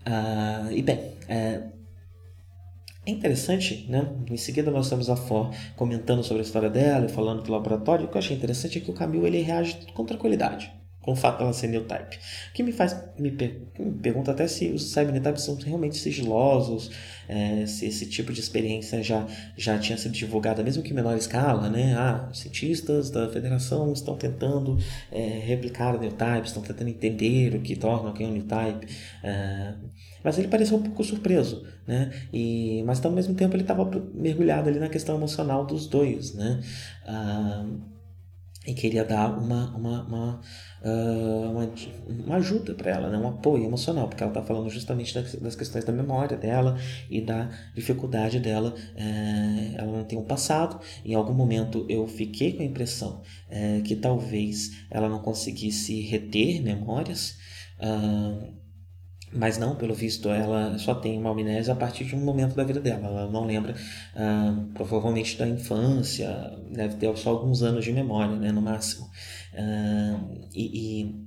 Uh, 0.05 0.71
e 0.71 0.81
bem, 0.81 1.13
é, 1.27 1.61
é 3.05 3.11
interessante, 3.11 3.85
né? 3.89 4.07
Em 4.29 4.37
seguida 4.37 4.69
nós 4.69 4.89
temos 4.89 5.09
a 5.09 5.15
For 5.15 5.51
comentando 5.75 6.23
sobre 6.23 6.41
a 6.41 6.45
história 6.45 6.69
dela 6.69 7.07
falando 7.09 7.43
do 7.43 7.51
laboratório. 7.51 8.05
O 8.05 8.09
que 8.09 8.15
eu 8.15 8.19
achei 8.19 8.35
interessante 8.35 8.77
é 8.77 8.81
que 8.81 8.91
o 8.91 8.93
Camil 8.93 9.25
ele 9.25 9.41
reage 9.41 9.77
com 9.93 10.05
tranquilidade 10.05 10.82
com 11.03 11.11
o 11.11 11.15
fato 11.15 11.39
dela 11.39 11.53
ser 11.53 11.67
new 11.67 11.83
type. 11.83 12.15
O 12.49 12.53
que 12.53 12.63
me 12.63 12.71
faz 12.71 12.97
me, 13.19 13.29
per, 13.29 13.61
me 13.77 13.91
pergunta 13.99 14.31
até 14.31 14.47
se 14.47 14.69
os 14.69 14.91
cybernetypes 14.91 15.43
são 15.43 15.55
realmente 15.55 15.97
sigilosos, 15.97 16.89
é, 17.27 17.65
se 17.65 17.85
esse 17.85 18.05
tipo 18.07 18.31
de 18.31 18.39
experiência 18.39 19.03
já, 19.03 19.27
já 19.55 19.77
tinha 19.77 19.97
sido 19.97 20.13
divulgada, 20.13 20.63
mesmo 20.63 20.81
que 20.81 20.91
em 20.91 20.95
menor 20.95 21.15
escala, 21.17 21.69
né? 21.69 21.93
Ah, 21.95 22.29
cientistas 22.33 23.09
da 23.09 23.29
federação 23.29 23.91
estão 23.91 24.15
tentando 24.15 24.77
é, 25.11 25.41
replicar 25.45 25.93
o 25.93 25.99
new 25.99 26.11
type, 26.11 26.47
estão 26.47 26.63
tentando 26.63 26.89
entender 26.89 27.53
o 27.53 27.59
que 27.59 27.75
torna 27.75 28.09
o 28.09 28.13
que 28.13 28.23
é 28.23 28.27
um 28.27 28.31
new 28.31 28.45
type. 28.45 28.87
É, 29.21 29.73
mas 30.23 30.39
ele 30.39 30.47
pareceu 30.47 30.77
um 30.77 30.81
pouco 30.81 31.03
surpreso, 31.03 31.67
né? 31.85 32.11
E, 32.31 32.81
mas 32.85 33.03
ao 33.03 33.11
mesmo 33.11 33.35
tempo 33.35 33.55
ele 33.55 33.63
estava 33.63 33.85
mergulhado 34.13 34.69
ali 34.69 34.79
na 34.79 34.87
questão 34.87 35.17
emocional 35.17 35.65
dos 35.65 35.85
dois, 35.85 36.33
né? 36.33 36.61
Ah, 37.05 37.65
e 38.65 38.73
queria 38.73 39.03
dar 39.03 39.37
uma, 39.37 39.75
uma, 39.75 40.03
uma, 40.03 40.41
uh, 40.81 41.51
uma, 41.51 41.73
uma, 42.07 42.35
ajuda 42.37 42.73
para 42.73 42.91
ela, 42.91 43.09
né? 43.09 43.17
um 43.17 43.27
apoio 43.27 43.65
emocional, 43.65 44.07
porque 44.07 44.23
ela 44.23 44.31
está 44.31 44.41
falando 44.41 44.69
justamente 44.69 45.13
das, 45.13 45.35
das, 45.35 45.55
questões 45.55 45.83
da 45.83 45.91
memória 45.91 46.37
dela 46.37 46.77
e 47.09 47.19
da 47.19 47.49
dificuldade 47.75 48.39
dela. 48.39 48.73
É, 48.95 49.75
ela 49.75 49.97
não 49.97 50.03
tem 50.05 50.17
um 50.17 50.23
passado. 50.23 50.79
Em 51.03 51.13
algum 51.13 51.33
momento 51.33 51.85
eu 51.89 52.07
fiquei 52.07 52.53
com 52.53 52.63
a 52.63 52.65
impressão 52.65 53.21
é, 53.49 53.81
que 53.81 53.95
talvez 53.95 54.85
ela 54.89 55.09
não 55.09 55.19
conseguisse 55.19 56.01
reter 56.01 56.61
memórias. 56.61 57.37
Uh, 57.79 58.62
mas 59.35 59.57
não, 59.57 59.75
pelo 59.75 59.93
visto, 59.93 60.29
ela 60.29 60.77
só 60.77 60.93
tem 60.93 61.17
uma 61.17 61.31
amnésia 61.31 61.73
a 61.73 61.75
partir 61.75 62.05
de 62.05 62.15
um 62.15 62.19
momento 62.19 62.55
da 62.55 62.63
vida 62.63 62.79
dela. 62.79 63.07
Ela 63.07 63.31
não 63.31 63.45
lembra, 63.45 63.75
ah, 64.15 64.65
provavelmente, 64.73 65.37
da 65.37 65.47
infância, 65.47 66.29
deve 66.71 66.95
ter 66.95 67.15
só 67.17 67.31
alguns 67.31 67.63
anos 67.63 67.83
de 67.83 67.91
memória, 67.91 68.35
né, 68.35 68.51
no 68.51 68.61
máximo. 68.61 69.09
Ah, 69.55 70.19
e, 70.53 71.01
e, 71.01 71.23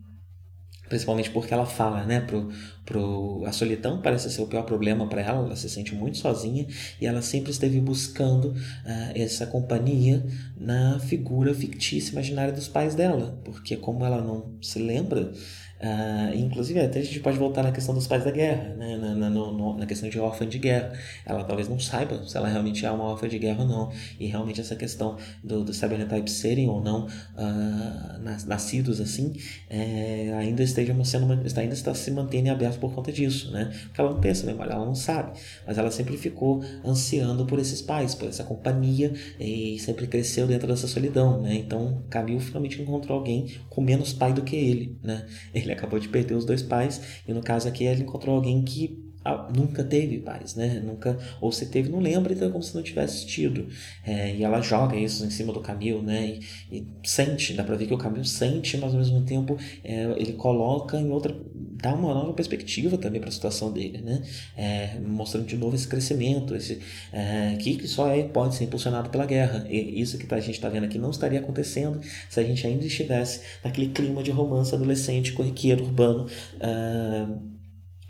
principalmente 0.88 1.30
porque 1.30 1.52
ela 1.52 1.66
fala, 1.66 2.04
né, 2.04 2.20
pro, 2.20 2.48
pro, 2.84 3.42
a 3.44 3.50
solidão 3.50 4.00
parece 4.00 4.30
ser 4.30 4.40
o 4.42 4.46
pior 4.46 4.62
problema 4.62 5.08
para 5.08 5.20
ela, 5.20 5.44
ela 5.44 5.56
se 5.56 5.68
sente 5.68 5.92
muito 5.94 6.16
sozinha 6.18 6.66
e 7.00 7.06
ela 7.06 7.20
sempre 7.22 7.50
esteve 7.50 7.80
buscando 7.80 8.54
ah, 8.84 9.12
essa 9.14 9.46
companhia 9.46 10.24
na 10.56 11.00
figura 11.00 11.52
fictícia 11.52 12.12
imaginária 12.12 12.52
dos 12.52 12.68
pais 12.68 12.94
dela, 12.94 13.40
porque 13.44 13.76
como 13.76 14.04
ela 14.04 14.22
não 14.22 14.54
se 14.62 14.78
lembra 14.78 15.32
Uh, 15.80 16.34
inclusive, 16.34 16.80
até 16.80 17.00
a 17.00 17.02
gente 17.02 17.20
pode 17.20 17.38
voltar 17.38 17.62
na 17.62 17.70
questão 17.70 17.94
dos 17.94 18.06
pais 18.06 18.24
da 18.24 18.30
guerra, 18.30 18.74
né? 18.74 18.96
na, 18.96 19.14
na, 19.14 19.30
no, 19.30 19.76
na 19.76 19.86
questão 19.86 20.08
de 20.08 20.18
órfã 20.18 20.46
de 20.46 20.58
guerra. 20.58 20.92
Ela 21.24 21.44
talvez 21.44 21.68
não 21.68 21.78
saiba 21.78 22.26
se 22.26 22.36
ela 22.36 22.48
realmente 22.48 22.84
é 22.84 22.90
uma 22.90 23.04
órfã 23.04 23.28
de 23.28 23.38
guerra 23.38 23.62
ou 23.62 23.68
não. 23.68 23.92
E 24.18 24.26
realmente 24.26 24.60
essa 24.60 24.74
questão 24.74 25.16
do, 25.44 25.64
do 25.64 25.74
cybernetypes 25.74 26.34
serem 26.34 26.68
ou 26.68 26.80
não 26.80 27.06
uh, 27.06 28.46
nascidos 28.46 29.00
assim, 29.00 29.34
é, 29.68 30.32
ainda, 30.38 30.62
esteja 30.62 30.94
sendo, 31.04 31.30
ainda 31.32 31.74
está 31.74 31.94
se 31.94 32.10
mantendo 32.10 32.50
aberto 32.50 32.78
por 32.78 32.94
conta 32.94 33.12
disso. 33.12 33.50
Né? 33.50 33.70
Porque 33.86 34.00
ela 34.00 34.12
não 34.12 34.20
pensa 34.20 34.46
memória, 34.46 34.72
ela 34.72 34.86
não 34.86 34.94
sabe. 34.94 35.38
Mas 35.66 35.76
ela 35.76 35.90
sempre 35.90 36.16
ficou 36.16 36.62
ansiando 36.84 37.44
por 37.46 37.58
esses 37.58 37.82
pais, 37.82 38.14
por 38.14 38.28
essa 38.28 38.44
companhia, 38.44 39.12
e 39.38 39.78
sempre 39.78 40.06
cresceu 40.06 40.46
dentro 40.46 40.66
dessa 40.66 40.86
solidão. 40.86 41.40
Né? 41.42 41.54
Então, 41.54 42.02
Camille 42.08 42.40
finalmente 42.40 42.80
encontrou 42.80 43.18
alguém 43.18 43.46
com 43.68 43.80
menos 43.80 44.12
pai 44.12 44.32
do 44.32 44.42
que 44.42 44.56
ele. 44.56 44.98
Né? 45.02 45.26
Ele 45.52 45.65
acabou 45.72 45.98
de 45.98 46.08
perder 46.08 46.34
os 46.34 46.44
dois 46.44 46.62
pais, 46.62 47.22
e 47.26 47.32
no 47.32 47.42
caso 47.42 47.68
aqui 47.68 47.84
ele 47.84 48.02
encontrou 48.02 48.36
alguém 48.36 48.62
que 48.64 49.05
ah, 49.26 49.48
nunca 49.54 49.82
teve 49.82 50.18
pais, 50.18 50.54
né? 50.54 50.80
Nunca, 50.84 51.18
ou 51.40 51.50
se 51.50 51.66
teve, 51.66 51.88
não 51.90 51.98
lembra, 51.98 52.32
então 52.32 52.48
é 52.48 52.50
como 52.50 52.62
se 52.62 52.74
não 52.74 52.82
tivesse 52.82 53.26
tido. 53.26 53.66
É, 54.04 54.34
e 54.36 54.44
ela 54.44 54.60
joga 54.60 54.96
isso 54.96 55.24
em 55.24 55.30
cima 55.30 55.52
do 55.52 55.60
Camil, 55.60 56.00
né? 56.00 56.38
E, 56.70 56.76
e, 56.78 56.86
sente, 57.02 57.52
dá 57.52 57.64
pra 57.64 57.74
ver 57.74 57.86
que 57.86 57.94
o 57.94 57.98
Camil 57.98 58.24
sente, 58.24 58.76
mas 58.76 58.92
ao 58.92 58.98
mesmo 58.98 59.22
tempo 59.22 59.56
é, 59.82 60.14
ele 60.16 60.34
coloca 60.34 60.96
em 60.96 61.10
outra. 61.10 61.34
dá 61.54 61.92
uma 61.92 62.14
nova 62.14 62.32
perspectiva 62.34 62.96
também 62.96 63.20
para 63.20 63.28
a 63.28 63.32
situação 63.32 63.72
dele, 63.72 64.00
né? 64.00 64.22
É, 64.56 65.00
mostrando 65.00 65.46
de 65.46 65.56
novo 65.56 65.74
esse 65.74 65.88
crescimento, 65.88 66.54
esse, 66.54 66.80
é, 67.12 67.56
que, 67.56 67.86
só 67.88 68.08
é, 68.08 68.22
pode 68.22 68.54
ser 68.54 68.64
impulsionado 68.64 69.10
pela 69.10 69.26
guerra. 69.26 69.66
E 69.68 70.00
isso 70.00 70.18
que 70.18 70.32
a 70.32 70.40
gente 70.40 70.54
está 70.54 70.68
vendo 70.68 70.84
aqui 70.84 70.98
não 70.98 71.10
estaria 71.10 71.40
acontecendo 71.40 72.00
se 72.30 72.38
a 72.38 72.44
gente 72.44 72.64
ainda 72.64 72.84
estivesse 72.84 73.40
naquele 73.64 73.88
clima 73.88 74.22
de 74.22 74.30
romance 74.30 74.72
adolescente, 74.72 75.32
corriqueiro, 75.32 75.84
urbano. 75.84 76.28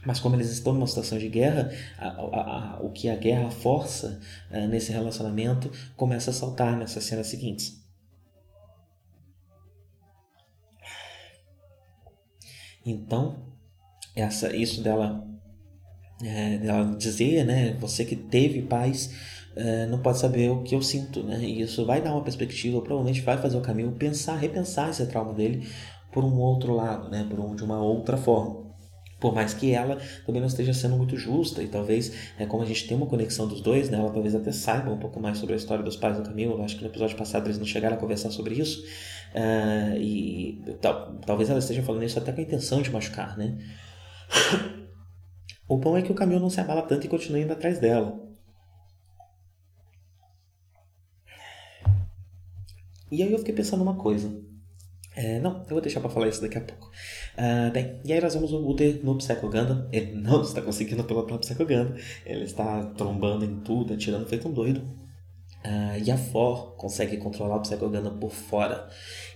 Mas 0.07 0.20
como 0.20 0.36
eles 0.36 0.50
estão 0.50 0.72
numa 0.72 0.86
situação 0.86 1.18
de 1.18 1.28
guerra, 1.28 1.70
a, 1.98 2.09
a, 2.09 2.76
a, 2.76 2.80
o 2.80 2.90
que 2.90 3.09
a 3.09 3.16
guerra 3.16 3.50
força 3.50 4.20
uh, 4.50 4.68
nesse 4.68 4.92
relacionamento 4.92 5.70
começa 5.96 6.30
a 6.30 6.32
saltar 6.32 6.76
nessas 6.76 7.04
cenas 7.04 7.26
seguintes. 7.26 7.84
Então, 12.84 13.42
essa, 14.14 14.54
isso 14.54 14.80
dela, 14.80 15.26
é, 16.22 16.59
dela 16.59 16.96
dizer, 16.96 17.44
né, 17.44 17.72
você 17.80 18.04
que 18.04 18.14
teve 18.14 18.62
paz, 18.62 19.11
é, 19.57 19.86
não 19.86 20.00
pode 20.00 20.18
saber 20.18 20.50
o 20.50 20.62
que 20.62 20.74
eu 20.74 20.82
sinto, 20.82 21.24
né? 21.24 21.42
E 21.42 21.62
isso 21.62 21.84
vai 21.84 22.00
dar 22.00 22.12
uma 22.12 22.22
perspectiva, 22.22 22.80
provavelmente 22.80 23.22
vai 23.22 23.38
fazer 23.38 23.57
o 23.57 23.62
caminho 23.62 23.90
pensar, 23.92 24.36
repensar 24.36 24.90
esse 24.90 25.04
trauma 25.07 25.32
dele 25.32 25.66
por 26.12 26.22
um 26.22 26.38
outro 26.38 26.74
lado, 26.74 27.09
né? 27.09 27.26
Por 27.28 27.40
um, 27.40 27.57
de 27.57 27.64
uma 27.64 27.82
outra 27.82 28.16
forma. 28.16 28.65
Por 29.18 29.34
mais 29.34 29.54
que 29.54 29.72
ela 29.72 29.98
também 30.26 30.40
não 30.40 30.48
esteja 30.48 30.74
sendo 30.74 30.96
muito 30.96 31.16
justa, 31.16 31.62
e 31.62 31.68
talvez, 31.68 32.12
é, 32.38 32.44
como 32.44 32.62
a 32.62 32.66
gente 32.66 32.86
tem 32.86 32.96
uma 32.96 33.06
conexão 33.06 33.48
dos 33.48 33.60
dois, 33.62 33.88
né, 33.88 33.98
ela 33.98 34.10
talvez 34.10 34.34
até 34.34 34.52
saiba 34.52 34.90
um 34.90 34.98
pouco 34.98 35.18
mais 35.18 35.38
sobre 35.38 35.54
a 35.54 35.56
história 35.56 35.82
dos 35.82 35.96
pais 35.96 36.18
do 36.18 36.22
Camilo. 36.22 36.54
Eu 36.54 36.62
acho 36.62 36.76
que 36.76 36.82
no 36.82 36.88
episódio 36.88 37.16
passado 37.16 37.46
eles 37.46 37.58
não 37.58 37.64
chegaram 37.64 37.96
a 37.96 37.98
conversar 37.98 38.30
sobre 38.30 38.54
isso. 38.54 38.84
Uh, 39.34 39.96
e 39.98 40.62
tal, 40.80 41.14
talvez 41.26 41.48
ela 41.48 41.58
esteja 41.58 41.82
falando 41.82 42.04
isso 42.04 42.18
até 42.18 42.32
com 42.32 42.40
a 42.40 42.44
intenção 42.44 42.82
de 42.82 42.90
machucar, 42.90 43.36
né? 43.36 43.58
o 45.68 45.76
bom 45.78 45.96
é 45.96 46.02
que 46.02 46.12
o 46.12 46.14
Camilo 46.14 46.40
não 46.40 46.50
se 46.50 46.60
abala 46.60 46.82
tanto 46.82 47.06
e 47.06 47.08
continua 47.08 47.40
indo 47.40 47.52
atrás 47.52 47.78
dela. 47.78 48.26
E 53.10 53.22
aí 53.22 53.32
eu 53.32 53.38
fiquei 53.38 53.54
pensando 53.54 53.82
uma 53.82 53.94
coisa. 53.96 54.30
É, 55.16 55.40
não, 55.40 55.62
eu 55.62 55.70
vou 55.70 55.80
deixar 55.80 56.00
para 56.00 56.10
falar 56.10 56.28
isso 56.28 56.42
daqui 56.42 56.58
a 56.58 56.60
pouco. 56.60 56.90
Uh, 57.38 57.72
bem, 57.72 57.98
e 58.04 58.12
aí 58.12 58.20
nós 58.20 58.34
vemos 58.34 58.52
o 58.52 58.68
Uther 58.68 59.00
no 59.02 59.16
Psycho 59.16 59.48
Gundam. 59.48 59.88
Ele 59.90 60.12
não 60.20 60.42
está 60.42 60.60
conseguindo 60.60 61.02
pilotar 61.04 61.36
o 61.36 61.40
Psycho 61.40 61.64
Gundam. 61.64 61.94
Ele 62.26 62.44
está 62.44 62.84
trombando 62.98 63.46
em 63.46 63.60
tudo, 63.60 63.94
atirando 63.94 64.26
feito 64.26 64.46
um 64.46 64.52
doido. 64.52 64.80
Uh, 65.64 65.98
e 66.04 66.10
a 66.10 66.18
For 66.18 66.76
consegue 66.76 67.16
controlar 67.16 67.56
o 67.56 67.60
Psycho 67.62 67.88
Gundam 67.88 68.18
por 68.18 68.30
fora. 68.30 68.88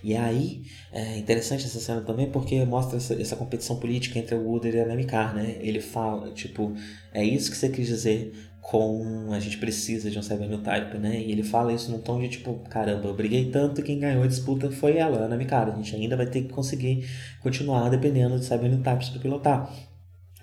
E 0.03 0.15
aí, 0.15 0.61
é 0.91 1.17
interessante 1.17 1.65
essa 1.65 1.79
cena 1.79 2.01
também 2.01 2.29
porque 2.29 2.63
mostra 2.63 2.97
essa, 2.97 3.19
essa 3.19 3.35
competição 3.35 3.77
política 3.77 4.19
entre 4.19 4.35
o 4.35 4.53
Uther 4.53 4.75
e 4.75 4.79
a 4.79 4.85
Namikar, 4.85 5.33
né? 5.33 5.57
Ele 5.61 5.81
fala, 5.81 6.31
tipo, 6.31 6.73
é 7.11 7.23
isso 7.23 7.49
que 7.49 7.57
você 7.57 7.69
quis 7.69 7.87
dizer 7.87 8.50
com 8.61 9.33
a 9.33 9.39
gente 9.39 9.57
precisa 9.57 10.09
de 10.09 10.17
um 10.17 10.21
cybernotype, 10.21 10.97
né? 10.97 11.19
E 11.19 11.31
ele 11.31 11.43
fala 11.43 11.73
isso 11.73 11.91
num 11.91 11.99
tom 11.99 12.21
de 12.21 12.29
tipo, 12.29 12.53
caramba, 12.69 13.07
eu 13.07 13.13
briguei 13.13 13.49
tanto, 13.49 13.81
quem 13.81 13.99
ganhou 13.99 14.23
a 14.23 14.27
disputa 14.27 14.69
foi 14.69 14.97
ela, 14.97 15.25
Ana 15.25 15.35
Mikara. 15.35 15.73
A 15.73 15.75
gente 15.75 15.95
ainda 15.95 16.15
vai 16.15 16.27
ter 16.27 16.43
que 16.43 16.49
conseguir 16.49 17.09
continuar 17.41 17.89
dependendo 17.89 18.37
de 18.39 18.45
cybernotypes 18.45 19.09
para 19.09 19.19
pilotar. 19.19 19.73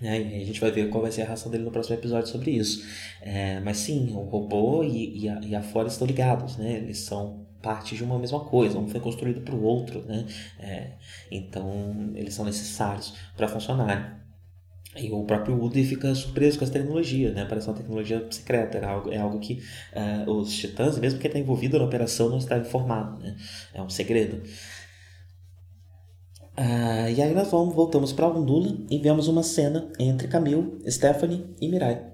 É, 0.02 0.16
a 0.16 0.44
gente 0.44 0.60
vai 0.60 0.70
ver 0.70 0.88
qual 0.90 1.02
vai 1.02 1.10
ser 1.10 1.22
a 1.22 1.26
reação 1.26 1.50
dele 1.50 1.64
no 1.64 1.70
próximo 1.70 1.96
episódio 1.96 2.28
sobre 2.28 2.50
isso. 2.50 2.86
É, 3.20 3.60
mas 3.60 3.78
sim, 3.78 4.12
o 4.12 4.20
robô 4.20 4.82
e, 4.84 5.24
e, 5.24 5.28
a, 5.28 5.40
e 5.40 5.54
a 5.54 5.62
Fora 5.62 5.88
estão 5.88 6.06
ligados, 6.06 6.56
né? 6.56 6.76
Eles 6.76 6.98
são 6.98 7.46
parte 7.62 7.96
de 7.96 8.04
uma 8.04 8.18
mesma 8.18 8.40
coisa, 8.40 8.78
um 8.78 8.88
foi 8.88 9.00
construído 9.00 9.40
para 9.40 9.54
o 9.54 9.62
outro, 9.62 10.02
né? 10.02 10.26
É, 10.60 10.90
então, 11.30 12.12
eles 12.14 12.34
são 12.34 12.44
necessários 12.44 13.14
para 13.36 13.48
funcionarem. 13.48 14.18
E 14.96 15.10
o 15.12 15.22
próprio 15.24 15.56
Woody 15.56 15.84
fica 15.84 16.14
surpreso 16.14 16.58
com 16.58 16.64
essa 16.64 16.72
tecnologia, 16.72 17.32
né? 17.32 17.44
Parece 17.44 17.68
uma 17.68 17.76
tecnologia 17.76 18.26
secreta, 18.30 18.78
é 18.78 18.84
algo, 18.84 19.12
é 19.12 19.18
algo 19.18 19.38
que 19.38 19.62
uh, 19.92 20.30
os 20.30 20.56
titãs, 20.56 20.98
mesmo 20.98 21.20
quem 21.20 21.28
está 21.28 21.38
envolvido 21.38 21.78
na 21.78 21.84
operação, 21.84 22.30
não 22.30 22.38
está 22.38 22.56
informado, 22.56 23.22
né? 23.22 23.36
É 23.74 23.82
um 23.82 23.90
segredo. 23.90 24.42
Uh, 26.56 27.10
e 27.14 27.22
aí 27.22 27.34
nós 27.34 27.50
vamos, 27.50 27.74
voltamos 27.74 28.12
para 28.12 28.28
Undula 28.28 28.76
e 28.90 28.98
vemos 28.98 29.28
uma 29.28 29.42
cena 29.42 29.92
entre 29.98 30.26
Camille, 30.26 30.78
Stephanie 30.88 31.54
e 31.60 31.68
Mirai. 31.68 32.04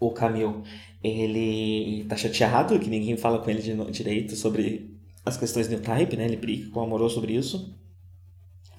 O 0.00 0.10
Camille, 0.10 0.62
ele 1.02 2.04
tá 2.08 2.16
chateado 2.16 2.78
que 2.78 2.90
ninguém 2.90 3.16
fala 3.16 3.38
com 3.38 3.48
ele 3.48 3.62
direito 3.90 4.34
sobre 4.34 4.98
as 5.24 5.36
questões 5.36 5.68
do 5.68 5.78
type, 5.78 6.16
né? 6.16 6.24
Ele 6.24 6.36
briga 6.36 6.70
com 6.70 6.80
o 6.80 6.82
amoroso 6.82 7.14
sobre 7.14 7.34
isso 7.34 7.83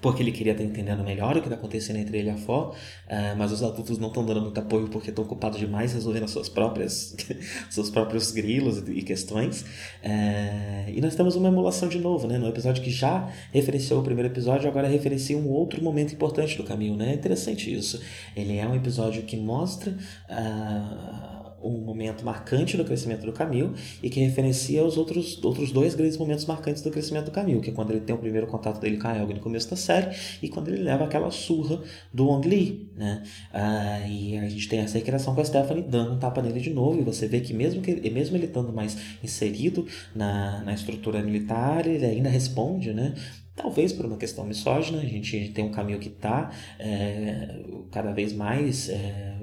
porque 0.06 0.22
ele 0.22 0.32
queria 0.32 0.52
estar 0.52 0.64
entendendo 0.64 1.04
melhor 1.04 1.36
o 1.36 1.42
que 1.42 1.48
está 1.48 1.56
acontecendo 1.56 1.96
entre 1.96 2.20
ele 2.20 2.28
e 2.28 2.32
a 2.32 2.38
Fó, 2.38 2.76
uh, 3.08 3.36
mas 3.36 3.52
os 3.52 3.64
adultos 3.64 3.98
não 3.98 4.10
estão 4.10 4.24
dando 4.24 4.40
muito 4.40 4.60
apoio 4.60 4.88
porque 4.88 5.10
estão 5.10 5.26
ocupados 5.26 5.58
demais 5.58 5.94
resolvendo 5.94 6.26
as 6.26 6.30
suas 6.30 6.48
próprias, 6.48 7.16
seus 7.72 7.90
próprios 7.90 8.32
grilos 8.32 8.84
e 8.88 9.02
questões. 9.02 9.62
Uh, 10.04 10.92
e 10.94 11.02
nós 11.02 11.16
temos 11.16 11.36
uma 11.36 11.48
emulação 11.48 11.90
de 11.90 11.98
novo, 11.98 12.28
né? 12.28 12.38
No 12.38 12.48
episódio 12.48 12.84
que 12.84 12.92
já 12.92 13.28
referenciou 13.52 14.00
o 14.00 14.04
primeiro 14.04 14.32
episódio, 14.32 14.70
agora 14.70 14.88
referencia 14.88 15.36
um 15.36 15.50
outro 15.50 15.84
momento 15.84 16.14
importante 16.14 16.56
do 16.56 16.64
caminho, 16.64 16.96
né? 16.96 17.10
É 17.10 17.14
interessante 17.16 17.74
isso. 17.74 18.00
Ele 18.36 18.58
é 18.58 18.68
um 18.68 18.76
episódio 18.76 19.24
que 19.24 19.36
mostra. 19.36 19.92
Uh, 20.30 21.45
um 21.66 21.80
momento 21.80 22.24
marcante 22.24 22.78
do 22.78 22.86
crescimento 22.86 23.26
do 23.26 23.34
Camil 23.34 23.74
e 24.02 24.10
que 24.10 24.20
referencia 24.20 24.84
os 24.84 24.98
outros, 24.98 25.44
outros 25.44 25.72
dois 25.72 25.96
grandes 25.96 26.18
momentos 26.18 26.46
marcantes 26.46 26.82
do 26.82 26.92
crescimento 26.92 27.26
do 27.26 27.32
Camil, 27.32 27.62
que 27.62 27.70
é 27.70 27.74
quando 27.74 27.92
ele 27.92 28.02
tem 28.02 28.16
o 28.16 28.20
primeiro 28.20 28.48
contato 28.48 28.80
dele 28.80 28.98
com 28.98 29.08
a 29.08 29.18
Elga 29.18 29.34
no 29.34 29.40
começo 29.40 29.70
da 29.70 29.76
série 29.76 30.16
e 30.42 30.50
quando 30.50 30.70
ele 30.70 30.84
leva 30.84 31.06
aquela 31.06 31.32
surra 31.32 31.82
do 32.14 32.28
Wong 32.28 32.48
Li, 32.48 32.90
né? 32.96 33.24
Ah, 33.54 34.08
e 34.08 34.38
a 34.38 34.48
gente 34.48 34.68
tem 34.68 34.80
essa 34.80 34.98
recriação 34.98 35.34
com 35.34 35.42
a 35.42 35.46
Stephanie 35.46 35.84
dando 35.84 36.14
um 36.14 36.20
tapa 36.20 36.42
nele 36.42 36.60
de 36.60 36.70
novo 36.70 37.00
e 37.00 37.04
você 37.04 37.28
vê 37.28 37.40
que 37.42 37.54
mesmo, 37.54 37.82
que, 37.82 38.10
mesmo 38.10 38.38
ele 38.38 38.46
estando 38.46 38.72
mais 38.72 38.98
inserido 39.24 39.88
na, 40.16 40.62
na 40.64 40.74
estrutura 40.74 41.22
militar, 41.22 41.88
ele 41.88 42.06
ainda 42.06 42.30
responde, 42.30 42.94
né? 42.94 43.14
Talvez 43.56 43.94
por 43.94 44.06
uma 44.06 44.18
questão 44.18 44.46
misógina, 44.46 45.00
a 45.00 45.06
gente 45.06 45.50
tem 45.50 45.64
um 45.64 45.72
caminho 45.72 45.98
que 45.98 46.10
está 46.10 46.52
é, 46.78 47.64
cada 47.90 48.12
vez 48.12 48.34
mais 48.34 48.90
é, 48.90 49.38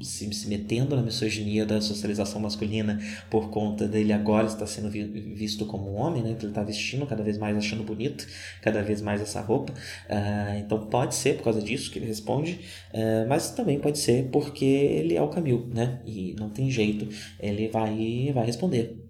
se, 0.00 0.32
se 0.32 0.48
metendo 0.48 0.96
na 0.96 1.02
misoginia 1.02 1.64
da 1.64 1.80
socialização 1.80 2.40
masculina 2.40 3.00
por 3.30 3.50
conta 3.50 3.86
dele 3.86 4.12
agora 4.12 4.46
estar 4.46 4.66
sendo 4.66 4.90
vi, 4.90 5.04
visto 5.04 5.66
como 5.66 5.92
um 5.92 5.96
homem, 5.96 6.22
né? 6.22 6.30
Então 6.30 6.42
ele 6.42 6.50
está 6.50 6.62
vestindo 6.62 7.06
cada 7.06 7.22
vez 7.22 7.38
mais, 7.38 7.56
achando 7.56 7.82
bonito 7.82 8.26
cada 8.62 8.82
vez 8.82 9.00
mais 9.00 9.20
essa 9.20 9.40
roupa. 9.40 9.72
Uh, 9.72 10.58
então 10.58 10.86
pode 10.86 11.14
ser 11.14 11.36
por 11.36 11.44
causa 11.44 11.62
disso 11.62 11.90
que 11.90 11.98
ele 11.98 12.06
responde, 12.06 12.60
uh, 12.92 13.28
mas 13.28 13.50
também 13.50 13.78
pode 13.78 13.98
ser 13.98 14.28
porque 14.30 14.64
ele 14.64 15.16
é 15.16 15.22
o 15.22 15.28
Camil, 15.28 15.68
né? 15.72 16.00
E 16.04 16.34
não 16.38 16.50
tem 16.50 16.70
jeito, 16.70 17.08
ele 17.40 17.68
vai, 17.68 18.30
vai 18.34 18.46
responder. 18.46 19.05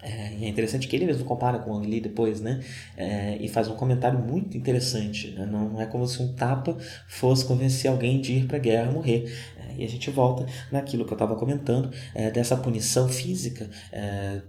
É, 0.00 0.34
e 0.34 0.44
é 0.44 0.48
interessante 0.48 0.86
que 0.86 0.94
ele 0.94 1.06
mesmo 1.06 1.24
compara 1.24 1.58
com 1.58 1.72
o 1.72 1.76
Ang 1.76 1.86
Lee 1.86 2.00
depois, 2.00 2.40
né? 2.40 2.60
É, 2.96 3.36
e 3.40 3.48
faz 3.48 3.68
um 3.68 3.74
comentário 3.74 4.18
muito 4.18 4.56
interessante. 4.56 5.32
Né? 5.32 5.44
Não 5.46 5.80
é 5.80 5.86
como 5.86 6.06
se 6.06 6.22
um 6.22 6.32
tapa 6.34 6.76
fosse 7.08 7.44
convencer 7.44 7.90
alguém 7.90 8.20
de 8.20 8.34
ir 8.34 8.46
para 8.46 8.56
a 8.58 8.60
guerra 8.60 8.92
morrer. 8.92 9.32
É, 9.56 9.82
e 9.82 9.84
a 9.84 9.88
gente 9.88 10.10
volta 10.10 10.46
naquilo 10.70 11.04
que 11.04 11.12
eu 11.12 11.16
estava 11.16 11.34
comentando, 11.34 11.90
é, 12.14 12.30
dessa 12.30 12.56
punição 12.56 13.08
física. 13.08 13.68
É, 13.92 14.40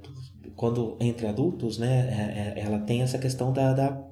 quando 0.56 0.98
entre 1.00 1.26
adultos, 1.26 1.78
né, 1.78 2.54
é, 2.56 2.60
ela 2.62 2.80
tem 2.80 3.02
essa 3.02 3.18
questão 3.18 3.54
da, 3.54 3.74
da 3.74 4.09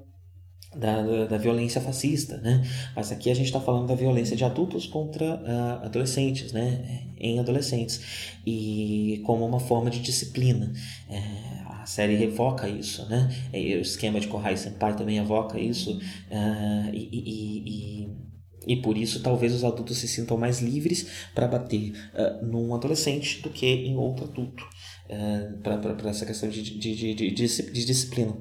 da, 0.75 1.25
da, 1.25 1.37
violência 1.37 1.79
fascista, 1.81 2.37
né? 2.37 2.63
Mas 2.95 3.11
aqui 3.11 3.29
a 3.29 3.33
gente 3.33 3.47
está 3.47 3.59
falando 3.59 3.87
da 3.87 3.95
violência 3.95 4.35
de 4.35 4.43
adultos 4.43 4.85
contra 4.85 5.35
uh, 5.35 5.85
adolescentes, 5.85 6.51
né? 6.51 7.03
Em 7.17 7.39
adolescentes 7.39 8.35
e 8.45 9.21
como 9.25 9.45
uma 9.45 9.59
forma 9.59 9.89
de 9.89 9.99
disciplina. 9.99 10.71
É, 11.09 11.21
a 11.65 11.85
série 11.85 12.15
revoca 12.15 12.67
isso, 12.67 13.07
né? 13.07 13.33
E 13.53 13.75
o 13.75 13.81
esquema 13.81 14.19
de 14.19 14.27
Kohai 14.27 14.57
Senpai 14.57 14.95
também 14.95 15.17
evoca 15.17 15.59
isso 15.59 15.97
uh, 15.97 16.93
e, 16.93 17.09
e, 17.11 18.03
e 18.03 18.27
e 18.67 18.75
por 18.75 18.97
isso 18.97 19.21
talvez 19.21 19.53
os 19.53 19.63
adultos 19.63 19.97
se 19.97 20.09
sintam 20.09 20.37
mais 20.37 20.59
livres 20.59 21.07
para 21.33 21.47
bater 21.47 21.93
uh, 22.13 22.45
num 22.45 22.75
adolescente 22.75 23.41
do 23.41 23.49
que 23.49 23.65
em 23.65 23.95
outro 23.95 24.25
adulto, 24.25 24.61
uh, 25.05 25.57
para 25.61 26.09
essa 26.09 26.25
questão 26.25 26.49
de, 26.49 26.61
de, 26.61 27.15
de, 27.15 27.31
de 27.31 27.85
disciplina. 27.85 28.35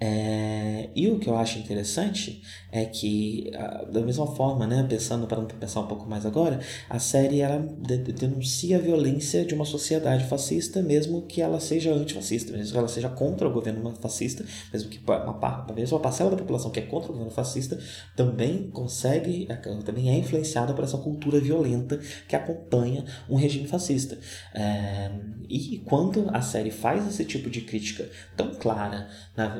É, 0.00 0.90
e 0.94 1.08
o 1.08 1.18
que 1.18 1.28
eu 1.28 1.36
acho 1.36 1.58
interessante 1.58 2.42
é 2.70 2.84
que, 2.84 3.50
da 3.92 4.00
mesma 4.00 4.26
forma, 4.26 4.66
né, 4.66 4.86
pensando 4.88 5.26
para 5.26 5.40
pensar 5.42 5.80
um 5.80 5.86
pouco 5.86 6.08
mais 6.08 6.24
agora, 6.24 6.60
a 6.88 6.98
série 6.98 7.40
ela 7.40 7.58
denuncia 7.58 8.76
a 8.76 8.80
violência 8.80 9.44
de 9.44 9.54
uma 9.54 9.64
sociedade 9.64 10.24
fascista, 10.24 10.82
mesmo 10.82 11.22
que 11.22 11.42
ela 11.42 11.58
seja 11.58 11.92
antifascista, 11.92 12.52
mesmo 12.52 12.72
que 12.72 12.78
ela 12.78 12.88
seja 12.88 13.08
contra 13.08 13.48
o 13.48 13.52
governo 13.52 13.92
fascista, 14.00 14.44
mesmo 14.72 14.88
que 14.88 15.00
uma, 15.06 15.66
mesmo 15.74 15.96
uma 15.96 16.02
parcela 16.02 16.30
da 16.30 16.36
população 16.36 16.70
que 16.70 16.80
é 16.80 16.82
contra 16.82 17.10
o 17.10 17.12
governo 17.12 17.32
fascista 17.32 17.78
também 18.16 18.70
consegue, 18.70 19.46
é, 19.48 19.56
também 19.56 20.10
é 20.10 20.14
influenciada 20.14 20.74
por 20.74 20.84
essa 20.84 20.98
cultura 20.98 21.40
violenta 21.40 21.98
que 22.28 22.36
acompanha 22.36 23.04
um 23.28 23.34
regime 23.34 23.66
fascista. 23.66 24.18
É, 24.54 25.10
e 25.48 25.78
quando 25.86 26.28
a 26.32 26.42
série 26.42 26.70
faz 26.70 27.06
esse 27.08 27.24
tipo 27.24 27.48
de 27.48 27.62
crítica 27.62 28.08
tão 28.36 28.54
clara 28.54 29.08
na, 29.36 29.56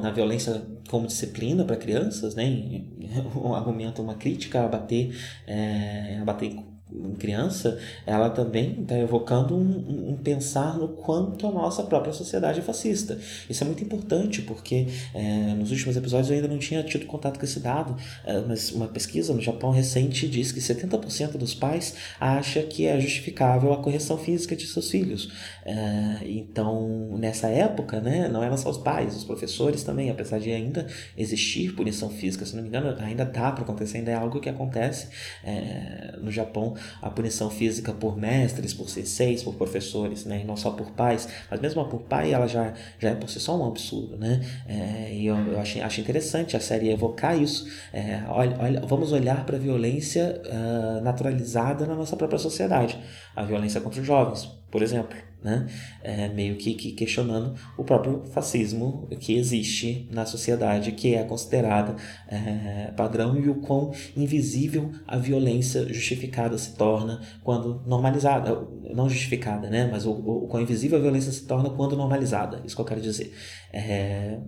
na 0.00 0.10
violência 0.10 0.62
como 0.88 1.06
disciplina 1.06 1.64
para 1.64 1.76
crianças, 1.76 2.34
né? 2.34 2.44
Um 3.34 3.54
argumento, 3.54 4.02
uma 4.02 4.14
crítica 4.14 4.64
a 4.64 4.68
bater, 4.68 5.14
é, 5.46 6.18
a 6.20 6.24
bater 6.24 6.69
em 6.92 7.14
criança, 7.14 7.78
ela 8.06 8.30
também 8.30 8.80
está 8.80 8.98
evocando 8.98 9.56
um, 9.56 10.10
um, 10.10 10.16
pensar 10.16 10.76
no 10.76 10.88
quanto 10.88 11.46
a 11.46 11.50
nossa 11.50 11.82
própria 11.82 12.12
sociedade 12.12 12.60
é 12.60 12.62
fascista. 12.62 13.18
Isso 13.48 13.62
é 13.62 13.66
muito 13.66 13.82
importante, 13.82 14.42
porque 14.42 14.86
é, 15.14 15.54
nos 15.54 15.70
últimos 15.70 15.96
episódios 15.96 16.30
eu 16.30 16.36
ainda 16.36 16.48
não 16.48 16.58
tinha 16.58 16.82
tido 16.82 17.06
contato 17.06 17.38
com 17.38 17.44
esse 17.44 17.60
dado, 17.60 17.96
é, 18.24 18.40
mas 18.40 18.72
uma 18.72 18.88
pesquisa 18.88 19.32
no 19.32 19.40
Japão 19.40 19.70
recente 19.70 20.28
diz 20.28 20.52
que 20.52 20.60
70% 20.60 21.36
dos 21.36 21.54
pais 21.54 21.94
acha 22.18 22.62
que 22.62 22.86
é 22.86 23.00
justificável 23.00 23.72
a 23.72 23.78
correção 23.78 24.18
física 24.18 24.56
de 24.56 24.66
seus 24.66 24.90
filhos. 24.90 25.32
É, 25.64 26.18
então, 26.24 27.16
nessa 27.18 27.48
época, 27.48 28.00
né, 28.00 28.28
não 28.28 28.42
eram 28.42 28.56
só 28.56 28.70
os 28.70 28.78
pais, 28.78 29.16
os 29.16 29.24
professores 29.24 29.82
também, 29.82 30.10
apesar 30.10 30.38
de 30.38 30.50
ainda 30.50 30.86
existir 31.16 31.74
punição 31.74 32.10
física, 32.10 32.44
se 32.44 32.54
não 32.56 32.62
me 32.62 32.68
engano, 32.68 32.94
ainda 33.00 33.24
dá 33.24 33.52
para 33.52 33.62
acontecer, 33.62 33.98
ainda 33.98 34.10
é 34.10 34.14
algo 34.14 34.40
que 34.40 34.48
acontece 34.48 35.08
é, 35.44 36.16
no 36.20 36.30
Japão 36.30 36.74
a 37.00 37.10
punição 37.10 37.50
física 37.50 37.92
por 37.92 38.16
mestres, 38.16 38.74
por 38.74 38.88
senseis, 38.88 39.42
por 39.42 39.54
professores, 39.54 40.24
né? 40.24 40.40
E 40.42 40.44
não 40.44 40.56
só 40.56 40.70
por 40.70 40.90
pais, 40.90 41.28
mas 41.50 41.60
mesmo 41.60 41.84
por 41.86 42.00
pai 42.00 42.32
ela 42.32 42.46
já, 42.46 42.74
já 42.98 43.10
é 43.10 43.14
por 43.14 43.28
si 43.28 43.40
só 43.40 43.56
um 43.56 43.66
absurdo, 43.66 44.16
né? 44.16 44.40
É, 44.68 45.12
e 45.12 45.26
eu, 45.26 45.36
eu 45.36 45.60
acho, 45.60 45.80
acho 45.82 46.00
interessante 46.00 46.56
a 46.56 46.60
série 46.60 46.90
evocar 46.90 47.40
isso. 47.40 47.66
É, 47.92 48.22
olha, 48.28 48.56
olha, 48.58 48.80
vamos 48.80 49.12
olhar 49.12 49.44
para 49.44 49.56
a 49.56 49.60
violência 49.60 50.40
uh, 50.46 51.02
naturalizada 51.02 51.86
na 51.86 51.94
nossa 51.94 52.16
própria 52.16 52.38
sociedade. 52.38 52.98
A 53.34 53.42
violência 53.42 53.80
contra 53.80 54.00
os 54.00 54.06
jovens, 54.06 54.46
por 54.70 54.82
exemplo, 54.82 55.16
né? 55.42 55.66
É, 56.02 56.28
meio 56.28 56.56
que, 56.56 56.74
que, 56.74 56.92
questionando 56.92 57.54
o 57.76 57.84
próprio 57.84 58.24
fascismo 58.26 59.08
que 59.18 59.36
existe 59.36 60.08
na 60.10 60.26
sociedade, 60.26 60.92
que 60.92 61.14
é 61.14 61.24
considerada 61.24 61.96
é, 62.28 62.92
padrão 62.96 63.38
e 63.38 63.48
o 63.48 63.56
quão 63.56 63.92
invisível 64.16 64.92
a 65.06 65.16
violência 65.16 65.92
justificada 65.92 66.56
se 66.58 66.76
torna 66.76 67.20
quando 67.42 67.82
normalizada, 67.86 68.66
não 68.94 69.08
justificada, 69.08 69.70
né? 69.70 69.88
Mas 69.90 70.06
o, 70.06 70.12
o, 70.12 70.44
o 70.44 70.48
quão 70.48 70.62
invisível 70.62 70.98
a 70.98 71.02
violência 71.02 71.32
se 71.32 71.46
torna 71.46 71.70
quando 71.70 71.96
normalizada, 71.96 72.60
isso 72.64 72.76
que 72.76 72.82
eu 72.82 72.86
quero 72.86 73.00
dizer. 73.00 73.34
É, 73.72 74.38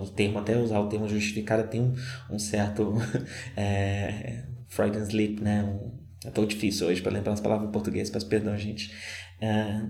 o 0.00 0.06
termo, 0.06 0.38
até 0.38 0.56
usar 0.56 0.80
o 0.80 0.88
termo 0.88 1.08
justificada 1.08 1.64
tem 1.64 1.80
um, 1.80 1.94
um 2.30 2.38
certo 2.38 2.94
é, 3.56 4.44
Freudian 4.68 5.04
sleep, 5.04 5.42
né? 5.42 5.62
Um, 5.64 6.02
é 6.24 6.30
tão 6.30 6.46
difícil 6.46 6.86
hoje 6.86 7.02
para 7.02 7.12
lembrar 7.12 7.32
as 7.32 7.40
palavras 7.40 7.68
em 7.68 7.72
português, 7.72 8.08
peço 8.08 8.28
perdão, 8.28 8.56
gente. 8.56 8.92
É, 9.40 9.82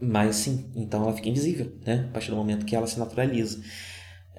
mas 0.00 0.36
sim, 0.36 0.70
então 0.74 1.02
ela 1.02 1.12
fica 1.14 1.28
invisível, 1.28 1.72
né? 1.86 2.06
A 2.08 2.12
partir 2.12 2.30
do 2.30 2.36
momento 2.36 2.64
que 2.66 2.74
ela 2.74 2.86
se 2.86 2.98
naturaliza. 2.98 3.60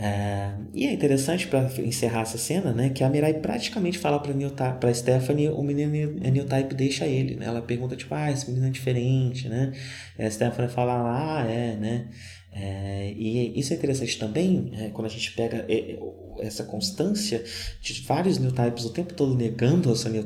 É, 0.04 0.56
e 0.74 0.88
é 0.88 0.94
interessante 0.94 1.48
para 1.48 1.70
encerrar 1.80 2.22
essa 2.22 2.38
cena, 2.38 2.74
né, 2.74 2.90
que 2.90 3.04
a 3.04 3.10
Mirai 3.10 3.36
praticamente 3.36 4.00
fala 4.00 4.20
para 4.20 4.34
para 4.74 4.94
Stephanie, 4.94 5.50
o 5.50 5.62
menino 5.62 6.20
a 6.26 6.30
New 6.32 6.46
Type 6.46 6.74
deixa 6.74 7.06
ele, 7.06 7.36
né? 7.36 7.46
Ela 7.46 7.62
pergunta 7.62 7.96
tipo, 7.96 8.16
ah, 8.16 8.32
esse 8.32 8.48
menino 8.50 8.66
é 8.66 8.70
diferente, 8.72 9.48
né? 9.48 9.72
E 10.18 10.24
a 10.24 10.32
Stephanie 10.32 10.72
fala, 10.72 11.42
ah, 11.42 11.46
é, 11.46 11.76
né? 11.76 12.08
É, 12.54 13.14
e 13.16 13.58
isso 13.58 13.72
é 13.72 13.78
interessante 13.78 14.20
também 14.20 14.72
é, 14.74 14.90
quando 14.90 15.06
a 15.06 15.10
gente 15.10 15.32
pega 15.32 15.66
é, 15.70 15.98
essa 16.40 16.66
constância 16.66 17.44
de 17.82 18.02
vários 18.02 18.38
new 18.40 18.52
types 18.52 18.84
o 18.84 18.90
tempo 18.90 19.14
todo 19.14 19.36
negando 19.36 19.90
a 19.90 19.96
sua 19.96 20.12
new 20.12 20.26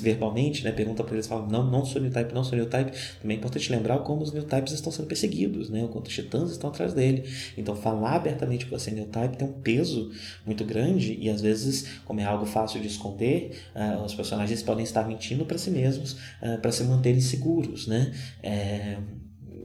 verbalmente, 0.00 0.64
né? 0.64 0.72
pergunta 0.72 1.04
para 1.04 1.14
eles, 1.14 1.26
fala 1.26 1.46
não, 1.46 1.68
não 1.70 1.84
sou 1.84 2.00
new 2.00 2.10
type, 2.10 2.32
não 2.32 2.42
sou 2.42 2.56
new 2.56 2.66
type. 2.66 2.92
Também 3.20 3.36
é 3.36 3.38
importante 3.38 3.70
lembrar 3.70 3.98
como 3.98 4.22
os 4.22 4.32
new 4.32 4.44
types 4.44 4.72
estão 4.72 4.90
sendo 4.90 5.06
perseguidos, 5.06 5.68
né? 5.68 5.84
o 5.84 5.88
quanto 5.88 6.06
os 6.06 6.14
titãs 6.14 6.50
estão 6.50 6.70
atrás 6.70 6.94
dele. 6.94 7.24
Então, 7.56 7.76
falar 7.76 8.16
abertamente 8.16 8.64
que 8.64 8.70
você 8.70 8.90
é 8.90 8.94
new 8.94 9.06
type 9.06 9.36
tem 9.36 9.46
um 9.46 9.52
peso 9.52 10.10
muito 10.46 10.64
grande 10.64 11.18
e 11.20 11.28
às 11.28 11.40
vezes, 11.40 12.00
como 12.04 12.20
é 12.20 12.24
algo 12.24 12.46
fácil 12.46 12.80
de 12.80 12.86
esconder, 12.86 13.50
uh, 13.74 14.02
os 14.02 14.14
personagens 14.14 14.62
podem 14.62 14.84
estar 14.84 15.06
mentindo 15.06 15.44
para 15.44 15.58
si 15.58 15.70
mesmos 15.70 16.12
uh, 16.42 16.58
para 16.60 16.72
se 16.72 16.82
manterem 16.84 17.20
seguros, 17.20 17.86
né? 17.86 18.12
É, 18.42 18.98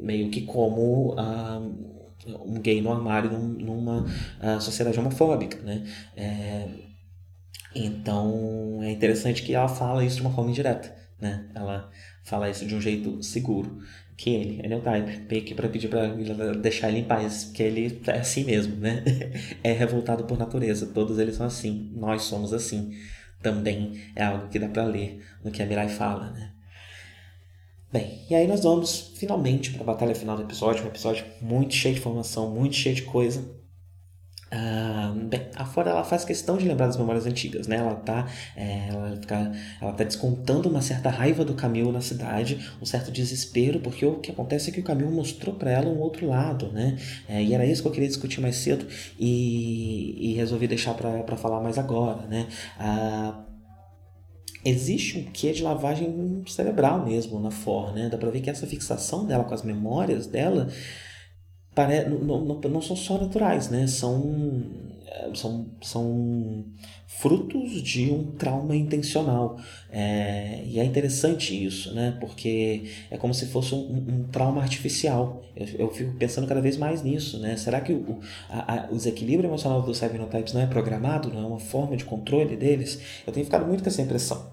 meio 0.02 0.30
que 0.30 0.42
como. 0.42 1.14
Uh, 1.14 1.93
um 2.28 2.60
gay 2.60 2.82
no 2.82 2.92
armário 2.92 3.32
num, 3.32 3.48
numa 3.48 4.06
uh, 4.42 4.62
sociedade 4.62 5.00
homofóbica, 5.00 5.58
né? 5.62 5.84
É, 6.16 6.68
então 7.76 8.80
é 8.82 8.92
interessante 8.92 9.44
que 9.44 9.54
ela 9.54 9.68
fala 9.68 10.04
isso 10.04 10.18
de 10.18 10.22
uma 10.22 10.32
forma 10.32 10.52
indireta, 10.52 10.96
né? 11.20 11.50
Ela 11.56 11.90
fala 12.24 12.50
isso 12.50 12.66
de 12.66 12.76
um 12.76 12.82
jeito 12.82 13.22
seguro. 13.24 13.80
Que 14.16 14.30
ele, 14.30 14.62
ele 14.64 14.74
é 14.76 14.78
o 14.78 14.82
type, 14.82 15.26
meio 15.28 15.44
que 15.44 15.56
pra 15.56 15.68
pedir 15.68 15.88
pra 15.88 16.06
deixar 16.54 16.90
ele 16.90 17.00
em 17.00 17.04
paz, 17.04 17.46
porque 17.46 17.64
ele 17.64 18.00
é 18.06 18.20
assim 18.20 18.44
mesmo, 18.44 18.76
né? 18.76 19.04
é 19.64 19.72
revoltado 19.72 20.26
por 20.26 20.38
natureza, 20.38 20.86
todos 20.86 21.18
eles 21.18 21.36
são 21.36 21.48
assim, 21.48 21.92
nós 21.96 22.22
somos 22.24 22.54
assim. 22.54 22.94
Também 23.42 24.00
é 24.16 24.24
algo 24.24 24.48
que 24.50 24.60
dá 24.60 24.70
para 24.70 24.86
ler 24.86 25.22
no 25.44 25.52
que 25.52 25.62
a 25.64 25.66
Mirai 25.66 25.90
fala, 25.90 26.32
né? 26.32 26.54
Bem, 27.94 28.26
e 28.28 28.34
aí 28.34 28.48
nós 28.48 28.64
vamos 28.64 29.14
finalmente 29.18 29.70
para 29.70 29.84
a 29.84 29.86
batalha 29.86 30.16
final 30.16 30.36
do 30.36 30.42
episódio, 30.42 30.84
um 30.84 30.88
episódio 30.88 31.24
muito 31.40 31.76
cheio 31.76 31.94
de 31.94 32.00
informação, 32.00 32.50
muito 32.50 32.76
cheio 32.76 32.96
de 32.96 33.04
coisa. 33.04 33.48
Bem, 35.34 35.48
a 35.56 35.66
Fora 35.66 35.92
ela 35.92 36.04
faz 36.04 36.26
questão 36.26 36.58
de 36.58 36.68
lembrar 36.68 36.88
das 36.88 36.98
memórias 36.98 37.26
antigas, 37.26 37.68
né? 37.68 37.78
Ela 37.78 37.96
tá, 37.96 38.28
é, 38.56 38.90
ela, 38.90 39.18
fica, 39.20 39.52
ela 39.82 39.92
tá 39.94 40.04
descontando 40.04 40.70
uma 40.70 40.82
certa 40.82 41.10
raiva 41.10 41.46
do 41.46 41.54
Camilo 41.54 41.92
na 41.92 42.02
cidade, 42.02 42.60
um 42.82 42.86
certo 42.86 43.12
desespero, 43.12 43.80
porque 43.80 44.06
o 44.06 44.20
que 44.20 44.32
acontece 44.32 44.70
é 44.70 44.74
que 44.74 44.80
o 44.80 44.84
Camilo 44.84 45.12
mostrou 45.12 45.56
para 45.56 45.72
ela 45.72 45.90
um 45.90 46.00
outro 46.00 46.28
lado, 46.28 46.72
né? 46.72 46.98
É, 47.28 47.42
e 47.42 47.54
era 47.54 47.66
isso 47.66 47.82
que 47.82 47.88
eu 47.88 47.92
queria 47.92 48.08
discutir 48.08 48.42
mais 48.42 48.56
cedo 48.58 48.86
e, 49.20 50.32
e 50.32 50.34
resolvi 50.34 50.68
deixar 50.68 50.94
para 50.94 51.38
falar 51.38 51.62
mais 51.62 51.78
agora, 51.78 52.28
né? 52.28 52.48
Ah, 52.78 53.44
existe 54.66 55.20
um 55.20 55.24
quê 55.32 55.52
de 55.52 55.64
lavagem 55.64 56.44
cerebral 56.48 57.06
mesmo 57.06 57.40
na 57.40 57.52
For, 57.52 57.94
né? 57.94 58.10
Dá 58.10 58.18
pra 58.18 58.30
ver 58.30 58.42
que 58.42 58.50
essa 58.50 58.68
fixação 58.68 59.26
dela 59.26 59.44
com 59.44 59.54
as 59.54 59.64
memórias 59.64 60.28
dela 60.28 60.70
pare... 61.76 62.08
não, 62.10 62.42
não, 62.42 62.60
não 62.60 62.82
são 62.82 62.96
só 62.96 63.18
naturais, 63.18 63.70
né? 63.70 63.88
São, 63.88 64.66
são, 65.34 65.66
são 65.82 66.66
frutos 67.08 67.82
de 67.82 68.12
um 68.12 68.32
trauma 68.32 68.76
intencional. 68.76 69.58
É, 69.92 70.64
e 70.66 70.80
é 70.80 70.84
interessante 70.84 71.64
isso, 71.64 71.94
né? 71.94 72.18
Porque 72.20 72.86
é 73.12 73.18
como 73.18 73.34
se 73.34 73.48
fosse 73.48 73.76
um, 73.76 74.06
um 74.08 74.24
trauma 74.32 74.62
artificial. 74.62 75.44
Eu, 75.56 75.68
eu, 75.80 75.92
fico 75.92 76.14
pensando 76.14 76.48
cada 76.48 76.62
vez 76.62 76.78
mais 76.78 77.04
nisso, 77.04 77.40
né? 77.40 77.56
Será 77.58 77.82
que 77.82 77.94
o, 77.94 78.20
a, 78.50 78.86
a, 78.86 78.92
o 78.92 78.96
desequilíbrio 78.96 79.50
emocional 79.50 79.82
dos 79.82 79.98
cybernotypes 79.98 80.54
não 80.54 80.62
é 80.62 80.68
programado, 80.68 81.30
não 81.30 81.44
é 81.44 81.46
uma 81.46 81.60
forma 81.60 81.96
de 81.96 82.06
controle 82.06 82.56
deles? 82.56 83.00
Eu 83.26 83.34
tenho 83.34 83.46
ficado 83.46 83.66
muito 83.66 83.84
com 83.84 83.90
essa 83.90 84.02
impressão. 84.02 84.53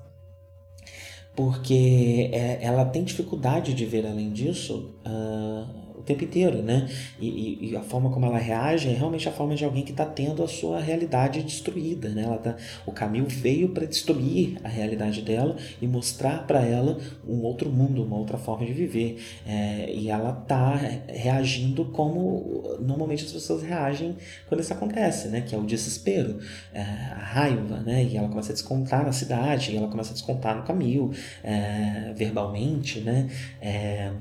Porque 1.35 2.29
é, 2.33 2.59
ela 2.63 2.85
tem 2.85 3.05
dificuldade 3.05 3.73
de 3.73 3.87
ver 3.87 4.07
além 4.07 4.31
disso. 4.31 4.91
Uh, 5.07 5.90
o 6.01 6.03
tempo 6.03 6.25
inteiro, 6.25 6.63
né? 6.63 6.89
E, 7.19 7.29
e, 7.29 7.71
e, 7.71 7.77
a 7.77 7.83
forma 7.83 8.11
como 8.11 8.27
ela 8.27 8.39
reage 8.39 8.89
é 8.89 8.93
realmente 8.93 9.29
a 9.29 9.33
forma 9.33 9.55
de 9.55 9.65
alguém 9.65 9.85
que 9.85 9.91
está 9.91 10.05
tendo 10.05 10.43
a 10.43 10.49
sua 10.49 10.81
realidade 10.81 11.43
destruída, 11.43 12.09
né? 12.09 12.23
Ela 12.25 12.39
tá, 12.39 12.57
o 12.87 12.93
Camil 12.93 13.27
veio 13.27 13.69
para 13.69 13.87
destruir 13.87 14.59
a 14.65 14.69
realidade 14.69 15.23
dela 15.23 15.57
e 15.81 15.87
mostrar 15.87 16.47
para 16.47 16.61
ela 16.63 16.99
um 17.27 17.43
outro 17.43 17.71
mundo, 17.71 18.03
uma 18.03 18.17
outra 18.17 18.39
forma 18.39 18.67
de 18.67 18.73
viver. 18.73 19.23
É, 19.47 19.93
e 19.93 20.09
ela 20.09 20.33
tá 20.33 20.75
reagindo 21.09 21.85
como 21.87 22.77
normalmente 22.81 23.25
as 23.25 23.33
pessoas 23.33 23.63
reagem 23.63 24.17
quando 24.49 24.61
isso 24.61 24.73
acontece, 24.73 25.29
né? 25.29 25.43
Que 25.43 25.55
é 25.55 25.59
o 25.59 25.63
desespero, 25.63 26.39
é, 26.73 26.81
a 26.81 27.19
raiva, 27.19 27.81
né? 27.81 28.05
E 28.05 28.17
ela 28.17 28.29
começa 28.29 28.53
a 28.53 28.55
descontar 28.55 29.05
na 29.05 29.13
cidade, 29.13 29.73
e 29.73 29.77
ela 29.77 29.89
começa 29.89 30.11
a 30.11 30.15
descontar 30.15 30.57
no 30.57 30.63
Camil, 30.63 31.13
é, 31.45 32.13
verbalmente, 32.15 33.01
né? 33.01 33.29
É, 33.61 34.13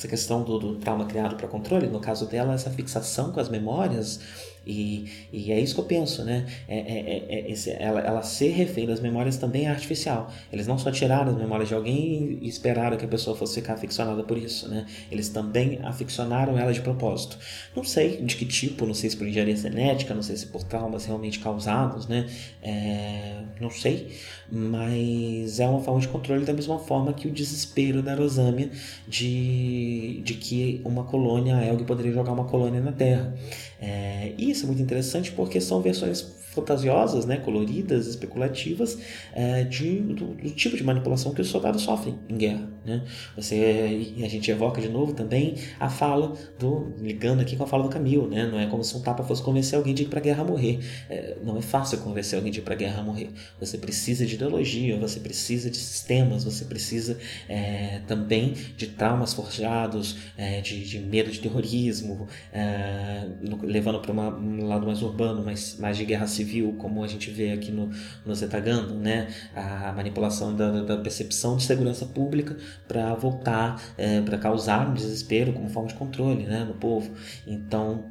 essa 0.00 0.08
questão 0.08 0.42
do, 0.42 0.58
do 0.58 0.76
trauma 0.76 1.04
criado 1.04 1.36
para 1.36 1.46
controle, 1.46 1.86
no 1.86 2.00
caso 2.00 2.26
dela, 2.26 2.54
essa 2.54 2.70
fixação 2.70 3.32
com 3.32 3.38
as 3.38 3.50
memórias 3.50 4.18
e, 4.66 5.06
e 5.32 5.52
é 5.52 5.58
isso 5.58 5.74
que 5.74 5.80
eu 5.80 5.84
penso, 5.84 6.24
né? 6.24 6.46
É, 6.68 6.78
é, 6.78 7.26
é, 7.28 7.34
é 7.34 7.50
esse, 7.50 7.70
ela, 7.70 8.00
ela 8.00 8.22
ser 8.22 8.50
refém 8.50 8.86
das 8.86 9.00
memórias 9.00 9.36
também 9.36 9.66
é 9.66 9.70
artificial. 9.70 10.30
Eles 10.52 10.66
não 10.66 10.78
só 10.78 10.90
tiraram 10.90 11.32
as 11.32 11.38
memórias 11.38 11.68
de 11.68 11.74
alguém 11.74 12.38
e 12.42 12.48
esperaram 12.48 12.96
que 12.96 13.04
a 13.04 13.08
pessoa 13.08 13.36
fosse 13.36 13.60
ficar 13.60 13.74
aficionada 13.74 14.22
por 14.22 14.36
isso, 14.36 14.68
né? 14.68 14.86
Eles 15.10 15.28
também 15.28 15.80
aficionaram 15.82 16.58
ela 16.58 16.72
de 16.72 16.80
propósito. 16.80 17.38
Não 17.74 17.84
sei 17.84 18.22
de 18.22 18.36
que 18.36 18.44
tipo, 18.44 18.86
não 18.86 18.94
sei 18.94 19.10
se 19.10 19.16
por 19.16 19.26
engenharia 19.26 19.56
genética, 19.56 20.14
não 20.14 20.22
sei 20.22 20.36
se 20.36 20.46
por 20.46 20.62
traumas 20.62 21.06
realmente 21.06 21.38
causados, 21.38 22.06
né? 22.06 22.28
É, 22.62 23.42
não 23.60 23.70
sei, 23.70 24.10
mas 24.50 25.60
é 25.60 25.66
uma 25.66 25.80
forma 25.80 26.00
de 26.00 26.08
controle 26.08 26.44
da 26.44 26.52
mesma 26.52 26.78
forma 26.78 27.12
que 27.12 27.28
o 27.28 27.30
desespero 27.30 28.02
da 28.02 28.14
Rosamia 28.14 28.70
de, 29.06 30.20
de 30.24 30.34
que 30.34 30.80
uma 30.84 31.04
colônia, 31.04 31.56
a 31.56 31.66
Elg 31.66 31.84
poderia 31.84 32.12
jogar 32.12 32.32
uma 32.32 32.44
colônia 32.44 32.80
na 32.80 32.92
Terra. 32.92 33.34
É, 33.80 34.34
isso 34.36 34.64
é 34.64 34.66
muito 34.66 34.82
interessante 34.82 35.32
porque 35.32 35.60
são 35.60 35.80
versões 35.80 36.20
fantasiosas, 36.50 37.24
né, 37.24 37.36
coloridas, 37.36 38.06
especulativas, 38.06 38.98
é, 39.32 39.64
de, 39.64 40.00
do, 40.00 40.34
do, 40.34 40.50
tipo 40.50 40.76
de 40.76 40.82
manipulação 40.82 41.32
que 41.32 41.40
os 41.40 41.48
soldados 41.48 41.82
sofrem 41.82 42.18
em 42.28 42.36
guerra. 42.36 42.68
Né? 42.84 43.04
Você, 43.36 44.14
a 44.24 44.28
gente 44.28 44.50
evoca 44.50 44.80
de 44.80 44.88
novo 44.88 45.12
também 45.12 45.54
a 45.78 45.88
fala 45.88 46.34
do. 46.58 46.94
ligando 46.98 47.40
aqui 47.40 47.56
com 47.56 47.64
a 47.64 47.66
fala 47.66 47.84
do 47.84 47.88
Camil, 47.88 48.26
né? 48.26 48.46
não 48.50 48.58
é 48.58 48.66
como 48.66 48.82
se 48.82 48.96
um 48.96 49.00
Tapa 49.00 49.22
fosse 49.22 49.42
convencer 49.42 49.78
alguém 49.78 49.94
de 49.94 50.04
ir 50.04 50.08
para 50.08 50.18
a 50.18 50.22
guerra 50.22 50.44
morrer. 50.44 50.80
É, 51.08 51.36
não 51.44 51.56
é 51.56 51.62
fácil 51.62 51.98
convencer 51.98 52.36
alguém 52.36 52.50
de 52.50 52.58
ir 52.58 52.62
para 52.62 52.74
a 52.74 52.76
guerra 52.76 53.02
morrer. 53.02 53.30
Você 53.60 53.78
precisa 53.78 54.26
de 54.26 54.34
ideologia, 54.34 54.98
você 54.98 55.20
precisa 55.20 55.70
de 55.70 55.76
sistemas, 55.76 56.42
você 56.42 56.64
precisa 56.64 57.18
é, 57.48 58.00
também 58.06 58.54
de 58.76 58.88
traumas 58.88 59.32
forjados, 59.34 60.16
é, 60.36 60.60
de, 60.60 60.84
de, 60.84 60.98
medo 60.98 61.30
de 61.30 61.38
terrorismo, 61.38 62.26
é, 62.52 63.28
no, 63.40 63.64
levando 63.64 64.00
para 64.00 64.12
um 64.12 64.66
lado 64.66 64.86
mais 64.86 65.02
urbano, 65.02 65.44
mais, 65.44 65.76
mais 65.78 65.96
de 65.96 66.04
guerra 66.04 66.26
civil 66.26 66.39
civil, 66.40 66.74
como 66.78 67.04
a 67.04 67.06
gente 67.06 67.30
vê 67.30 67.52
aqui 67.52 67.70
no, 67.70 67.90
no 68.24 68.34
Zetagando, 68.34 68.94
né? 68.94 69.28
a 69.54 69.92
manipulação 69.92 70.54
da, 70.54 70.82
da 70.82 70.96
percepção 70.96 71.56
de 71.56 71.64
segurança 71.64 72.06
pública 72.06 72.56
para 72.88 73.14
voltar, 73.14 73.80
é, 73.96 74.20
para 74.20 74.38
causar 74.38 74.88
um 74.88 74.94
desespero 74.94 75.52
como 75.52 75.68
forma 75.68 75.88
de 75.88 75.94
controle 75.94 76.44
né? 76.44 76.64
no 76.64 76.74
povo. 76.74 77.12
Então, 77.46 78.10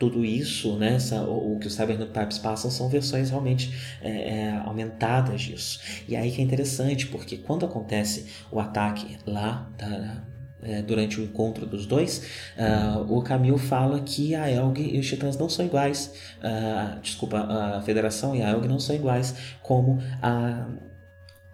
tudo 0.00 0.24
isso, 0.24 0.78
né, 0.78 0.94
essa, 0.94 1.20
o, 1.24 1.56
o, 1.56 1.58
que 1.58 1.66
os 1.66 1.74
Cyberpipes 1.74 2.38
passam 2.38 2.70
são 2.70 2.88
versões 2.88 3.28
realmente 3.28 3.70
é, 4.00 4.08
é, 4.10 4.50
aumentadas 4.64 5.42
disso. 5.42 5.78
E 6.08 6.16
aí 6.16 6.32
que 6.32 6.40
é 6.40 6.44
interessante, 6.44 7.06
porque 7.06 7.36
quando 7.36 7.66
acontece 7.66 8.26
o 8.50 8.58
ataque 8.58 9.18
lá 9.26 9.70
da, 9.76 10.24
é, 10.62 10.82
durante 10.82 11.20
o 11.20 11.24
encontro 11.24 11.66
dos 11.66 11.86
dois, 11.86 12.22
uh, 12.56 13.12
o 13.12 13.22
Camil 13.22 13.56
fala 13.58 14.00
que 14.00 14.34
a 14.34 14.50
Elg 14.50 14.78
e 14.78 14.98
os 14.98 15.06
Titãs 15.06 15.36
não 15.36 15.48
são 15.48 15.64
iguais, 15.64 16.12
uh, 16.38 17.00
desculpa, 17.00 17.38
a 17.38 17.82
Federação 17.82 18.34
e 18.34 18.42
a 18.42 18.50
Elg 18.50 18.66
não 18.68 18.78
são 18.78 18.94
iguais 18.94 19.34
como 19.62 19.98
a, 20.22 20.66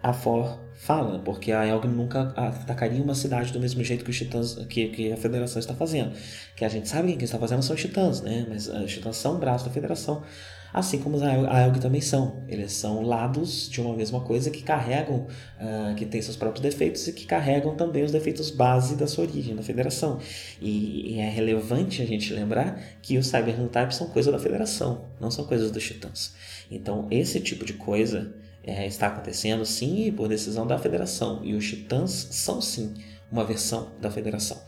a 0.01 0.13
For 0.13 0.59
fala, 0.75 1.19
porque 1.19 1.51
a 1.51 1.65
Elg 1.65 1.87
nunca 1.87 2.33
atacaria 2.35 3.01
uma 3.01 3.15
cidade 3.15 3.51
do 3.51 3.59
mesmo 3.59 3.83
jeito 3.83 4.03
que 4.03 4.11
os 4.11 4.17
Titãs, 4.17 4.55
que, 4.69 4.89
que 4.89 5.11
a 5.11 5.17
Federação 5.17 5.59
está 5.59 5.73
fazendo. 5.73 6.11
Que 6.55 6.63
a 6.63 6.69
gente 6.69 6.87
sabe 6.87 7.11
que 7.11 7.17
quem 7.17 7.25
está 7.25 7.39
fazendo 7.39 7.63
são 7.63 7.75
os 7.75 7.81
Titãs, 7.81 8.21
né? 8.21 8.45
Mas 8.47 8.67
os 8.67 8.91
Titãs 8.91 9.17
são 9.17 9.35
o 9.35 9.39
braço 9.39 9.65
da 9.65 9.71
Federação 9.71 10.23
assim 10.73 10.99
como 10.99 11.17
os 11.17 11.23
AELG 11.23 11.79
também 11.79 12.01
são. 12.01 12.43
Eles 12.47 12.73
são 12.73 13.01
lados 13.01 13.69
de 13.69 13.81
uma 13.81 13.95
mesma 13.95 14.21
coisa 14.21 14.49
que 14.49 14.63
carregam, 14.63 15.27
uh, 15.59 15.95
que 15.95 16.05
tem 16.05 16.21
seus 16.21 16.35
próprios 16.35 16.61
defeitos 16.61 17.07
e 17.07 17.13
que 17.13 17.25
carregam 17.25 17.75
também 17.75 18.03
os 18.03 18.11
defeitos 18.11 18.49
base 18.49 18.95
da 18.95 19.07
sua 19.07 19.25
origem, 19.25 19.55
da 19.55 19.63
federação. 19.63 20.19
E, 20.61 21.13
e 21.15 21.19
é 21.19 21.29
relevante 21.29 22.01
a 22.01 22.05
gente 22.05 22.33
lembrar 22.33 22.81
que 23.01 23.17
os 23.17 23.27
Cyber 23.27 23.55
Types 23.69 23.97
são 23.97 24.07
coisa 24.07 24.31
da 24.31 24.39
federação, 24.39 25.05
não 25.19 25.31
são 25.31 25.45
coisas 25.45 25.71
dos 25.71 25.83
titãs. 25.83 26.35
Então, 26.69 27.07
esse 27.09 27.39
tipo 27.39 27.65
de 27.65 27.73
coisa 27.73 28.33
é, 28.63 28.85
está 28.85 29.07
acontecendo 29.07 29.65
sim 29.65 30.11
por 30.11 30.27
decisão 30.27 30.67
da 30.67 30.77
federação. 30.77 31.41
E 31.43 31.55
os 31.55 31.65
titãs 31.65 32.27
são 32.31 32.61
sim 32.61 32.93
uma 33.31 33.45
versão 33.45 33.91
da 34.01 34.11
federação. 34.11 34.61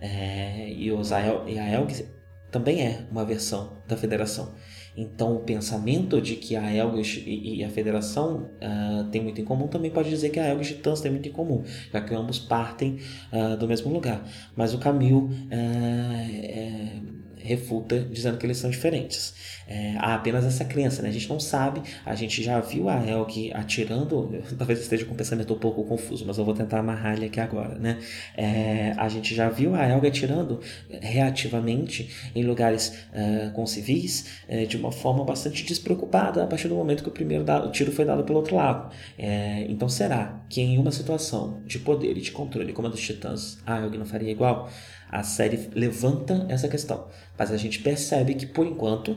É, 0.00 0.68
e, 0.70 0.90
os 0.90 1.12
AEL, 1.12 1.48
e 1.48 1.58
a 1.58 1.72
ELG 1.72 2.04
também 2.50 2.82
é 2.82 3.06
uma 3.10 3.24
versão 3.24 3.78
da 3.86 3.96
federação. 3.96 4.54
Então, 4.96 5.36
o 5.36 5.40
pensamento 5.40 6.20
de 6.20 6.36
que 6.36 6.54
a 6.54 6.72
Elgis 6.72 7.22
e 7.26 7.64
a 7.64 7.68
Federação 7.68 8.50
uh, 8.62 9.04
têm 9.10 9.22
muito 9.22 9.40
em 9.40 9.44
comum 9.44 9.66
também 9.66 9.90
pode 9.90 10.08
dizer 10.08 10.30
que 10.30 10.38
a 10.38 10.48
Elgis 10.50 10.76
e 10.76 10.80
Tans 10.80 11.00
têm 11.00 11.10
muito 11.10 11.28
em 11.28 11.32
comum, 11.32 11.64
já 11.92 12.00
que 12.00 12.14
ambos 12.14 12.38
partem 12.38 12.98
uh, 13.32 13.56
do 13.56 13.66
mesmo 13.66 13.92
lugar. 13.92 14.24
Mas 14.56 14.72
o 14.72 14.78
Camil 14.78 15.30
uh, 15.30 17.24
refuta 17.44 18.00
dizendo 18.00 18.38
que 18.38 18.46
eles 18.46 18.56
são 18.56 18.70
diferentes. 18.70 19.34
É, 19.68 19.94
há 19.98 20.14
apenas 20.14 20.44
essa 20.44 20.64
crença, 20.64 21.02
né? 21.02 21.10
A 21.10 21.12
gente 21.12 21.28
não 21.28 21.38
sabe, 21.38 21.82
a 22.04 22.14
gente 22.14 22.42
já 22.42 22.58
viu 22.58 22.88
a 22.88 22.96
Elg 23.06 23.52
atirando, 23.52 24.42
talvez 24.56 24.80
esteja 24.80 25.04
com 25.04 25.12
um 25.12 25.16
pensamento 25.16 25.52
um 25.52 25.58
pouco 25.58 25.84
confuso, 25.84 26.24
mas 26.26 26.38
eu 26.38 26.44
vou 26.44 26.54
tentar 26.54 26.78
amarrar 26.78 27.14
ele 27.14 27.26
aqui 27.26 27.38
agora, 27.38 27.74
né? 27.78 27.98
É, 28.36 28.94
a 28.96 29.08
gente 29.08 29.34
já 29.34 29.48
viu 29.50 29.74
a 29.74 29.86
Elg 29.86 30.06
atirando 30.06 30.60
reativamente 31.02 32.10
em 32.34 32.42
lugares 32.44 33.06
uh, 33.12 33.52
com 33.52 33.66
civis 33.66 34.42
uh, 34.48 34.66
de 34.66 34.76
uma 34.76 34.90
forma 34.90 35.22
bastante 35.24 35.64
despreocupada 35.64 36.42
a 36.42 36.46
partir 36.46 36.68
do 36.68 36.74
momento 36.74 37.02
que 37.02 37.08
o 37.08 37.12
primeiro 37.12 37.44
dado, 37.44 37.68
o 37.68 37.72
tiro 37.72 37.92
foi 37.92 38.06
dado 38.06 38.24
pelo 38.24 38.38
outro 38.38 38.56
lado. 38.56 38.90
É, 39.18 39.66
então 39.68 39.88
será 39.88 40.40
que 40.48 40.62
em 40.62 40.78
uma 40.78 40.90
situação 40.90 41.62
de 41.66 41.78
poder 41.78 42.16
e 42.16 42.20
de 42.20 42.30
controle 42.30 42.72
como 42.72 42.88
a 42.88 42.90
dos 42.90 43.00
titãs, 43.00 43.58
a 43.66 43.80
Elg 43.80 43.98
não 43.98 44.06
faria 44.06 44.30
igual? 44.30 44.70
a 45.14 45.22
série 45.22 45.70
levanta 45.74 46.44
essa 46.48 46.68
questão, 46.68 47.06
mas 47.38 47.50
a 47.50 47.56
gente 47.56 47.80
percebe 47.80 48.34
que 48.34 48.46
por 48.46 48.66
enquanto 48.66 49.16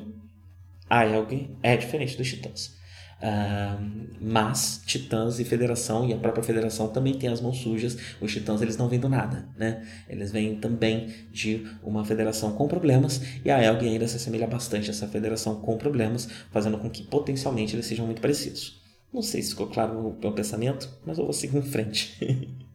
a 0.89 1.05
Elg 1.05 1.49
é 1.61 1.75
diferente 1.75 2.17
dos 2.17 2.27
Titãs. 2.27 2.77
Uh, 3.17 4.07
mas 4.21 4.83
Titãs 4.85 5.39
e 5.39 5.43
Federação 5.43 6.07
e 6.07 6.13
a 6.13 6.17
própria 6.17 6.43
Federação 6.43 6.89
também 6.89 7.15
tem 7.15 7.29
as 7.29 7.41
mãos 7.41 7.57
sujas. 7.57 7.97
Os 8.21 8.31
Titãs 8.31 8.61
eles 8.61 8.77
não 8.77 8.87
vêm 8.87 8.99
do 8.99 9.09
nada, 9.09 9.49
né? 9.57 9.85
Eles 10.07 10.31
vêm 10.31 10.55
também 10.55 11.07
de 11.31 11.65
uma 11.83 12.05
federação 12.05 12.51
com 12.53 12.67
problemas 12.67 13.21
e 13.43 13.49
a 13.49 13.61
Elg 13.61 13.87
ainda 13.87 14.07
se 14.07 14.17
assemelha 14.17 14.47
bastante 14.47 14.89
a 14.89 14.93
essa 14.93 15.07
federação 15.07 15.59
com 15.61 15.77
problemas, 15.77 16.27
fazendo 16.51 16.77
com 16.77 16.89
que 16.89 17.03
potencialmente 17.03 17.75
eles 17.75 17.87
sejam 17.87 18.05
muito 18.05 18.21
parecidos. 18.21 18.81
Não 19.11 19.21
sei 19.21 19.41
se 19.41 19.51
ficou 19.51 19.67
claro 19.67 19.97
o 19.97 20.19
meu 20.19 20.31
pensamento, 20.33 20.87
mas 21.05 21.17
eu 21.17 21.23
vou 21.23 21.33
seguir 21.33 21.57
em 21.57 21.61
frente. 21.63 22.57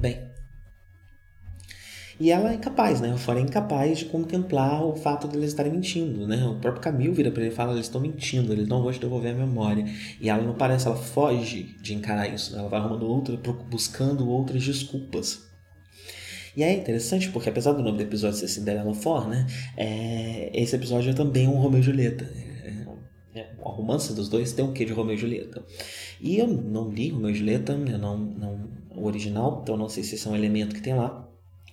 Bem, 0.00 0.30
e 2.20 2.30
ela 2.30 2.52
é 2.52 2.54
incapaz, 2.54 3.00
né? 3.00 3.14
O 3.14 3.16
Fora 3.16 3.38
é 3.40 3.42
incapaz 3.42 4.00
de 4.00 4.04
contemplar 4.04 4.84
o 4.84 4.94
fato 4.94 5.26
de 5.26 5.38
eles 5.38 5.48
estarem 5.48 5.72
mentindo, 5.72 6.28
né? 6.28 6.44
O 6.44 6.56
próprio 6.56 6.82
Camil 6.82 7.14
vira 7.14 7.30
para 7.30 7.42
ele 7.42 7.50
e 7.50 7.54
fala: 7.54 7.72
eles 7.72 7.86
estão 7.86 7.98
mentindo, 7.98 8.52
eles 8.52 8.68
não 8.68 8.82
vão 8.82 8.92
te 8.92 9.00
devolver 9.00 9.34
a 9.34 9.38
memória. 9.38 9.86
E 10.20 10.28
ela 10.28 10.42
não 10.42 10.52
parece, 10.52 10.86
ela 10.86 10.96
foge 10.96 11.74
de 11.80 11.94
encarar 11.94 12.28
isso, 12.28 12.52
né? 12.52 12.58
ela 12.58 12.68
vai 12.68 12.78
arrumando 12.78 13.06
outra, 13.06 13.38
buscando 13.70 14.28
outras 14.28 14.62
desculpas. 14.62 15.48
E 16.54 16.62
é 16.62 16.74
interessante 16.74 17.30
porque, 17.30 17.48
apesar 17.48 17.72
do 17.72 17.82
nome 17.82 17.96
do 17.96 18.02
episódio 18.02 18.38
ser 18.38 18.48
Cinderella 18.48 18.92
For, 18.92 19.26
né? 19.26 19.46
É, 19.74 20.50
esse 20.52 20.76
episódio 20.76 21.12
é 21.12 21.14
também 21.14 21.48
um 21.48 21.56
Romeu 21.56 21.80
e 21.80 21.82
Julieta. 21.82 22.28
É, 23.34 23.38
é, 23.40 23.46
o 23.58 23.70
romance 23.70 24.12
dos 24.12 24.28
dois 24.28 24.52
tem 24.52 24.62
um 24.62 24.74
quê 24.74 24.84
de 24.84 24.92
Romeu 24.92 25.14
e 25.14 25.18
Julieta. 25.18 25.64
E 26.20 26.36
eu 26.36 26.48
não 26.48 26.90
li 26.90 27.08
Romeu 27.08 27.30
e 27.30 27.34
Julieta, 27.34 27.72
eu 27.72 27.98
não, 27.98 28.18
não, 28.18 28.68
o 29.00 29.06
original, 29.06 29.60
então 29.62 29.76
não 29.76 29.88
sei 29.88 30.02
se 30.02 30.14
esse 30.14 30.26
é 30.26 30.30
um 30.30 30.36
elemento 30.36 30.74
que 30.74 30.82
tem 30.82 30.94
lá. 30.94 31.30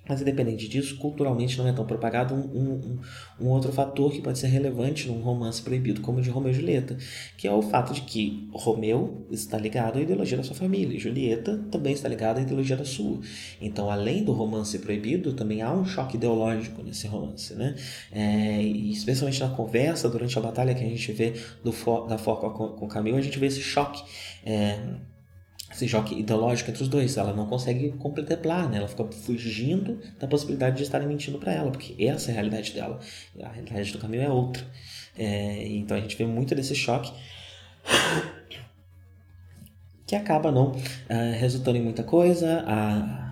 Mas 0.08 0.22
independente 0.22 0.68
disso, 0.68 0.98
culturalmente 0.98 1.58
não 1.58 1.68
é 1.68 1.74
tão 1.74 1.86
propagado 1.86 2.34
um, 2.34 2.40
um, 2.40 3.00
um, 3.42 3.48
outro 3.50 3.72
fator 3.74 4.12
que 4.12 4.22
pode 4.22 4.40
ser 4.40 4.48
relevante 4.48 5.08
num 5.08 5.20
romance 5.20 5.62
proibido 5.62 6.02
como 6.02 6.20
o 6.20 6.22
de 6.22 6.30
Romeu 6.30 6.52
e 6.52 6.54
Julieta, 6.54 6.98
que 7.36 7.48
é 7.48 7.52
o 7.52 7.62
fato 7.62 7.94
de 7.94 8.02
que 8.02 8.48
Romeu 8.54 9.28
está 9.30 9.58
ligado 9.58 9.98
à 9.98 10.02
ideologia 10.02 10.38
da 10.38 10.44
sua 10.44 10.56
família 10.56 10.96
e 10.96 11.00
Julieta 11.00 11.58
também 11.70 11.94
está 11.94 12.08
ligada 12.08 12.40
à 12.40 12.44
ideologia 12.44 12.78
da 12.78 12.86
sua. 12.86 13.20
Então, 13.60 13.92
além 13.92 14.24
do 14.24 14.32
romance 14.32 14.80
proibido, 14.80 15.34
também 15.34 15.62
há 15.62 15.74
um 15.74 15.86
choque 15.86 16.16
ideológico 16.16 16.82
nesse 16.82 17.08
romance, 17.08 17.54
né? 17.54 17.76
É, 18.12 18.62
e 18.62 18.92
especialmente 18.92 19.40
na 19.42 19.50
conversa 19.50 20.10
durante 20.10 20.38
a 20.38 20.42
batalha 20.42 20.74
que 20.74 20.84
a 20.84 20.88
gente 20.88 21.12
vê 21.12 21.34
do, 21.64 21.72
da 22.08 22.18
Foca 22.18 22.50
com, 22.50 22.70
com 22.70 22.88
Camilo, 22.88 23.18
a 23.18 23.22
gente 23.22 23.38
vê 23.38 23.48
esse 23.48 23.62
choque. 23.62 24.02
É, 24.46 24.78
esse 25.78 25.88
choque 25.88 26.20
ideológico 26.20 26.72
entre 26.72 26.82
os 26.82 26.90
dois. 26.90 27.18
Ela 27.18 27.34
não 27.34 27.46
consegue 27.46 27.92
contemplar, 27.92 28.70
né? 28.70 28.78
Ela 28.78 28.88
fica 28.88 29.06
fugindo 29.06 30.00
da 30.20 30.28
possibilidade 30.28 30.78
de 30.78 30.84
estarem 30.84 31.08
mentindo 31.08 31.38
para 31.38 31.54
ela, 31.54 31.72
porque 31.72 31.96
essa 32.04 32.30
é 32.30 32.32
a 32.32 32.36
realidade 32.36 32.74
dela. 32.74 33.00
A 33.42 33.50
realidade 33.50 33.92
do 33.92 34.00
caminho 34.00 34.24
é 34.24 34.30
outra. 34.30 34.66
É, 35.16 35.68
então 35.68 35.96
a 35.96 36.00
gente 36.00 36.16
vê 36.16 36.26
muito 36.26 36.54
desse 36.54 36.76
choque 36.76 37.12
que 40.06 40.16
acaba 40.16 40.52
não 40.52 40.72
uh, 40.72 41.40
resultando 41.40 41.78
em 41.78 41.84
muita 41.84 42.04
coisa. 42.04 42.64
A, 42.68 43.27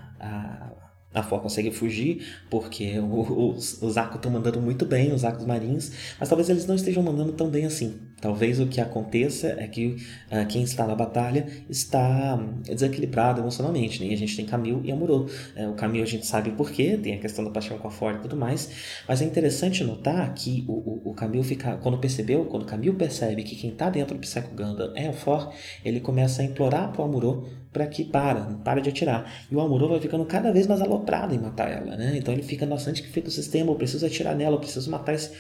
a, 1.16 1.24
Fó 1.24 1.40
consegue 1.40 1.72
fugir 1.72 2.26
porque 2.50 3.00
os, 3.00 3.82
os 3.82 3.96
estão 3.96 4.32
mandando 4.32 4.62
muito 4.62 4.86
bem, 4.86 5.14
os 5.14 5.24
Akos 5.24 5.46
marinhos, 5.46 5.92
mas 6.20 6.30
talvez 6.30 6.50
eles 6.50 6.66
não 6.66 6.76
estejam 6.76 7.02
mandando 7.02 7.32
tão 7.34 7.50
bem 7.50 7.66
assim. 7.66 8.00
Talvez 8.22 8.60
o 8.60 8.66
que 8.66 8.80
aconteça 8.82 9.56
é 9.60 9.68
que 9.68 9.98
uh, 10.32 10.48
quem 10.48 10.64
está 10.64 10.88
na 10.88 10.96
batalha 10.96 11.46
está 11.70 12.40
desequilibrado 12.64 13.42
emocionalmente. 13.42 14.02
Né? 14.02 14.10
E 14.10 14.14
a 14.14 14.18
gente 14.18 14.36
tem 14.36 14.46
Camil 14.46 14.82
e 14.84 14.92
Amuro. 14.92 15.28
Uh, 15.56 15.70
o 15.70 15.74
Camil 15.74 16.02
a 16.02 16.08
gente 16.08 16.26
sabe 16.26 16.52
por 16.52 16.72
quê, 16.72 16.98
tem 16.98 17.14
a 17.14 17.20
questão 17.20 17.44
da 17.44 17.52
paixão 17.52 17.78
com 17.78 17.88
a 17.88 17.92
Ford 17.92 18.18
e 18.18 18.22
tudo 18.22 18.36
mais. 18.36 18.70
Mas 19.08 19.22
é 19.22 19.26
interessante 19.26 19.84
notar 19.84 20.34
que 20.34 20.66
o, 20.68 20.72
o, 20.72 21.12
o 21.12 21.14
Camil 21.14 21.44
fica, 21.44 21.78
quando 21.78 21.98
percebeu, 21.98 22.46
quando 22.46 22.66
Camil 22.66 22.96
percebe 22.96 23.44
que 23.44 23.56
quem 23.56 23.72
está 23.72 23.90
dentro 23.90 24.16
do 24.16 24.22
Psycho 24.22 24.56
Gundam 24.56 24.92
é 24.96 25.10
o 25.10 25.14
For, 25.14 25.54
ele 25.84 26.00
começa 26.00 26.42
a 26.42 26.46
implorar 26.46 26.92
para 26.92 27.02
o 27.02 27.06
Amuro 27.06 27.48
para 27.76 27.88
que 27.88 28.06
para, 28.06 28.40
para 28.64 28.80
de 28.80 28.90
atirar. 28.90 29.30
E 29.52 29.56
o 29.56 29.60
Amuro 29.60 29.90
vai 29.90 30.00
ficando 30.00 30.24
cada 30.24 30.50
vez 30.54 30.66
mais 30.66 30.80
aloprado 30.80 31.36
em 31.36 31.38
matar 31.38 31.70
ela, 31.70 31.98
né? 31.98 32.16
Então 32.16 32.34
ele 32.34 32.42
fica, 32.42 32.66
nossa, 32.66 32.90
antes 32.90 33.02
que 33.02 33.10
fica 33.10 33.28
o 33.28 33.32
sistema, 33.32 33.70
eu 33.70 33.76
preciso 33.76 34.06
atirar 34.06 34.34
nela, 34.34 34.56
eu 34.56 34.60
preciso 34.60 34.90
matar 34.90 35.14
esse 35.14 35.34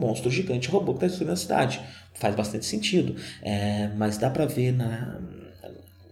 monstro 0.00 0.28
gigante 0.28 0.68
robô 0.68 0.94
que 0.94 0.96
está 0.96 1.06
destruindo 1.06 1.32
a 1.32 1.36
cidade 1.36 1.80
faz 2.18 2.34
bastante 2.34 2.64
sentido, 2.64 3.14
é, 3.42 3.90
mas 3.96 4.18
dá 4.18 4.30
para 4.30 4.46
ver 4.46 4.72
na, 4.72 5.20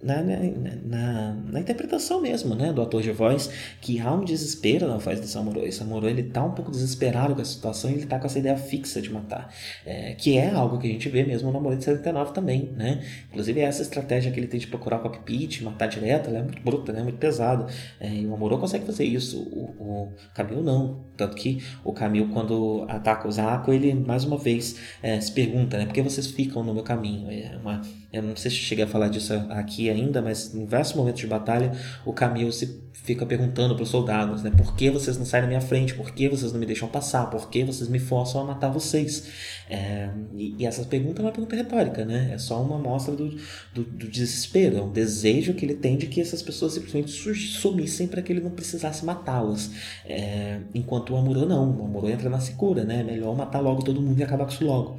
na, 0.04 0.22
na, 0.22 1.32
na, 1.50 1.60
interpretação 1.60 2.20
mesmo, 2.20 2.54
né, 2.54 2.72
do 2.72 2.82
ator 2.82 3.00
de 3.00 3.10
voz, 3.10 3.50
que 3.80 3.98
há 3.98 4.12
um 4.12 4.22
desespero 4.22 4.86
na 4.86 4.98
voz 4.98 5.18
do 5.18 5.26
Samuro. 5.26 5.66
E 5.66 5.72
Samuro, 5.72 6.06
ele 6.06 6.22
tá 6.24 6.44
um 6.44 6.50
pouco 6.50 6.70
desesperado 6.70 7.34
com 7.34 7.40
a 7.40 7.44
situação 7.44 7.90
e 7.90 7.94
ele 7.94 8.06
tá 8.06 8.18
com 8.18 8.26
essa 8.26 8.38
ideia 8.38 8.56
fixa 8.56 9.00
de 9.00 9.10
matar, 9.10 9.52
é, 9.86 10.14
que 10.14 10.36
é 10.36 10.50
algo 10.50 10.78
que 10.78 10.86
a 10.86 10.90
gente 10.90 11.08
vê 11.08 11.24
mesmo 11.24 11.50
no 11.50 11.56
Amor 11.56 11.74
de 11.74 11.84
79 11.84 12.32
também, 12.32 12.70
né? 12.76 13.02
Inclusive 13.30 13.60
essa 13.60 13.80
estratégia 13.80 14.30
que 14.30 14.38
ele 14.38 14.46
tem 14.46 14.60
de 14.60 14.66
procurar 14.66 14.98
o 14.98 15.00
cockpit, 15.00 15.62
matar 15.62 15.86
direto, 15.86 16.28
ela 16.28 16.40
é 16.40 16.42
muito 16.42 16.60
bruta, 16.62 16.92
né, 16.92 17.02
muito 17.02 17.18
pesada. 17.18 17.66
É, 17.98 18.12
e 18.12 18.26
o 18.26 18.34
Amuro 18.34 18.58
consegue 18.58 18.84
fazer 18.84 19.04
isso, 19.04 19.40
o, 19.40 19.74
o 19.78 20.62
não. 20.62 21.04
Tanto 21.16 21.34
que 21.36 21.62
o 21.82 21.92
Camil, 21.92 22.28
quando 22.32 22.84
ataca 22.88 23.26
o 23.26 23.32
Zaco, 23.32 23.72
ele 23.72 23.94
mais 23.94 24.24
uma 24.24 24.36
vez 24.36 24.76
é, 25.02 25.18
se 25.18 25.32
pergunta, 25.32 25.78
né, 25.78 25.86
por 25.86 25.94
que 25.94 26.02
vocês 26.02 26.26
ficam 26.26 26.62
no 26.62 26.74
meu 26.74 26.82
caminho? 26.82 27.30
É 27.30 27.56
uma 27.56 27.80
eu 28.14 28.22
não 28.22 28.36
sei 28.36 28.48
se 28.48 28.58
cheguei 28.58 28.84
a 28.84 28.86
falar 28.86 29.08
disso 29.08 29.34
aqui 29.50 29.90
ainda, 29.94 30.20
mas 30.20 30.54
em 30.54 30.60
diversos 30.60 30.94
momentos 30.94 31.20
de 31.20 31.26
batalha, 31.26 31.72
o 32.04 32.12
Camil 32.12 32.50
se 32.52 32.84
fica 33.04 33.26
perguntando 33.26 33.74
para 33.74 33.82
os 33.82 33.90
soldados, 33.90 34.42
né? 34.42 34.50
Por 34.56 34.74
que 34.74 34.88
vocês 34.88 35.18
não 35.18 35.26
saem 35.26 35.42
da 35.42 35.48
minha 35.48 35.60
frente? 35.60 35.94
Por 35.94 36.10
que 36.12 36.26
vocês 36.26 36.52
não 36.52 36.58
me 36.58 36.64
deixam 36.64 36.88
passar? 36.88 37.28
Por 37.28 37.50
que 37.50 37.62
vocês 37.62 37.88
me 37.88 37.98
forçam 37.98 38.40
a 38.40 38.44
matar 38.44 38.70
vocês? 38.70 39.28
É, 39.68 40.08
e, 40.34 40.54
e, 40.58 40.66
essa 40.66 40.84
pergunta 40.84 41.20
é 41.20 41.24
uma 41.24 41.30
pergunta 41.30 41.54
retórica, 41.54 42.04
né? 42.04 42.30
É 42.32 42.38
só 42.38 42.62
uma 42.62 42.76
amostra 42.76 43.14
do, 43.14 43.28
do, 43.74 43.84
do, 43.84 44.08
desespero, 44.08 44.78
é 44.78 44.82
um 44.82 44.90
desejo 44.90 45.52
que 45.52 45.66
ele 45.66 45.74
tem 45.74 45.98
de 45.98 46.06
que 46.06 46.20
essas 46.20 46.40
pessoas 46.40 46.72
simplesmente 46.72 47.10
sumissem 47.10 48.06
para 48.06 48.22
que 48.22 48.32
ele 48.32 48.40
não 48.40 48.50
precisasse 48.50 49.04
matá-las. 49.04 49.70
É, 50.06 50.60
enquanto 50.74 51.12
o 51.12 51.16
Amuro 51.16 51.44
não, 51.44 51.70
o 51.78 51.84
Amuro 51.84 52.08
entra 52.08 52.30
na 52.30 52.40
segura, 52.40 52.84
né? 52.84 53.00
É 53.00 53.02
melhor 53.04 53.36
matar 53.36 53.60
logo 53.60 53.82
todo 53.82 54.00
mundo 54.00 54.18
e 54.18 54.22
acabar 54.22 54.46
com 54.46 54.52
isso 54.52 54.64
logo 54.64 54.98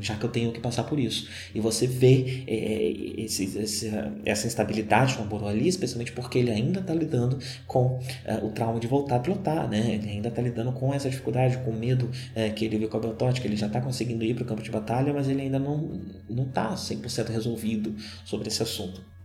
já 0.00 0.16
que 0.16 0.24
eu 0.24 0.28
tenho 0.28 0.52
que 0.52 0.60
passar 0.60 0.84
por 0.84 0.98
isso. 0.98 1.28
E 1.54 1.60
você 1.60 1.86
vê 1.86 2.44
é, 2.46 3.22
esse, 3.22 3.58
esse, 3.58 3.90
essa 4.24 4.46
instabilidade 4.46 5.16
no 5.16 5.22
Amorô 5.22 5.48
ali, 5.48 5.68
especialmente 5.68 6.12
porque 6.12 6.38
ele 6.38 6.50
ainda 6.50 6.80
está 6.80 6.94
lidando 6.94 7.38
com 7.66 8.00
é, 8.24 8.34
o 8.36 8.50
trauma 8.50 8.78
de 8.78 8.86
voltar 8.86 9.16
a 9.16 9.20
pilotar, 9.20 9.68
né? 9.68 9.94
Ele 9.94 10.10
ainda 10.10 10.28
está 10.28 10.42
lidando 10.42 10.72
com 10.72 10.92
essa 10.92 11.08
dificuldade, 11.08 11.58
com 11.58 11.70
o 11.70 11.76
medo 11.76 12.10
é, 12.34 12.50
que 12.50 12.64
ele 12.64 12.78
viu 12.78 12.88
com 12.88 12.96
a 12.96 13.00
Beltote, 13.00 13.40
que 13.40 13.46
ele 13.46 13.56
já 13.56 13.66
está 13.66 13.80
conseguindo 13.80 14.24
ir 14.24 14.34
para 14.34 14.44
o 14.44 14.46
campo 14.46 14.62
de 14.62 14.70
batalha, 14.70 15.12
mas 15.12 15.28
ele 15.28 15.42
ainda 15.42 15.58
não 15.58 16.00
está 16.28 16.74
100% 16.74 17.28
resolvido 17.28 17.94
sobre 18.24 18.48
esse 18.48 18.62
assunto. 18.62 19.15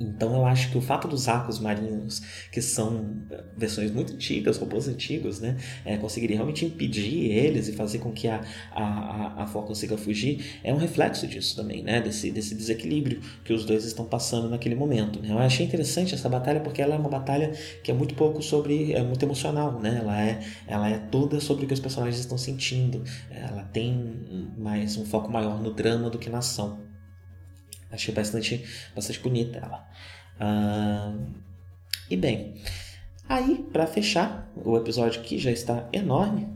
Então 0.00 0.34
eu 0.34 0.44
acho 0.44 0.70
que 0.70 0.78
o 0.78 0.80
fato 0.80 1.06
dos 1.06 1.28
arcos 1.28 1.58
marinhos, 1.58 2.20
que 2.50 2.60
são 2.60 3.16
eh, 3.30 3.44
versões 3.56 3.90
muito 3.90 4.14
antigas, 4.14 4.58
robôs 4.58 4.88
antigos, 4.88 5.40
né, 5.40 5.56
é, 5.84 5.96
conseguirem 5.96 6.36
realmente 6.36 6.64
impedir 6.64 7.30
eles 7.30 7.68
e 7.68 7.72
fazer 7.72 7.98
com 7.98 8.12
que 8.12 8.28
a, 8.28 8.42
a, 8.72 9.42
a 9.42 9.46
Fó 9.46 9.62
consiga 9.62 9.96
fugir, 9.96 10.60
é 10.64 10.72
um 10.72 10.76
reflexo 10.76 11.26
disso 11.26 11.54
também, 11.56 11.82
né, 11.82 12.00
desse, 12.00 12.30
desse 12.30 12.54
desequilíbrio 12.54 13.20
que 13.44 13.52
os 13.52 13.64
dois 13.64 13.84
estão 13.84 14.04
passando 14.04 14.48
naquele 14.48 14.74
momento. 14.74 15.20
Né? 15.20 15.30
Eu 15.30 15.38
achei 15.38 15.64
interessante 15.64 16.14
essa 16.14 16.28
batalha 16.28 16.60
porque 16.60 16.82
ela 16.82 16.94
é 16.94 16.98
uma 16.98 17.08
batalha 17.08 17.52
que 17.82 17.90
é 17.90 17.94
muito 17.94 18.14
pouco 18.14 18.42
sobre, 18.42 18.92
é 18.92 19.02
muito 19.02 19.24
emocional, 19.24 19.78
né, 19.80 19.98
ela 20.00 20.20
é, 20.20 20.40
ela 20.66 20.88
é 20.88 20.98
toda 20.98 21.40
sobre 21.40 21.64
o 21.64 21.68
que 21.68 21.74
os 21.74 21.80
personagens 21.80 22.18
estão 22.18 22.38
sentindo, 22.38 23.04
ela 23.30 23.62
tem 23.64 24.50
mais 24.56 24.96
um 24.96 25.04
foco 25.04 25.30
maior 25.30 25.60
no 25.60 25.72
drama 25.72 26.10
do 26.10 26.18
que 26.18 26.28
na 26.28 26.38
ação. 26.38 26.91
Achei 27.92 28.14
bastante, 28.14 28.64
bastante 28.94 29.20
bonita 29.20 29.58
ela. 29.58 29.86
Ah, 30.40 31.14
e 32.10 32.16
bem, 32.16 32.54
aí 33.28 33.64
para 33.72 33.86
fechar 33.86 34.50
o 34.56 34.76
episódio 34.76 35.22
que 35.22 35.38
já 35.38 35.50
está 35.50 35.88
enorme, 35.92 36.48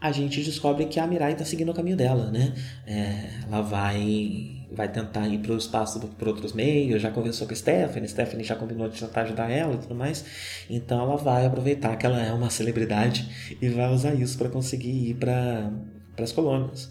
a 0.00 0.12
gente 0.12 0.42
descobre 0.42 0.84
que 0.86 1.00
a 1.00 1.06
Mirai 1.06 1.32
está 1.32 1.44
seguindo 1.44 1.70
o 1.70 1.74
caminho 1.74 1.96
dela, 1.96 2.30
né? 2.30 2.54
É, 2.86 3.30
ela 3.46 3.62
vai 3.62 4.54
vai 4.70 4.88
tentar 4.88 5.26
ir 5.28 5.38
para 5.38 5.52
o 5.52 5.56
espaço 5.56 6.00
por 6.00 6.28
outros 6.28 6.52
meios, 6.52 7.00
já 7.00 7.10
conversou 7.10 7.46
com 7.46 7.52
a 7.52 7.56
Stephanie, 7.56 8.08
Stephanie 8.08 8.44
já 8.44 8.56
combinou 8.56 8.88
de 8.88 8.98
tentar 8.98 9.22
ajudar 9.22 9.50
ela 9.50 9.74
e 9.74 9.78
tudo 9.78 9.94
mais. 9.94 10.24
Então 10.68 11.00
ela 11.00 11.16
vai 11.16 11.46
aproveitar 11.46 11.96
que 11.96 12.04
ela 12.04 12.20
é 12.20 12.32
uma 12.32 12.50
celebridade 12.50 13.56
e 13.62 13.68
vai 13.68 13.92
usar 13.92 14.14
isso 14.14 14.36
para 14.36 14.48
conseguir 14.48 15.10
ir 15.10 15.14
para 15.14 15.70
as 16.18 16.32
colônias. 16.32 16.90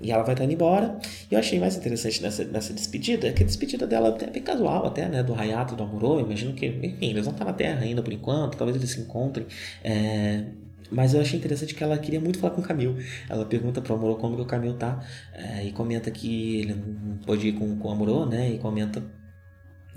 E 0.00 0.10
ela 0.10 0.22
vai 0.22 0.34
estar 0.34 0.44
indo 0.44 0.52
embora. 0.52 0.98
E 1.30 1.34
eu 1.34 1.38
achei 1.38 1.58
mais 1.58 1.76
interessante 1.76 2.22
nessa, 2.22 2.44
nessa 2.44 2.72
despedida, 2.72 3.32
que 3.32 3.42
a 3.42 3.46
despedida 3.46 3.86
dela 3.86 4.16
é 4.20 4.30
bem 4.30 4.42
casual 4.42 4.86
até, 4.86 5.08
né? 5.08 5.22
Do 5.22 5.34
Hayato 5.34 5.74
do 5.74 5.82
Amuro. 5.82 6.20
Imagino 6.20 6.52
que, 6.52 6.66
enfim, 6.66 7.10
eles 7.10 7.24
vão 7.24 7.32
estar 7.32 7.44
na 7.44 7.52
Terra 7.52 7.82
ainda 7.82 8.02
por 8.02 8.12
enquanto, 8.12 8.56
talvez 8.56 8.76
eles 8.76 8.90
se 8.90 9.00
encontrem. 9.00 9.46
É, 9.82 10.44
mas 10.90 11.14
eu 11.14 11.20
achei 11.20 11.38
interessante 11.38 11.74
que 11.74 11.82
ela 11.82 11.98
queria 11.98 12.20
muito 12.20 12.38
falar 12.38 12.54
com 12.54 12.60
o 12.60 12.64
Camil. 12.64 12.96
Ela 13.28 13.44
pergunta 13.44 13.80
pro 13.80 13.94
Amorô 13.94 14.16
como 14.16 14.36
que 14.36 14.42
o 14.42 14.46
Camil 14.46 14.74
tá 14.74 15.04
é, 15.34 15.64
e 15.64 15.72
comenta 15.72 16.10
que 16.10 16.60
ele 16.60 16.74
não 16.74 17.18
pôde 17.18 17.48
ir 17.48 17.52
com, 17.52 17.76
com 17.76 17.88
o 17.88 17.90
Amorô, 17.90 18.24
né? 18.26 18.50
E 18.50 18.58
comenta 18.58 19.02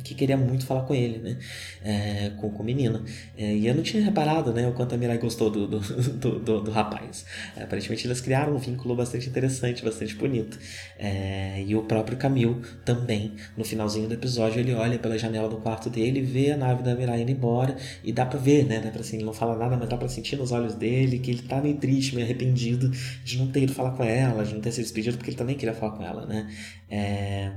que 0.03 0.15
queria 0.15 0.37
muito 0.37 0.65
falar 0.65 0.83
com 0.83 0.93
ele, 0.93 1.17
né? 1.19 1.37
É, 1.83 2.31
com, 2.37 2.49
com 2.49 2.61
o 2.61 2.65
menino. 2.65 3.03
É, 3.37 3.53
e 3.53 3.67
eu 3.67 3.75
não 3.75 3.83
tinha 3.83 4.03
reparado, 4.03 4.53
né? 4.53 4.67
O 4.67 4.73
quanto 4.73 4.95
a 4.95 4.97
Mirai 4.97 5.17
gostou 5.17 5.49
do, 5.49 5.67
do, 5.67 5.79
do, 5.79 6.39
do, 6.39 6.61
do 6.61 6.71
rapaz. 6.71 7.25
É, 7.55 7.63
aparentemente 7.63 8.07
eles 8.07 8.21
criaram 8.21 8.55
um 8.55 8.57
vínculo 8.57 8.95
bastante 8.95 9.29
interessante, 9.29 9.83
bastante 9.83 10.15
bonito. 10.15 10.57
É, 10.97 11.63
e 11.65 11.75
o 11.75 11.83
próprio 11.83 12.17
Camil 12.17 12.61
também, 12.85 13.33
no 13.57 13.63
finalzinho 13.63 14.07
do 14.07 14.13
episódio, 14.13 14.59
ele 14.59 14.73
olha 14.73 14.97
pela 14.99 15.17
janela 15.17 15.49
do 15.49 15.57
quarto 15.57 15.89
dele, 15.89 16.21
vê 16.21 16.51
a 16.51 16.57
nave 16.57 16.83
da 16.83 16.95
Mirai 16.95 17.21
indo 17.21 17.31
embora 17.31 17.75
e 18.03 18.11
dá 18.11 18.25
pra 18.25 18.39
ver, 18.39 18.65
né? 18.65 18.79
Dá 18.79 18.89
pra, 18.91 19.01
assim, 19.01 19.17
ele 19.17 19.25
não 19.25 19.33
fala 19.33 19.57
nada, 19.57 19.77
mas 19.77 19.89
dá 19.89 19.97
pra 19.97 20.07
sentir 20.07 20.35
nos 20.35 20.51
olhos 20.51 20.75
dele 20.75 21.19
que 21.19 21.31
ele 21.31 21.41
tá 21.43 21.61
meio 21.61 21.77
triste, 21.77 22.15
meio 22.15 22.25
arrependido 22.25 22.89
de 23.23 23.37
não 23.37 23.47
ter 23.47 23.63
ido 23.63 23.73
falar 23.73 23.91
com 23.91 24.03
ela, 24.03 24.43
de 24.43 24.53
não 24.53 24.61
ter 24.61 24.71
se 24.71 24.81
despedido, 24.81 25.17
porque 25.17 25.29
ele 25.31 25.37
também 25.37 25.55
queria 25.55 25.73
falar 25.73 25.97
com 25.97 26.03
ela, 26.03 26.25
né? 26.25 26.49
É... 26.89 27.51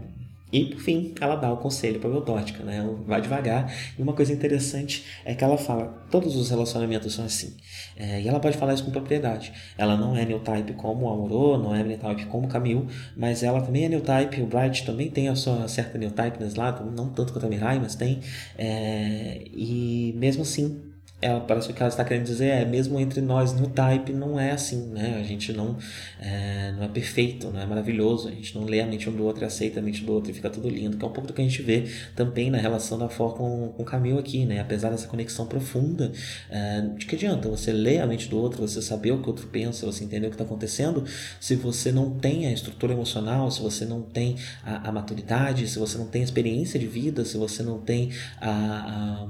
E, 0.55 0.67
por 0.67 0.79
fim, 0.79 1.13
ela 1.21 1.35
dá 1.35 1.53
o 1.53 1.57
conselho 1.57 1.99
para 1.99 2.09
a 2.09 2.13
Eudótica, 2.13 2.63
né? 2.63 2.89
Vai 3.09 3.21
devagar. 3.21 3.75
E 3.99 4.01
uma 4.01 4.13
coisa 4.13 4.33
interessante 4.33 5.05
é 5.25 5.35
que 5.35 5.43
ela 5.43 5.59
fala: 5.59 6.07
todos 6.13 6.37
os 6.37 6.49
relacionamentos 6.49 7.13
são 7.13 7.25
assim. 7.25 7.57
É, 7.97 8.21
e 8.23 8.29
ela 8.29 8.39
pode 8.39 8.57
falar 8.57 8.73
isso 8.73 8.85
com 8.85 8.93
propriedade. 8.93 9.53
Ela 9.77 9.97
não 9.97 10.17
é 10.17 10.25
new 10.25 10.39
type 10.39 10.73
como 10.75 11.07
o 11.07 11.13
Amorô, 11.13 11.59
não 11.59 11.75
é 11.75 11.83
new 11.83 11.99
type 11.99 12.27
como 12.27 12.47
o 12.47 12.49
Camille, 12.49 12.87
mas 13.17 13.43
ela 13.43 13.61
também 13.63 13.87
é 13.87 13.89
new 13.89 14.01
type. 14.01 14.41
O 14.43 14.47
Bright 14.47 14.87
também 14.87 15.11
tem 15.11 15.29
a 15.29 15.35
sua 15.35 15.67
certa 15.67 15.99
new 15.99 16.13
typeness 16.13 16.55
lá, 16.55 16.71
não 16.97 17.09
tanto 17.09 17.33
quanto 17.33 17.47
a 17.47 17.49
Mirai, 17.49 17.81
mas 17.81 17.97
tem. 17.97 18.21
É, 18.57 19.43
e 19.53 20.15
mesmo 20.17 20.43
assim, 20.43 20.94
ela 21.21 21.41
parece 21.41 21.69
que 21.69 21.73
o 21.73 21.77
que 21.77 21.83
ela 21.83 21.89
está 21.89 22.05
querendo 22.05 22.25
dizer 22.25 22.49
é 22.49 22.65
mesmo 22.65 23.01
entre 23.01 23.21
nós 23.21 23.53
no 23.53 23.69
type 23.69 24.13
não 24.13 24.39
é 24.39 24.51
assim 24.51 24.89
né? 24.89 25.17
A 25.19 25.23
gente 25.23 25.53
não 25.53 25.77
é, 26.21 26.73
não 26.73 26.85
é 26.85 26.89
perfeito 26.89 27.51
não 27.51 27.61
é 27.61 27.67
maravilhoso 27.67 28.29
a 28.29 28.31
gente 28.31 28.55
não 28.55 28.65
lê 28.65 28.81
a 28.81 28.87
mente 28.87 29.09
um 29.09 29.13
do 29.13 29.25
outro 29.25 29.43
e 29.43 29.47
aceita 29.47 29.81
a 29.81 29.83
mente 29.83 30.05
do 30.05 30.13
outro 30.13 30.31
e 30.31 30.35
fica 30.35 30.51
tudo 30.51 30.69
lindo 30.69 30.97
que 30.97 31.05
é 31.05 31.09
um 31.09 31.13
pouco 31.13 31.29
do 31.29 31.33
que 31.33 31.41
a 31.41 31.45
gente 31.45 31.63
vê 31.63 31.85
também 32.15 32.51
na 32.51 32.59
relação 32.59 32.99
da 32.99 33.09
For 33.09 33.35
com, 33.35 33.73
com 33.77 33.85
Camil 33.85 34.19
aqui 34.19 34.45
né? 34.45 34.61
Apesar 34.61 34.91
dessa 34.91 35.07
conexão 35.09 35.47
profunda 35.47 36.13
é, 36.51 36.83
de 36.99 37.07
que 37.07 37.15
adianta 37.15 37.49
você 37.49 37.73
ler 37.73 38.01
a 38.01 38.07
mente 38.07 38.29
do 38.29 38.39
outro 38.39 38.67
você 38.67 38.83
saber 38.83 39.13
o 39.13 39.19
que 39.19 39.27
o 39.27 39.29
outro 39.29 39.47
pensa 39.47 39.87
você 39.87 40.05
entender 40.05 40.27
o 40.27 40.31
que 40.31 40.35
está 40.35 40.45
acontecendo 40.45 41.05
se 41.41 41.55
você 41.55 41.91
não 41.91 42.11
tem 42.11 42.47
a 42.47 42.53
estrutura 42.53 42.93
emocional 42.93 43.51
se 43.51 43.63
você 43.63 43.85
não 43.85 44.03
tem 44.03 44.37
a, 44.63 44.89
a 44.89 44.93
maturidade 44.93 45.67
se 45.69 45.79
você 45.79 45.97
não 45.97 46.07
tem 46.07 46.23
experiência 46.23 46.79
de 46.79 46.87
vida 46.87 47.25
se 47.25 47.39
você 47.39 47.63
não 47.63 47.79
tem 47.79 48.11
a, 48.41 48.51
a 48.51 49.29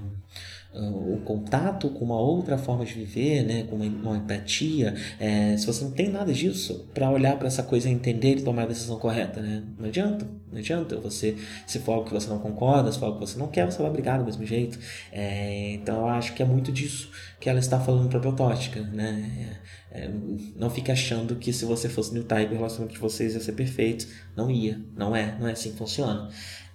o 0.75 1.21
contato 1.25 1.89
com 1.91 2.05
uma 2.05 2.19
outra 2.19 2.59
forma 2.59 2.85
de 2.85 2.93
viver, 2.93 3.45
né, 3.45 3.63
com 3.65 3.77
uma, 3.77 3.85
uma 3.85 4.17
empatia, 4.17 4.95
é, 5.21 5.57
se 5.57 5.67
você 5.67 5.85
não 5.85 5.93
tem 5.93 6.09
nada 6.09 6.33
disso 6.33 6.89
para 6.93 7.11
olhar 7.11 7.39
para 7.39 7.47
essa 7.47 7.63
coisa, 7.63 7.89
entender 7.89 8.39
e 8.39 8.43
tomar 8.43 8.63
a 8.63 8.67
decisão 8.67 8.99
correta, 8.99 9.41
né, 9.41 9.63
não 9.79 9.87
adianta, 9.87 10.27
não 10.51 10.59
adianta. 10.59 10.97
Você, 10.97 11.37
se 11.67 11.79
for 11.79 11.93
algo 11.93 12.07
que 12.07 12.13
você 12.13 12.29
não 12.29 12.39
concorda, 12.39 12.91
se 12.91 12.99
for 12.99 13.07
algo 13.07 13.21
que 13.21 13.27
você 13.27 13.39
não 13.39 13.49
quer, 13.49 13.65
você 13.71 13.81
vai 13.81 13.91
brigar 13.91 14.19
do 14.19 14.25
mesmo 14.25 14.45
jeito. 14.45 14.79
É, 15.13 15.75
então 15.75 15.99
eu 15.99 16.09
acho 16.09 16.35
que 16.35 16.43
é 16.43 16.47
muito 16.47 16.73
disso 16.73 17.11
que 17.41 17.49
ela 17.49 17.59
está 17.59 17.79
falando 17.79 18.09
para 18.09 18.19
a 18.19 18.23
Biotótica, 18.23 18.81
né. 18.81 19.61
É, 19.93 20.11
não 20.57 20.69
fique 20.69 20.91
achando 20.91 21.37
que 21.37 21.53
se 21.53 21.65
você 21.65 21.89
fosse 21.89 22.13
new 22.13 22.25
type, 22.25 22.53
o 22.53 22.57
relacionamento 22.57 22.95
de 22.95 23.01
vocês 23.01 23.35
ia 23.35 23.41
ser 23.41 23.53
perfeito. 23.53 24.09
Não 24.37 24.51
ia, 24.51 24.81
não 24.97 25.15
é, 25.15 25.37
não 25.39 25.47
é 25.47 25.53
assim 25.53 25.71
que 25.71 25.77
funciona. 25.77 26.29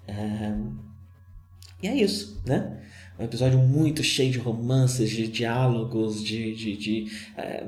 É, 0.08 0.56
e 1.84 1.88
é 1.88 1.96
isso, 1.96 2.42
né? 2.46 2.78
Um 3.20 3.24
episódio 3.24 3.60
muito 3.60 4.02
cheio 4.04 4.32
de 4.32 4.40
romances, 4.40 5.10
de 5.10 5.28
diálogos, 5.28 6.24
de. 6.24 6.56
de, 6.56 6.78
de 6.78 7.12
é, 7.38 7.66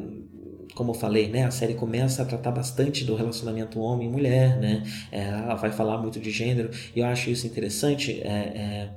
como 0.74 0.92
eu 0.92 0.96
falei, 0.96 1.28
né, 1.28 1.44
a 1.44 1.52
série 1.52 1.74
começa 1.74 2.22
a 2.22 2.26
tratar 2.26 2.52
bastante 2.52 3.04
do 3.04 3.14
relacionamento 3.14 3.78
homem 3.78 4.08
e 4.08 4.10
mulher, 4.10 4.58
né, 4.58 4.84
é, 5.12 5.24
ela 5.28 5.56
vai 5.56 5.70
falar 5.70 5.98
muito 5.98 6.18
de 6.18 6.32
gênero, 6.32 6.70
e 6.96 7.02
eu 7.02 7.06
acho 7.06 7.30
isso 7.30 7.46
interessante, 7.46 8.22
é, 8.22 8.90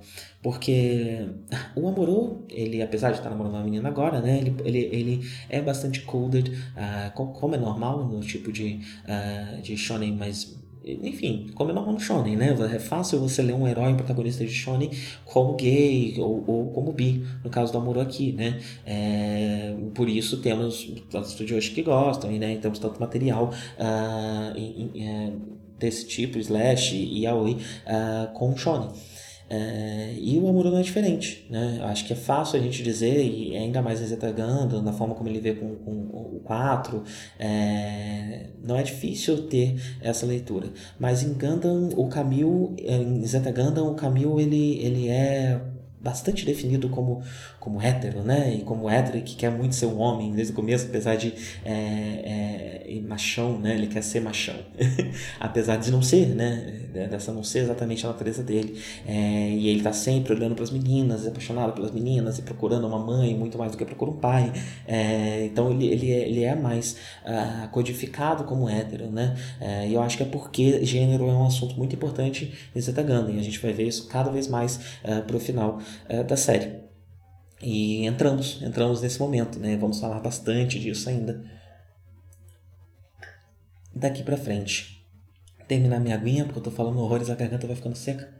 porque 0.45 1.27
o 1.75 1.89
Amorô, 1.89 2.45
ele, 2.51 2.83
apesar 2.83 3.13
de 3.13 3.17
estar 3.17 3.31
namorando 3.31 3.55
uma 3.55 3.65
menina 3.65 3.89
agora, 3.89 4.21
né, 4.21 4.39
ele, 4.39 4.55
ele, 4.63 4.79
ele 4.79 5.31
é 5.49 5.59
bastante 5.63 6.03
coded, 6.03 6.51
uh, 6.51 7.11
como 7.13 7.55
é 7.55 7.59
normal 7.59 8.07
no 8.07 8.21
tipo 8.21 8.53
de, 8.53 8.81
uh, 9.09 9.63
de 9.63 9.75
shonen 9.75 10.13
mais 10.13 10.55
enfim, 10.85 11.51
como 11.55 11.71
é 11.71 11.75
normal 11.75 11.95
no 11.95 12.01
shonen, 12.01 12.37
né? 12.37 12.55
É 12.75 12.79
fácil 12.79 13.19
você 13.19 13.43
ler 13.43 13.55
um 13.55 13.67
herói, 13.67 13.93
um 13.93 13.97
protagonista 13.97 14.45
de 14.45 14.53
shonen 14.53 14.91
como 15.25 15.55
gay 15.55 16.15
ou, 16.19 16.45
ou 16.47 16.71
como 16.73 16.93
bi, 16.93 17.25
no 17.43 17.51
caso 17.51 17.73
do 17.73 17.79
Amuro 17.79 18.01
aqui, 18.01 18.33
né? 18.33 18.61
É, 18.85 19.75
por 19.95 20.09
isso 20.09 20.39
temos 20.39 20.87
os 21.13 21.29
estudiosos 21.29 21.71
que 21.71 21.83
gostam, 21.83 22.31
e, 22.31 22.39
né? 22.39 22.57
temos 22.57 22.79
tanto 22.79 23.01
material 23.01 23.51
uh, 23.79 24.59
em, 24.59 24.91
em, 24.95 25.09
é, 25.09 25.33
desse 25.79 26.07
tipo, 26.07 26.39
slash 26.39 26.95
e 26.95 27.23
yaoi, 27.23 27.53
uh, 27.53 28.33
com 28.35 28.57
shonen. 28.57 28.91
É, 29.49 30.15
e 30.19 30.39
o 30.39 30.49
Amuro 30.49 30.71
não 30.71 30.79
é 30.79 30.83
diferente, 30.83 31.47
né? 31.51 31.81
Acho 31.85 32.07
que 32.07 32.13
é 32.13 32.17
fácil 32.17 32.59
a 32.59 32.63
gente 32.63 32.83
dizer, 32.83 33.23
e 33.23 33.57
ainda 33.57 33.83
mais 33.83 33.99
Zeta 33.99 34.33
Gundam, 34.33 34.83
na 34.83 34.93
forma 34.93 35.15
como 35.15 35.29
ele 35.29 35.41
vê 35.41 35.53
com, 35.55 35.75
com 35.77 35.91
o 35.91 36.41
4, 36.45 37.03
é, 37.39 38.47
não 38.63 38.77
é 38.77 38.83
difícil 38.83 39.47
ter 39.49 39.77
essa 40.01 40.25
leitura. 40.25 40.69
Mas 40.99 41.23
em 41.23 41.35
Gundam, 41.35 41.91
o 41.97 42.09
Camil, 42.09 42.75
em 42.79 43.25
Zeta 43.27 43.53
Gundam, 43.53 43.91
o 43.91 43.95
Camil 43.95 44.41
ele, 44.41 44.79
ele 44.79 45.09
é 45.09 45.61
bastante 46.05 46.45
definido 46.45 46.91
como, 46.91 47.23
como 47.59 47.81
hétero, 47.81 48.23
né? 48.23 48.55
E 48.55 48.61
como 48.61 48.91
hétero 48.91 49.23
que 49.23 49.35
quer 49.35 49.51
muito 49.51 49.75
ser 49.75 49.87
um 49.87 49.99
homem 49.99 50.33
desde 50.33 50.53
o 50.53 50.57
começo, 50.57 50.87
apesar 50.87 51.17
de 51.17 51.33
é, 51.65 52.85
é, 52.87 53.01
machão, 53.09 53.59
né? 53.59 53.75
Ele 53.75 53.87
quer 53.87 54.03
ser 54.03 54.21
machão, 54.21 54.57
apesar 55.41 55.77
de 55.77 55.91
não 55.91 56.03
ser, 56.03 56.29
né? 56.29 56.81
Dessa 57.11 57.33
não 57.33 57.43
ser 57.43 57.61
exatamente 57.61 58.05
a 58.05 58.11
natureza 58.11 58.43
dele. 58.43 58.79
É, 59.07 59.51
e 59.51 59.69
ele 59.69 59.83
tá 59.83 59.93
sempre 59.93 60.35
olhando 60.35 60.55
para 60.55 60.65
as 60.65 60.71
meninas, 60.71 61.27
apaixonado 61.27 61.73
pelas 61.73 61.91
meninas 61.91 62.39
e 62.39 62.43
procurando 62.43 62.87
uma 62.87 62.99
mãe 62.99 63.35
muito 63.35 63.57
mais 63.57 63.73
do 63.73 63.79
que 63.79 63.85
procura 63.85 64.11
um 64.11 64.17
pai. 64.17 64.53
É, 64.87 65.47
então 65.47 65.71
ele, 65.71 65.87
ele, 65.87 66.13
é, 66.13 66.29
ele 66.29 66.45
é 66.45 66.55
mais 66.55 66.97
uh, 67.25 67.69
codificado 67.71 68.45
como 68.45 68.69
hétero, 68.69 69.11
né? 69.11 69.37
É, 69.61 69.89
e 69.89 69.95
eu 69.95 70.03
acho 70.03 70.17
que 70.17 70.23
é 70.23 70.27
porque 70.27 70.85
gênero 70.85 71.29
é 71.29 71.33
um 71.33 71.47
assunto 71.47 71.77
muito 71.77 71.95
importante 71.95 72.53
em 72.75 72.81
Zeta 72.81 73.03
Gundam. 73.03 73.31
E 73.31 73.39
a 73.39 73.43
gente 73.43 73.59
vai 73.59 73.73
ver 73.73 73.87
isso 73.87 74.07
cada 74.07 74.31
vez 74.31 74.49
mais 74.49 74.77
uh, 75.05 75.23
pro 75.27 75.41
final 75.41 75.79
é, 76.09 76.23
da 76.23 76.37
série. 76.37 76.85
E 77.63 78.05
entramos, 78.07 78.61
entramos 78.63 79.01
nesse 79.01 79.19
momento, 79.19 79.59
né? 79.59 79.77
Vamos 79.77 80.01
falar 80.01 80.21
bastante 80.21 80.79
disso 80.79 81.09
ainda 81.09 81.45
daqui 83.95 84.23
pra 84.23 84.37
frente. 84.37 85.07
Terminar 85.67 86.01
minha 86.01 86.15
aguinha, 86.15 86.45
porque 86.45 86.59
eu 86.59 86.63
tô 86.63 86.71
falando 86.71 86.99
horrores, 86.99 87.31
a 87.31 87.35
garganta 87.35 87.67
vai 87.67 87.77
ficando 87.77 87.97
seca. 87.97 88.33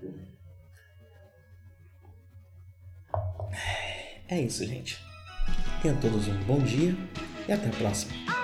É 4.29 4.41
isso, 4.41 4.67
gente. 4.67 4.99
Tenham 5.81 5.99
todos 6.01 6.29
um 6.29 6.45
bom 6.45 6.59
dia 6.59 6.95
e 7.49 7.53
até 7.53 7.69
a 7.69 7.73
próxima. 7.73 8.44